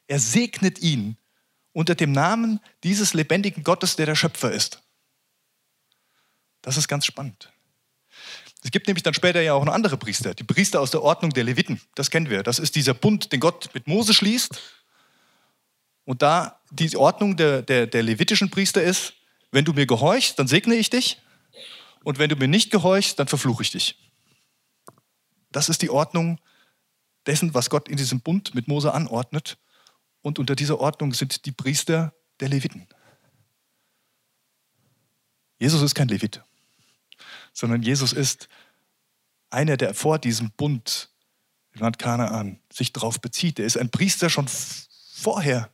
Er 0.07 0.19
segnet 0.19 0.79
ihn 0.79 1.17
unter 1.73 1.95
dem 1.95 2.11
Namen 2.11 2.59
dieses 2.83 3.13
lebendigen 3.13 3.63
Gottes, 3.63 3.95
der 3.95 4.05
der 4.05 4.15
Schöpfer 4.15 4.51
ist. 4.51 4.81
Das 6.61 6.77
ist 6.77 6.87
ganz 6.87 7.05
spannend. 7.05 7.51
Es 8.67 8.71
gibt 8.71 8.87
nämlich 8.87 9.03
dann 9.03 9.13
später 9.13 9.39
ja 9.39 9.53
auch 9.53 9.63
noch 9.63 9.71
andere 9.71 9.95
Priester, 9.95 10.33
die 10.33 10.43
Priester 10.43 10.81
aus 10.81 10.91
der 10.91 11.01
Ordnung 11.01 11.31
der 11.31 11.45
Leviten. 11.45 11.79
Das 11.95 12.11
kennen 12.11 12.29
wir. 12.29 12.43
Das 12.43 12.59
ist 12.59 12.75
dieser 12.75 12.93
Bund, 12.93 13.31
den 13.31 13.39
Gott 13.39 13.69
mit 13.73 13.87
Mose 13.87 14.13
schließt. 14.13 14.61
Und 16.03 16.21
da 16.21 16.59
die 16.71 16.93
Ordnung 16.97 17.37
der, 17.37 17.61
der, 17.61 17.87
der 17.87 18.03
levitischen 18.03 18.49
Priester 18.49 18.83
ist, 18.83 19.13
wenn 19.53 19.63
du 19.63 19.71
mir 19.71 19.85
gehorchst, 19.85 20.37
dann 20.37 20.49
segne 20.49 20.75
ich 20.75 20.89
dich. 20.89 21.21
Und 22.03 22.19
wenn 22.19 22.29
du 22.29 22.35
mir 22.35 22.49
nicht 22.49 22.69
gehorchst, 22.69 23.17
dann 23.17 23.29
verfluche 23.29 23.63
ich 23.63 23.71
dich. 23.71 23.97
Das 25.53 25.69
ist 25.69 25.81
die 25.81 25.89
Ordnung 25.89 26.37
dessen, 27.25 27.53
was 27.53 27.69
Gott 27.69 27.87
in 27.87 27.95
diesem 27.95 28.19
Bund 28.19 28.53
mit 28.53 28.67
Mose 28.67 28.93
anordnet. 28.93 29.57
Und 30.21 30.39
unter 30.39 30.57
dieser 30.57 30.81
Ordnung 30.81 31.13
sind 31.13 31.45
die 31.45 31.53
Priester 31.53 32.13
der 32.41 32.49
Leviten. 32.49 32.85
Jesus 35.57 35.81
ist 35.81 35.95
kein 35.95 36.09
Levit, 36.09 36.43
sondern 37.57 37.81
Jesus 37.81 38.13
ist 38.13 38.49
einer, 39.49 39.77
der 39.77 39.95
vor 39.95 40.19
diesem 40.19 40.51
Bund 40.51 41.09
im 41.73 41.81
Land 41.81 41.97
Kanaan 41.97 42.59
sich 42.71 42.93
darauf 42.93 43.19
bezieht. 43.19 43.57
Er 43.57 43.65
ist 43.65 43.77
ein 43.77 43.89
Priester 43.89 44.29
schon 44.29 44.47
vorher. 45.11 45.71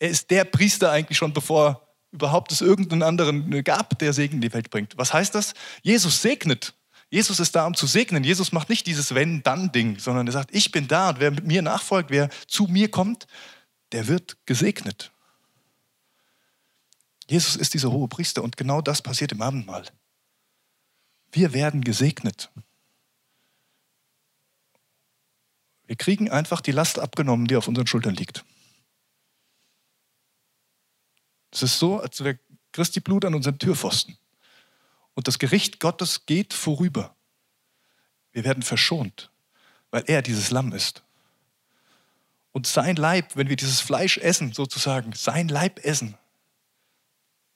Er 0.00 0.08
ist 0.08 0.32
der 0.32 0.44
Priester 0.44 0.90
eigentlich 0.90 1.16
schon, 1.16 1.32
bevor 1.32 1.86
überhaupt 2.10 2.50
es 2.50 2.60
irgendeinen 2.60 3.04
anderen 3.04 3.62
gab, 3.62 3.96
der 4.00 4.12
Segen 4.12 4.36
in 4.36 4.40
die 4.40 4.52
Welt 4.52 4.70
bringt. 4.70 4.98
Was 4.98 5.14
heißt 5.14 5.32
das? 5.36 5.54
Jesus 5.82 6.20
segnet. 6.20 6.74
Jesus 7.08 7.38
ist 7.38 7.54
da, 7.54 7.66
um 7.66 7.74
zu 7.74 7.86
segnen. 7.86 8.24
Jesus 8.24 8.50
macht 8.50 8.68
nicht 8.68 8.86
dieses 8.88 9.14
Wenn-Dann-Ding, 9.14 10.00
sondern 10.00 10.26
er 10.26 10.32
sagt, 10.32 10.52
ich 10.52 10.72
bin 10.72 10.88
da 10.88 11.10
und 11.10 11.20
wer 11.20 11.30
mit 11.30 11.46
mir 11.46 11.62
nachfolgt, 11.62 12.10
wer 12.10 12.30
zu 12.48 12.64
mir 12.64 12.90
kommt, 12.90 13.28
der 13.92 14.08
wird 14.08 14.38
gesegnet. 14.44 15.12
Jesus 17.28 17.54
ist 17.54 17.74
dieser 17.74 17.92
hohe 17.92 18.08
Priester 18.08 18.42
und 18.42 18.56
genau 18.56 18.80
das 18.80 19.02
passiert 19.02 19.30
im 19.30 19.40
Abendmahl. 19.40 19.84
Wir 21.32 21.54
werden 21.54 21.82
gesegnet. 21.82 22.50
Wir 25.84 25.96
kriegen 25.96 26.30
einfach 26.30 26.60
die 26.60 26.72
Last 26.72 26.98
abgenommen, 26.98 27.46
die 27.46 27.56
auf 27.56 27.68
unseren 27.68 27.86
Schultern 27.86 28.14
liegt. 28.14 28.44
Es 31.50 31.62
ist 31.62 31.78
so, 31.78 32.00
als 32.00 32.22
wäre 32.22 32.38
Christi 32.72 33.00
Blut 33.00 33.24
an 33.24 33.34
unserem 33.34 33.58
Türpfosten. 33.58 34.16
Und 35.14 35.28
das 35.28 35.38
Gericht 35.38 35.80
Gottes 35.80 36.26
geht 36.26 36.54
vorüber. 36.54 37.14
Wir 38.32 38.44
werden 38.44 38.62
verschont, 38.62 39.30
weil 39.90 40.04
er 40.06 40.22
dieses 40.22 40.50
Lamm 40.50 40.72
ist. 40.72 41.02
Und 42.52 42.66
sein 42.66 42.96
Leib, 42.96 43.36
wenn 43.36 43.48
wir 43.48 43.56
dieses 43.56 43.80
Fleisch 43.80 44.18
essen, 44.18 44.52
sozusagen, 44.52 45.12
sein 45.14 45.48
Leib 45.48 45.84
essen, 45.84 46.16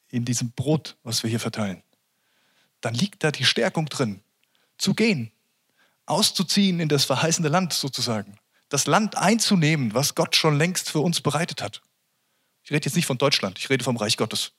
in 0.09 0.25
diesem 0.25 0.53
Brot, 0.53 0.97
was 1.03 1.23
wir 1.23 1.31
hier 1.31 1.41
verteilen, 1.41 1.83
dann 2.87 2.95
liegt 2.95 3.25
da 3.25 3.33
die 3.33 3.45
Stärkung 3.45 3.87
drin, 3.87 4.23
zu 4.79 4.95
gehen, 4.95 5.33
auszuziehen 6.05 6.79
in 6.79 6.89
das 6.89 7.05
verheißene 7.05 7.49
Land 7.49 7.73
sozusagen, 7.73 8.39
das 8.69 8.87
Land 8.87 9.17
einzunehmen, 9.17 9.93
was 9.93 10.15
Gott 10.15 10.37
schon 10.37 10.57
längst 10.57 10.89
für 10.91 11.01
uns 11.01 11.21
bereitet 11.21 11.63
hat. 11.63 11.83
Ich 12.63 12.71
rede 12.71 12.85
jetzt 12.85 12.95
nicht 12.95 13.07
von 13.07 13.19
Deutschland, 13.19 13.59
ich 13.59 13.69
rede 13.71 13.83
vom 13.83 13.97
Reich 13.97 14.17
Gottes. 14.17 14.53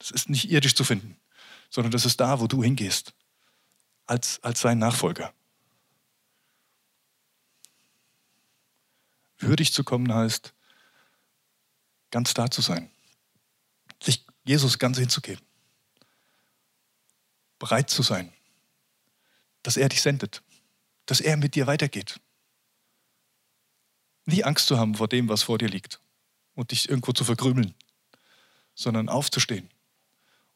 Das 0.00 0.10
ist 0.10 0.28
nicht 0.28 0.50
irdisch 0.50 0.74
zu 0.74 0.82
finden, 0.82 1.16
sondern 1.70 1.92
das 1.92 2.04
ist 2.04 2.18
da, 2.18 2.40
wo 2.40 2.48
du 2.48 2.64
hingehst, 2.64 3.14
als, 4.06 4.42
als 4.42 4.58
sein 4.58 4.80
Nachfolger. 4.80 5.32
Würdig 9.38 9.72
zu 9.72 9.84
kommen 9.84 10.12
heißt, 10.12 10.52
ganz 12.10 12.34
da 12.34 12.50
zu 12.50 12.60
sein, 12.60 12.90
sich 14.02 14.26
Jesus 14.42 14.80
ganz 14.80 14.98
hinzugeben, 14.98 15.45
bereit 17.58 17.90
zu 17.90 18.02
sein, 18.02 18.32
dass 19.62 19.76
er 19.76 19.88
dich 19.88 20.02
sendet, 20.02 20.42
dass 21.06 21.20
er 21.20 21.36
mit 21.36 21.54
dir 21.54 21.66
weitergeht. 21.66 22.20
Nie 24.24 24.44
Angst 24.44 24.66
zu 24.66 24.78
haben 24.78 24.96
vor 24.96 25.08
dem, 25.08 25.28
was 25.28 25.44
vor 25.44 25.58
dir 25.58 25.68
liegt 25.68 26.00
und 26.54 26.70
dich 26.72 26.88
irgendwo 26.88 27.12
zu 27.12 27.24
verkrümeln, 27.24 27.74
sondern 28.74 29.08
aufzustehen 29.08 29.70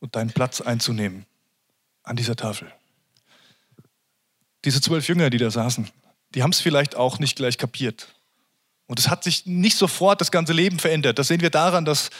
und 0.00 0.16
deinen 0.16 0.32
Platz 0.32 0.60
einzunehmen 0.60 1.26
an 2.02 2.16
dieser 2.16 2.36
Tafel. 2.36 2.72
Diese 4.64 4.80
zwölf 4.80 5.08
Jünger, 5.08 5.30
die 5.30 5.38
da 5.38 5.50
saßen, 5.50 5.88
die 6.34 6.42
haben 6.42 6.50
es 6.50 6.60
vielleicht 6.60 6.96
auch 6.96 7.18
nicht 7.18 7.36
gleich 7.36 7.58
kapiert. 7.58 8.14
Und 8.86 8.98
es 8.98 9.08
hat 9.08 9.24
sich 9.24 9.46
nicht 9.46 9.76
sofort 9.76 10.20
das 10.20 10.30
ganze 10.30 10.52
Leben 10.52 10.78
verändert. 10.78 11.18
Das 11.18 11.28
sehen 11.28 11.40
wir 11.40 11.50
daran, 11.50 11.84
dass 11.84 12.10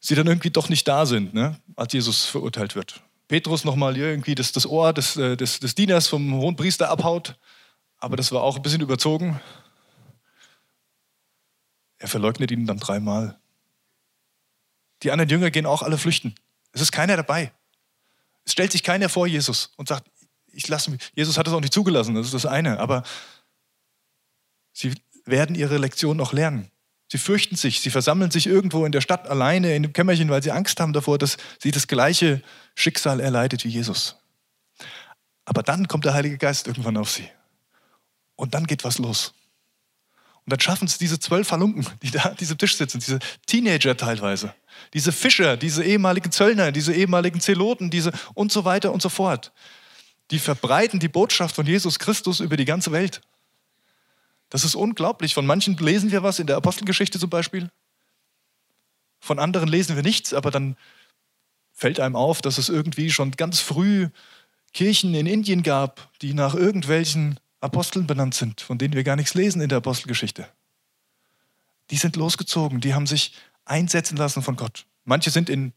sie 0.00 0.14
dann 0.14 0.26
irgendwie 0.26 0.50
doch 0.50 0.68
nicht 0.68 0.88
da 0.88 1.06
sind, 1.06 1.34
ne, 1.34 1.60
als 1.76 1.92
Jesus 1.92 2.24
verurteilt 2.24 2.74
wird. 2.74 3.02
Petrus 3.28 3.64
nochmal 3.64 3.96
irgendwie 3.96 4.34
das, 4.34 4.52
das 4.52 4.66
Ohr 4.66 4.92
des, 4.92 5.16
äh, 5.16 5.36
des, 5.36 5.60
des 5.60 5.74
Dieners 5.74 6.08
vom 6.08 6.34
hohen 6.34 6.56
Priester 6.56 6.88
abhaut, 6.88 7.36
aber 7.98 8.16
das 8.16 8.32
war 8.32 8.42
auch 8.42 8.56
ein 8.56 8.62
bisschen 8.62 8.80
überzogen. 8.80 9.40
Er 11.98 12.08
verleugnet 12.08 12.50
ihn 12.50 12.66
dann 12.66 12.78
dreimal. 12.78 13.38
Die 15.02 15.10
anderen 15.10 15.28
Jünger 15.28 15.50
gehen 15.50 15.66
auch 15.66 15.82
alle 15.82 15.98
flüchten. 15.98 16.34
Es 16.72 16.80
ist 16.80 16.92
keiner 16.92 17.16
dabei. 17.16 17.52
Es 18.44 18.52
stellt 18.52 18.72
sich 18.72 18.82
keiner 18.82 19.08
vor 19.08 19.26
Jesus 19.26 19.72
und 19.76 19.88
sagt, 19.88 20.10
ich 20.52 20.66
lasse 20.68 20.90
mich. 20.90 21.00
Jesus 21.14 21.36
hat 21.36 21.46
es 21.46 21.52
auch 21.52 21.60
nicht 21.60 21.72
zugelassen, 21.72 22.14
das 22.14 22.26
ist 22.26 22.34
das 22.34 22.46
eine. 22.46 22.80
Aber 22.80 23.02
sie 24.72 24.94
werden 25.24 25.54
ihre 25.54 25.76
Lektion 25.76 26.16
noch 26.16 26.32
lernen. 26.32 26.70
Sie 27.10 27.18
fürchten 27.18 27.56
sich, 27.56 27.80
sie 27.80 27.90
versammeln 27.90 28.30
sich 28.30 28.46
irgendwo 28.46 28.84
in 28.84 28.92
der 28.92 29.00
Stadt 29.00 29.28
alleine 29.28 29.74
in 29.74 29.82
dem 29.82 29.92
Kämmerchen, 29.92 30.28
weil 30.28 30.42
sie 30.42 30.52
Angst 30.52 30.78
haben 30.78 30.92
davor, 30.92 31.18
dass 31.18 31.38
sie 31.58 31.70
das 31.70 31.88
gleiche 31.88 32.42
Schicksal 32.74 33.20
erleidet 33.20 33.64
wie 33.64 33.68
Jesus. 33.68 34.16
Aber 35.46 35.62
dann 35.62 35.88
kommt 35.88 36.04
der 36.04 36.12
Heilige 36.12 36.36
Geist 36.36 36.66
irgendwann 36.66 36.98
auf 36.98 37.10
sie. 37.10 37.28
Und 38.36 38.52
dann 38.52 38.66
geht 38.66 38.84
was 38.84 38.98
los. 38.98 39.32
Und 40.44 40.52
dann 40.52 40.60
schaffen 40.60 40.86
es 40.86 40.98
diese 40.98 41.18
zwölf 41.18 41.50
Halunken, 41.50 41.86
die 42.02 42.10
da 42.10 42.20
an 42.22 42.36
diesem 42.36 42.58
Tisch 42.58 42.76
sitzen, 42.76 43.00
diese 43.00 43.18
Teenager 43.46 43.96
teilweise, 43.96 44.54
diese 44.94 45.12
Fischer, 45.12 45.56
diese 45.56 45.84
ehemaligen 45.84 46.30
Zöllner, 46.30 46.72
diese 46.72 46.94
ehemaligen 46.94 47.40
Zeloten, 47.40 47.90
diese 47.90 48.12
und 48.34 48.52
so 48.52 48.64
weiter 48.64 48.92
und 48.92 49.02
so 49.02 49.08
fort. 49.08 49.52
Die 50.30 50.38
verbreiten 50.38 51.00
die 51.00 51.08
Botschaft 51.08 51.54
von 51.54 51.66
Jesus 51.66 51.98
Christus 51.98 52.40
über 52.40 52.56
die 52.56 52.66
ganze 52.66 52.92
Welt. 52.92 53.22
Das 54.50 54.64
ist 54.64 54.74
unglaublich. 54.74 55.34
Von 55.34 55.46
manchen 55.46 55.76
lesen 55.76 56.10
wir 56.10 56.22
was 56.22 56.38
in 56.38 56.46
der 56.46 56.56
Apostelgeschichte 56.56 57.18
zum 57.18 57.30
Beispiel. 57.30 57.70
Von 59.20 59.38
anderen 59.38 59.68
lesen 59.68 59.96
wir 59.96 60.02
nichts, 60.02 60.32
aber 60.32 60.50
dann 60.50 60.76
fällt 61.72 62.00
einem 62.00 62.16
auf, 62.16 62.40
dass 62.40 62.58
es 62.58 62.68
irgendwie 62.68 63.10
schon 63.10 63.32
ganz 63.32 63.60
früh 63.60 64.08
Kirchen 64.72 65.14
in 65.14 65.26
Indien 65.26 65.62
gab, 65.62 66.10
die 66.22 66.34
nach 66.34 66.54
irgendwelchen 66.54 67.38
Aposteln 67.60 68.06
benannt 68.06 68.34
sind, 68.34 68.60
von 68.60 68.78
denen 68.78 68.94
wir 68.94 69.04
gar 69.04 69.16
nichts 69.16 69.34
lesen 69.34 69.60
in 69.60 69.68
der 69.68 69.78
Apostelgeschichte. 69.78 70.48
Die 71.90 71.96
sind 71.96 72.16
losgezogen, 72.16 72.80
die 72.80 72.94
haben 72.94 73.06
sich 73.06 73.32
einsetzen 73.64 74.16
lassen 74.16 74.42
von 74.42 74.56
Gott. 74.56 74.86
Manche 75.04 75.30
sind 75.30 75.48
in 75.48 75.72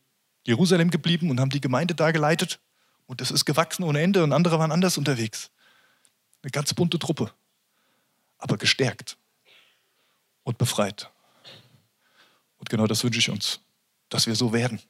Jerusalem 0.45 0.91
geblieben 0.91 1.29
und 1.29 1.39
haben 1.39 1.49
die 1.49 1.62
Gemeinde 1.62 1.95
da 1.95 2.12
geleitet 2.12 2.60
und 3.07 3.21
das 3.21 3.31
ist 3.31 3.45
gewachsen 3.45 3.84
ohne 3.84 4.01
Ende 4.01 4.23
und 4.23 4.34
andere 4.34 4.60
waren 4.60 4.71
anders 4.71 4.97
unterwegs. 4.97 5.51
Eine 6.43 6.51
ganz 6.51 6.73
bunte 6.73 6.97
Truppe, 6.97 7.31
aber 8.41 8.58
gestärkt 8.58 9.17
und 10.43 10.58
befreit. 10.58 11.10
Und 12.58 12.69
genau 12.69 12.86
das 12.86 13.04
wünsche 13.04 13.19
ich 13.19 13.30
uns, 13.30 13.62
dass 14.10 14.27
wir 14.27 14.36
so 14.36 14.51
werden. 14.51 14.82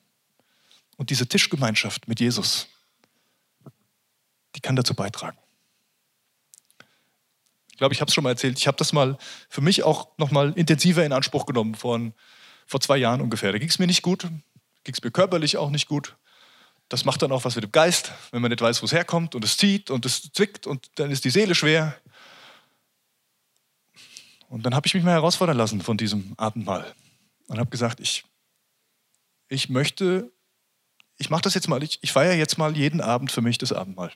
Und 0.98 1.10
diese 1.12 1.28
Tischgemeinschaft 1.28 2.08
mit 2.08 2.20
Jesus, 2.20 2.68
die 4.56 4.60
kann 4.60 4.76
dazu 4.76 4.94
beitragen 4.94 5.38
glaube, 7.82 7.96
ich 7.96 8.02
habe 8.02 8.10
es 8.10 8.14
schon 8.14 8.24
mal 8.24 8.30
erzählt, 8.30 8.60
ich 8.60 8.68
habe 8.68 8.78
das 8.78 8.94
mal 8.94 9.18
für 9.50 9.62
mich 9.62 9.82
auch 9.82 10.10
noch 10.20 10.30
mal 10.30 10.54
intensiver 10.56 11.04
in 11.04 11.12
Anspruch 11.12 11.48
genommen, 11.48 11.74
vor, 11.74 12.00
vor 12.68 12.80
zwei 12.80 12.98
Jahren 12.98 13.22
ungefähr. 13.22 13.52
Da 13.52 13.58
ging 13.58 13.70
es 13.70 13.80
mir 13.80 13.88
nicht 13.88 14.04
gut, 14.04 14.22
ging 14.84 14.94
es 14.94 15.04
mir 15.04 15.10
körperlich 15.10 15.58
auch 15.58 15.72
nicht 15.72 15.88
gut. 15.88 16.16
Das 16.90 17.06
macht 17.06 17.24
dann 17.24 17.32
auch 17.32 17.44
was 17.44 17.56
mit 17.56 17.64
dem 17.64 17.72
Geist, 17.72 18.12
wenn 18.30 18.44
man 18.44 18.52
nicht 18.52 18.62
weiß, 18.62 18.84
wo 18.84 18.86
es 18.86 18.92
herkommt 18.92 19.34
und 19.34 19.44
es 19.44 19.58
zieht 19.58 19.90
und 19.90 20.06
es 20.06 20.32
zwickt 20.32 20.68
und 20.68 20.92
dann 20.96 21.10
ist 21.10 21.26
die 21.26 21.32
Seele 21.32 21.56
schwer. 21.56 21.96
Und 24.52 24.64
dann 24.64 24.76
habe 24.76 24.86
ich 24.86 24.94
mich 24.94 25.04
mal 25.06 25.14
herausfordern 25.14 25.56
lassen 25.56 25.80
von 25.80 25.96
diesem 25.96 26.34
Abendmahl 26.36 26.94
und 27.48 27.58
habe 27.58 27.70
gesagt, 27.70 28.02
ich, 28.02 28.26
ich 29.48 29.69
möchte, 29.69 30.30
ich 31.17 31.30
mache 31.30 31.44
das 31.44 31.54
jetzt 31.54 31.69
mal, 31.69 31.82
ich, 31.84 32.00
ich 32.02 32.12
feiere 32.12 32.34
jetzt 32.34 32.58
mal 32.58 32.75
jeden 32.75 33.00
Abend 33.00 33.32
für 33.32 33.42
mich 33.42 33.58
das 33.60 33.71
Abendmahl. 33.71 34.12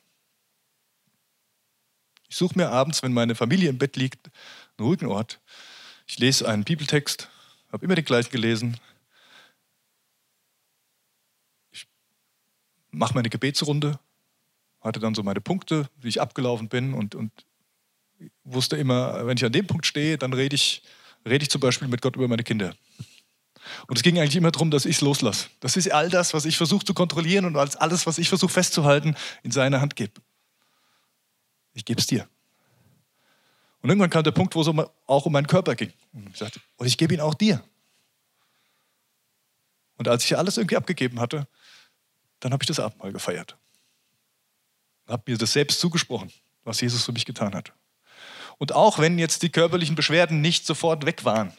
Ich 2.28 2.36
suche 2.36 2.58
mir 2.58 2.70
abends, 2.70 3.02
wenn 3.02 3.14
meine 3.14 3.34
Familie 3.34 3.70
im 3.70 3.78
Bett 3.78 3.96
liegt, 3.96 4.30
einen 4.78 4.86
ruhigen 4.86 5.06
Ort. 5.06 5.40
Ich 6.06 6.20
lese 6.20 6.50
einen 6.50 6.66
Bibeltext, 6.66 7.30
habe 7.72 7.86
immer 7.86 7.96
den 7.96 8.04
gleichen 8.04 8.32
gelesen. 8.32 8.78
Ich 11.72 11.88
mache 12.92 13.14
meine 13.14 13.30
Gebetsrunde, 13.30 14.02
hatte 14.82 15.00
dann 15.00 15.16
so 15.16 15.24
meine 15.24 15.40
Punkte, 15.40 15.90
wie 15.96 16.10
ich 16.10 16.20
abgelaufen 16.20 16.68
bin 16.68 16.94
und, 16.94 17.16
und 17.16 17.32
wusste 18.44 18.78
immer, 18.78 19.26
wenn 19.26 19.38
ich 19.38 19.46
an 19.46 19.52
dem 19.52 19.68
Punkt 19.68 19.86
stehe, 19.86 20.18
dann 20.18 20.34
rede 20.34 20.56
ich, 20.56 20.84
rede 21.26 21.44
ich 21.44 21.50
zum 21.50 21.62
Beispiel 21.62 21.88
mit 21.88 22.02
Gott 22.02 22.16
über 22.16 22.28
meine 22.28 22.44
Kinder. 22.44 22.76
Und 23.88 23.98
es 23.98 24.04
ging 24.04 24.20
eigentlich 24.20 24.36
immer 24.36 24.52
darum, 24.52 24.72
dass 24.72 24.86
ich 24.86 24.98
es 24.98 25.02
loslasse. 25.02 25.48
Das 25.60 25.76
ist 25.76 25.92
all 25.92 26.10
das, 26.10 26.34
was 26.34 26.46
ich 26.46 26.58
versuche 26.58 26.86
zu 26.86 26.94
kontrollieren 26.94 27.46
und 27.46 27.56
alles, 27.58 28.06
was 28.06 28.18
ich 28.18 28.30
versuche 28.30 28.52
festzuhalten, 28.52 29.16
in 29.44 29.52
seine 29.52 29.82
Hand 29.82 29.96
gebe. 29.96 30.22
Ich 31.74 31.84
gebe 31.84 32.00
es 32.00 32.08
dir. 32.08 32.28
Und 33.82 33.90
irgendwann 33.90 34.10
kam 34.10 34.24
der 34.24 34.32
Punkt, 34.32 34.56
wo 34.56 34.62
es 34.62 34.68
auch 35.08 35.26
um 35.26 35.34
meinen 35.34 35.48
Körper 35.48 35.76
ging. 35.76 35.94
Und 36.14 36.30
ich 36.30 36.38
sagte, 36.38 36.60
und 36.78 36.88
ich 36.88 36.98
gebe 36.98 37.14
ihn 37.14 37.20
auch 37.20 37.34
dir. 37.34 37.64
Und 39.98 40.08
als 40.08 40.26
ich 40.26 40.38
alles 40.38 40.58
irgendwie 40.58 40.78
abgegeben 40.78 41.20
hatte, 41.20 41.48
dann 42.40 42.52
habe 42.52 42.64
ich 42.64 42.68
das 42.68 42.80
Abendmahl 42.80 43.12
gefeiert. 43.12 43.58
Und 45.06 45.14
habe 45.14 45.32
mir 45.32 45.38
das 45.38 45.54
selbst 45.54 45.80
zugesprochen, 45.80 46.32
was 46.64 46.82
Jesus 46.82 47.04
für 47.04 47.12
mich 47.12 47.26
getan 47.26 47.54
hat. 47.54 47.74
Und 48.58 48.72
auch 48.72 49.00
wenn 49.00 49.20
jetzt 49.20 49.44
die 49.44 49.50
körperlichen 49.50 49.96
Beschwerden 49.96 50.42
nicht 50.42 50.66
sofort 50.66 51.06
weg 51.06 51.26
waren, 51.26 51.54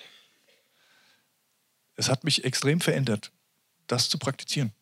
es 1.96 2.08
hat 2.08 2.24
mich 2.24 2.44
extrem 2.44 2.80
verändert, 2.80 3.32
das 3.86 4.08
zu 4.08 4.18
praktizieren. 4.18 4.72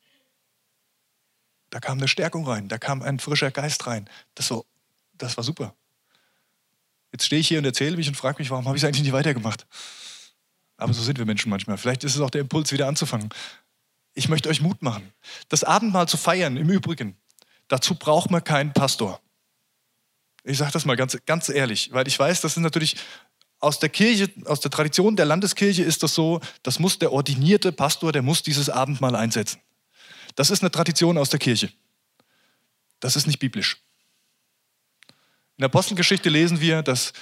Da 1.71 1.81
kam 1.81 1.99
eine 1.99 2.09
Stärkung 2.09 2.47
rein, 2.47 2.69
da 2.69 2.79
kam 2.79 3.03
ein 3.03 3.19
frischer 3.19 3.51
Geist 3.51 3.87
rein. 3.87 4.09
Das 4.35 4.51
war, 4.51 4.65
das 5.15 5.37
war 5.37 5.45
super. 5.45 5.75
Jetzt 7.13 7.27
stehe 7.27 7.41
ich 7.41 7.49
hier 7.49 7.59
und 7.59 7.65
erzähle 7.65 7.97
mich 7.97 8.09
und 8.09 8.17
frage 8.17 8.39
mich, 8.39 8.51
warum 8.51 8.67
habe 8.67 8.77
ich 8.77 8.83
es 8.83 8.87
eigentlich 8.87 9.03
nicht 9.03 9.13
weitergemacht? 9.13 9.67
Aber 10.77 10.93
so 10.93 11.03
sind 11.03 11.19
wir 11.19 11.27
Menschen 11.27 11.51
manchmal. 11.51 11.79
Vielleicht 11.79 12.05
ist 12.05 12.17
es 12.17 12.21
auch 12.21 12.31
der 12.31 12.41
Impuls, 12.41 12.73
wieder 12.73 12.89
anzufangen. 12.89 13.29
Ich 14.15 14.29
möchte 14.29 14.49
euch 14.49 14.61
Mut 14.61 14.83
machen. 14.83 15.13
Das 15.49 15.65
Abendmahl 15.65 16.09
zu 16.09 16.17
feiern, 16.17 16.57
im 16.57 16.69
Übrigen, 16.69 17.17
dazu 17.69 17.95
braucht 17.95 18.31
man 18.31 18.43
keinen 18.43 18.73
Pastor. 18.73 19.21
Ich 20.45 20.59
sage 20.59 20.73
das 20.73 20.85
mal 20.85 20.97
ganz, 20.97 21.19
ganz 21.27 21.49
ehrlich, 21.49 21.91
weil 21.93 22.07
ich 22.07 22.19
weiß, 22.19 22.43
das 22.43 22.57
ist 22.57 22.63
natürlich 22.63 22.97
aus 23.61 23.79
der 23.79 23.89
Kirche, 23.89 24.31
aus 24.45 24.61
der 24.61 24.71
Tradition 24.71 25.17
der 25.17 25.25
Landeskirche 25.25 25.83
ist 25.83 26.03
das 26.03 26.15
so, 26.15 26.41
das 26.63 26.79
muss 26.79 26.99
der 26.99 27.13
ordinierte 27.13 27.73
Pastor, 27.73 28.13
der 28.13 28.23
muss 28.23 28.43
dieses 28.43 28.69
Abendmahl 28.69 29.17
einsetzen. 29.17 29.61
Das 30.35 30.51
ist 30.51 30.63
eine 30.63 30.71
Tradition 30.71 31.17
aus 31.17 31.31
der 31.31 31.39
Kirche. 31.39 31.73
Das 33.01 33.17
ist 33.17 33.27
nicht 33.27 33.39
biblisch. 33.39 33.79
In 35.57 35.63
der 35.63 35.67
Apostelgeschichte 35.67 36.29
lesen 36.29 36.61
wir, 36.61 36.83
dass 36.83 37.13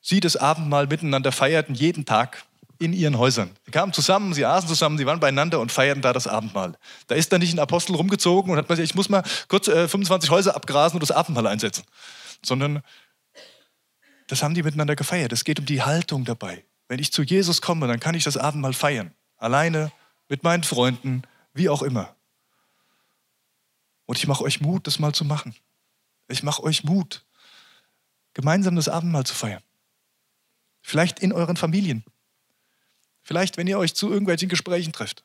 sie 0.00 0.20
das 0.20 0.36
Abendmahl 0.36 0.86
miteinander 0.86 1.32
feierten, 1.32 1.74
jeden 1.74 2.04
Tag 2.04 2.44
in 2.78 2.92
ihren 2.92 3.18
Häusern. 3.18 3.50
Sie 3.64 3.72
kamen 3.72 3.92
zusammen, 3.92 4.34
sie 4.34 4.44
aßen 4.44 4.68
zusammen, 4.68 4.98
sie 4.98 5.06
waren 5.06 5.18
beieinander 5.18 5.58
und 5.58 5.72
feierten 5.72 6.02
da 6.02 6.12
das 6.12 6.26
Abendmahl. 6.26 6.74
Da 7.08 7.14
ist 7.14 7.32
dann 7.32 7.40
nicht 7.40 7.52
ein 7.52 7.58
Apostel 7.58 7.96
rumgezogen 7.96 8.52
und 8.52 8.58
hat 8.58 8.68
gesagt, 8.68 8.84
ich 8.84 8.94
muss 8.94 9.08
mal 9.08 9.24
kurz 9.48 9.68
äh, 9.68 9.88
25 9.88 10.30
Häuser 10.30 10.54
abgrasen 10.54 10.96
und 10.96 11.00
das 11.00 11.10
Abendmahl 11.10 11.46
einsetzen, 11.46 11.84
sondern 12.44 12.82
das 14.28 14.42
haben 14.42 14.54
die 14.54 14.62
miteinander 14.62 14.96
gefeiert. 14.96 15.32
Es 15.32 15.44
geht 15.44 15.58
um 15.58 15.66
die 15.66 15.82
Haltung 15.82 16.24
dabei. 16.24 16.64
Wenn 16.86 16.98
ich 16.98 17.12
zu 17.12 17.22
Jesus 17.22 17.60
komme, 17.60 17.86
dann 17.86 18.00
kann 18.00 18.14
ich 18.14 18.24
das 18.24 18.36
Abendmahl 18.36 18.72
feiern. 18.72 19.14
Alleine, 19.36 19.92
mit 20.28 20.42
meinen 20.42 20.64
Freunden, 20.64 21.22
wie 21.54 21.68
auch 21.68 21.82
immer. 21.82 22.14
Und 24.06 24.18
ich 24.18 24.26
mache 24.26 24.44
euch 24.44 24.60
Mut, 24.60 24.86
das 24.86 24.98
mal 24.98 25.14
zu 25.14 25.24
machen. 25.24 25.54
Ich 26.28 26.42
mache 26.42 26.62
euch 26.62 26.84
Mut, 26.84 27.24
gemeinsam 28.34 28.76
das 28.76 28.88
Abendmahl 28.88 29.24
zu 29.24 29.34
feiern. 29.34 29.62
Vielleicht 30.82 31.20
in 31.20 31.32
euren 31.32 31.56
Familien. 31.56 32.04
Vielleicht, 33.22 33.56
wenn 33.56 33.66
ihr 33.66 33.78
euch 33.78 33.94
zu 33.94 34.08
irgendwelchen 34.10 34.48
Gesprächen 34.48 34.92
trefft. 34.92 35.24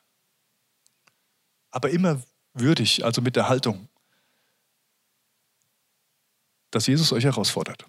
Aber 1.72 1.90
immer 1.90 2.22
würdig, 2.54 3.06
also 3.06 3.22
mit 3.22 3.36
der 3.36 3.50
Haltung, 3.50 3.88
dass 6.74 6.88
Jesus 6.88 7.14
euch 7.14 7.24
herausfordert 7.24 7.86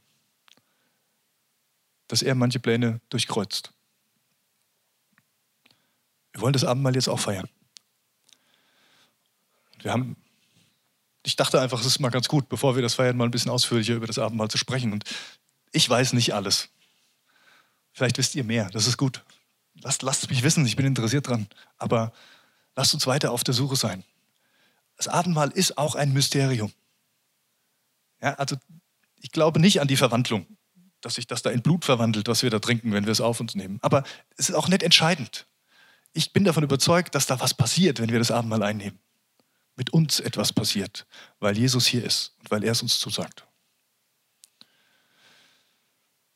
dass 2.08 2.22
er 2.22 2.34
manche 2.34 2.60
Pläne 2.60 3.00
durchkreuzt. 3.08 3.72
Wir 6.32 6.40
wollen 6.40 6.52
das 6.52 6.64
Abendmahl 6.64 6.94
jetzt 6.94 7.08
auch 7.08 7.20
feiern. 7.20 7.48
Wir 9.80 9.92
haben, 9.92 10.16
ich 11.22 11.36
dachte 11.36 11.60
einfach, 11.60 11.80
es 11.80 11.86
ist 11.86 12.00
mal 12.00 12.10
ganz 12.10 12.28
gut, 12.28 12.48
bevor 12.48 12.74
wir 12.74 12.82
das 12.82 12.94
feiern, 12.94 13.16
mal 13.16 13.24
ein 13.24 13.30
bisschen 13.30 13.50
ausführlicher 13.50 13.94
über 13.94 14.06
das 14.06 14.18
Abendmahl 14.18 14.48
zu 14.48 14.58
sprechen. 14.58 14.92
Und 14.92 15.04
ich 15.72 15.88
weiß 15.88 16.12
nicht 16.12 16.34
alles. 16.34 16.68
Vielleicht 17.92 18.18
wisst 18.18 18.34
ihr 18.34 18.44
mehr, 18.44 18.70
das 18.70 18.86
ist 18.86 18.96
gut. 18.96 19.22
Lasst, 19.80 20.02
lasst 20.02 20.30
mich 20.30 20.42
wissen, 20.42 20.66
ich 20.66 20.76
bin 20.76 20.86
interessiert 20.86 21.28
dran. 21.28 21.46
Aber 21.78 22.12
lasst 22.74 22.94
uns 22.94 23.06
weiter 23.06 23.30
auf 23.30 23.44
der 23.44 23.54
Suche 23.54 23.76
sein. 23.76 24.04
Das 24.96 25.08
Abendmahl 25.08 25.50
ist 25.50 25.78
auch 25.78 25.94
ein 25.94 26.12
Mysterium. 26.12 26.72
Ja, 28.24 28.34
also 28.34 28.56
ich 29.20 29.30
glaube 29.30 29.60
nicht 29.60 29.80
an 29.80 29.88
die 29.88 29.96
Verwandlung 29.96 30.46
dass 31.04 31.16
sich 31.16 31.26
das 31.26 31.42
da 31.42 31.50
in 31.50 31.62
Blut 31.62 31.84
verwandelt, 31.84 32.28
was 32.28 32.42
wir 32.42 32.50
da 32.50 32.58
trinken, 32.58 32.92
wenn 32.92 33.04
wir 33.04 33.12
es 33.12 33.20
auf 33.20 33.40
uns 33.40 33.54
nehmen. 33.54 33.78
Aber 33.82 34.04
es 34.36 34.48
ist 34.48 34.54
auch 34.54 34.68
nicht 34.68 34.82
entscheidend. 34.82 35.46
Ich 36.12 36.32
bin 36.32 36.44
davon 36.44 36.64
überzeugt, 36.64 37.14
dass 37.14 37.26
da 37.26 37.40
was 37.40 37.54
passiert, 37.54 38.00
wenn 38.00 38.10
wir 38.10 38.18
das 38.18 38.30
Abendmahl 38.30 38.62
einnehmen. 38.62 38.98
Mit 39.76 39.90
uns 39.92 40.20
etwas 40.20 40.52
passiert, 40.52 41.06
weil 41.40 41.58
Jesus 41.58 41.86
hier 41.86 42.04
ist 42.04 42.34
und 42.38 42.50
weil 42.50 42.64
er 42.64 42.72
es 42.72 42.82
uns 42.82 42.98
zusagt. 42.98 43.44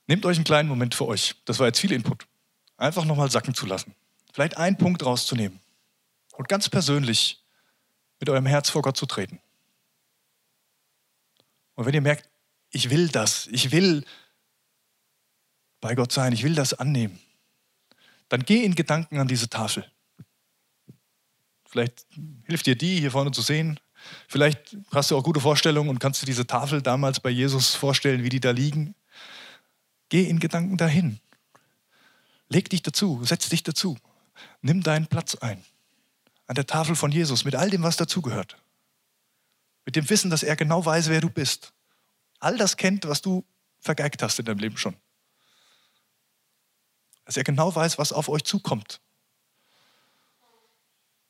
Nehmt 0.07 0.27
euch 0.27 0.37
einen 0.37 0.45
kleinen 0.45 0.69
Moment 0.69 0.95
für 0.95 1.07
euch. 1.07 1.35
Das 1.45 1.59
war 1.59 1.67
jetzt 1.67 1.79
viel 1.79 1.93
Input. 1.93 2.27
Einfach 2.77 3.05
nochmal 3.05 3.31
sacken 3.31 3.55
zu 3.55 3.67
lassen. 3.67 3.95
Vielleicht 4.33 4.57
einen 4.57 4.77
Punkt 4.77 5.05
rauszunehmen 5.05 5.61
und 6.33 6.49
ganz 6.49 6.69
persönlich 6.69 7.43
mit 8.19 8.29
eurem 8.29 8.47
Herz 8.47 8.71
vor 8.71 8.83
Gott 8.83 8.97
zu 8.97 9.07
treten. 9.07 9.41
Und 11.79 11.87
wenn 11.87 11.95
ihr 11.95 12.01
merkt, 12.01 12.29
ich 12.71 12.91
will 12.91 13.07
das, 13.07 13.47
ich 13.53 13.71
will 13.71 14.05
bei 15.81 15.95
Gott 15.95 16.11
sein, 16.11 16.33
ich 16.33 16.43
will 16.43 16.57
das 16.57 16.75
annehmen, 16.75 17.21
dann 18.29 18.43
geh 18.43 18.65
in 18.65 18.75
Gedanken 18.75 19.21
an 19.21 19.29
diese 19.29 19.49
Tafel. 19.49 19.89
Vielleicht 21.69 22.05
hilft 22.47 22.67
dir 22.67 22.75
die 22.75 22.99
hier 22.99 23.13
vorne 23.13 23.31
zu 23.31 23.43
sehen. 23.43 23.79
Vielleicht 24.27 24.77
hast 24.91 25.13
du 25.13 25.17
auch 25.17 25.23
gute 25.23 25.39
Vorstellungen 25.39 25.89
und 25.89 26.01
kannst 26.01 26.21
du 26.21 26.27
diese 26.27 26.49
Tafel 26.49 26.83
damals 26.83 27.21
bei 27.21 27.31
Jesus 27.31 27.77
vorstellen, 27.77 28.25
wie 28.25 28.29
die 28.29 28.41
da 28.41 28.51
liegen. 28.51 28.97
Geh 30.09 30.25
in 30.25 30.41
Gedanken 30.41 30.79
dahin. 30.79 31.21
Leg 32.49 32.71
dich 32.71 32.83
dazu, 32.83 33.23
setz 33.23 33.51
dich 33.51 33.63
dazu. 33.63 33.97
Nimm 34.63 34.83
deinen 34.83 35.07
Platz 35.07 35.37
ein. 35.37 35.65
An 36.49 36.57
der 36.57 36.67
Tafel 36.67 36.97
von 36.97 37.13
Jesus 37.13 37.45
mit 37.45 37.55
all 37.55 37.71
dem, 37.71 37.85
was 37.85 37.97
dazugehört. 37.97 38.57
Mit 39.89 39.97
dem 39.97 40.11
Wissen, 40.11 40.29
dass 40.29 40.43
er 40.43 40.55
genau 40.55 40.85
weiß, 40.85 41.09
wer 41.09 41.23
du 41.23 41.31
bist. 41.31 41.73
All 42.41 42.59
das 42.59 42.77
kennt, 42.77 43.09
was 43.09 43.23
du 43.23 43.47
vergeigt 43.81 44.23
hast 44.23 44.39
in 44.39 44.45
deinem 44.45 44.59
Leben 44.59 44.77
schon 44.77 44.95
dass 47.29 47.37
er 47.37 47.45
genau 47.45 47.75
weiß, 47.75 47.99
was 47.99 48.11
auf 48.11 48.31
euch 48.31 48.43
zukommt. 48.45 49.03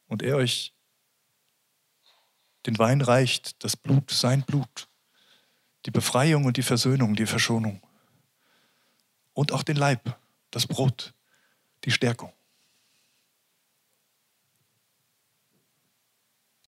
Und 0.07 0.23
er 0.23 0.37
euch 0.37 0.73
den 2.67 2.79
Wein 2.79 3.01
reicht, 3.01 3.65
das 3.65 3.77
Blut, 3.77 4.13
sein 4.13 4.43
Blut, 4.43 4.87
die 5.87 5.91
Befreiung 5.91 6.45
und 6.45 6.57
die 6.57 6.63
Versöhnung, 6.63 7.17
die 7.17 7.27
Verschonung. 7.27 7.83
Und 9.33 9.51
auch 9.51 9.65
den 9.65 9.77
Leib, 9.77 10.17
das 10.53 10.69
Brot, 10.69 11.15
die 11.83 11.91
Stärkung. 11.91 12.33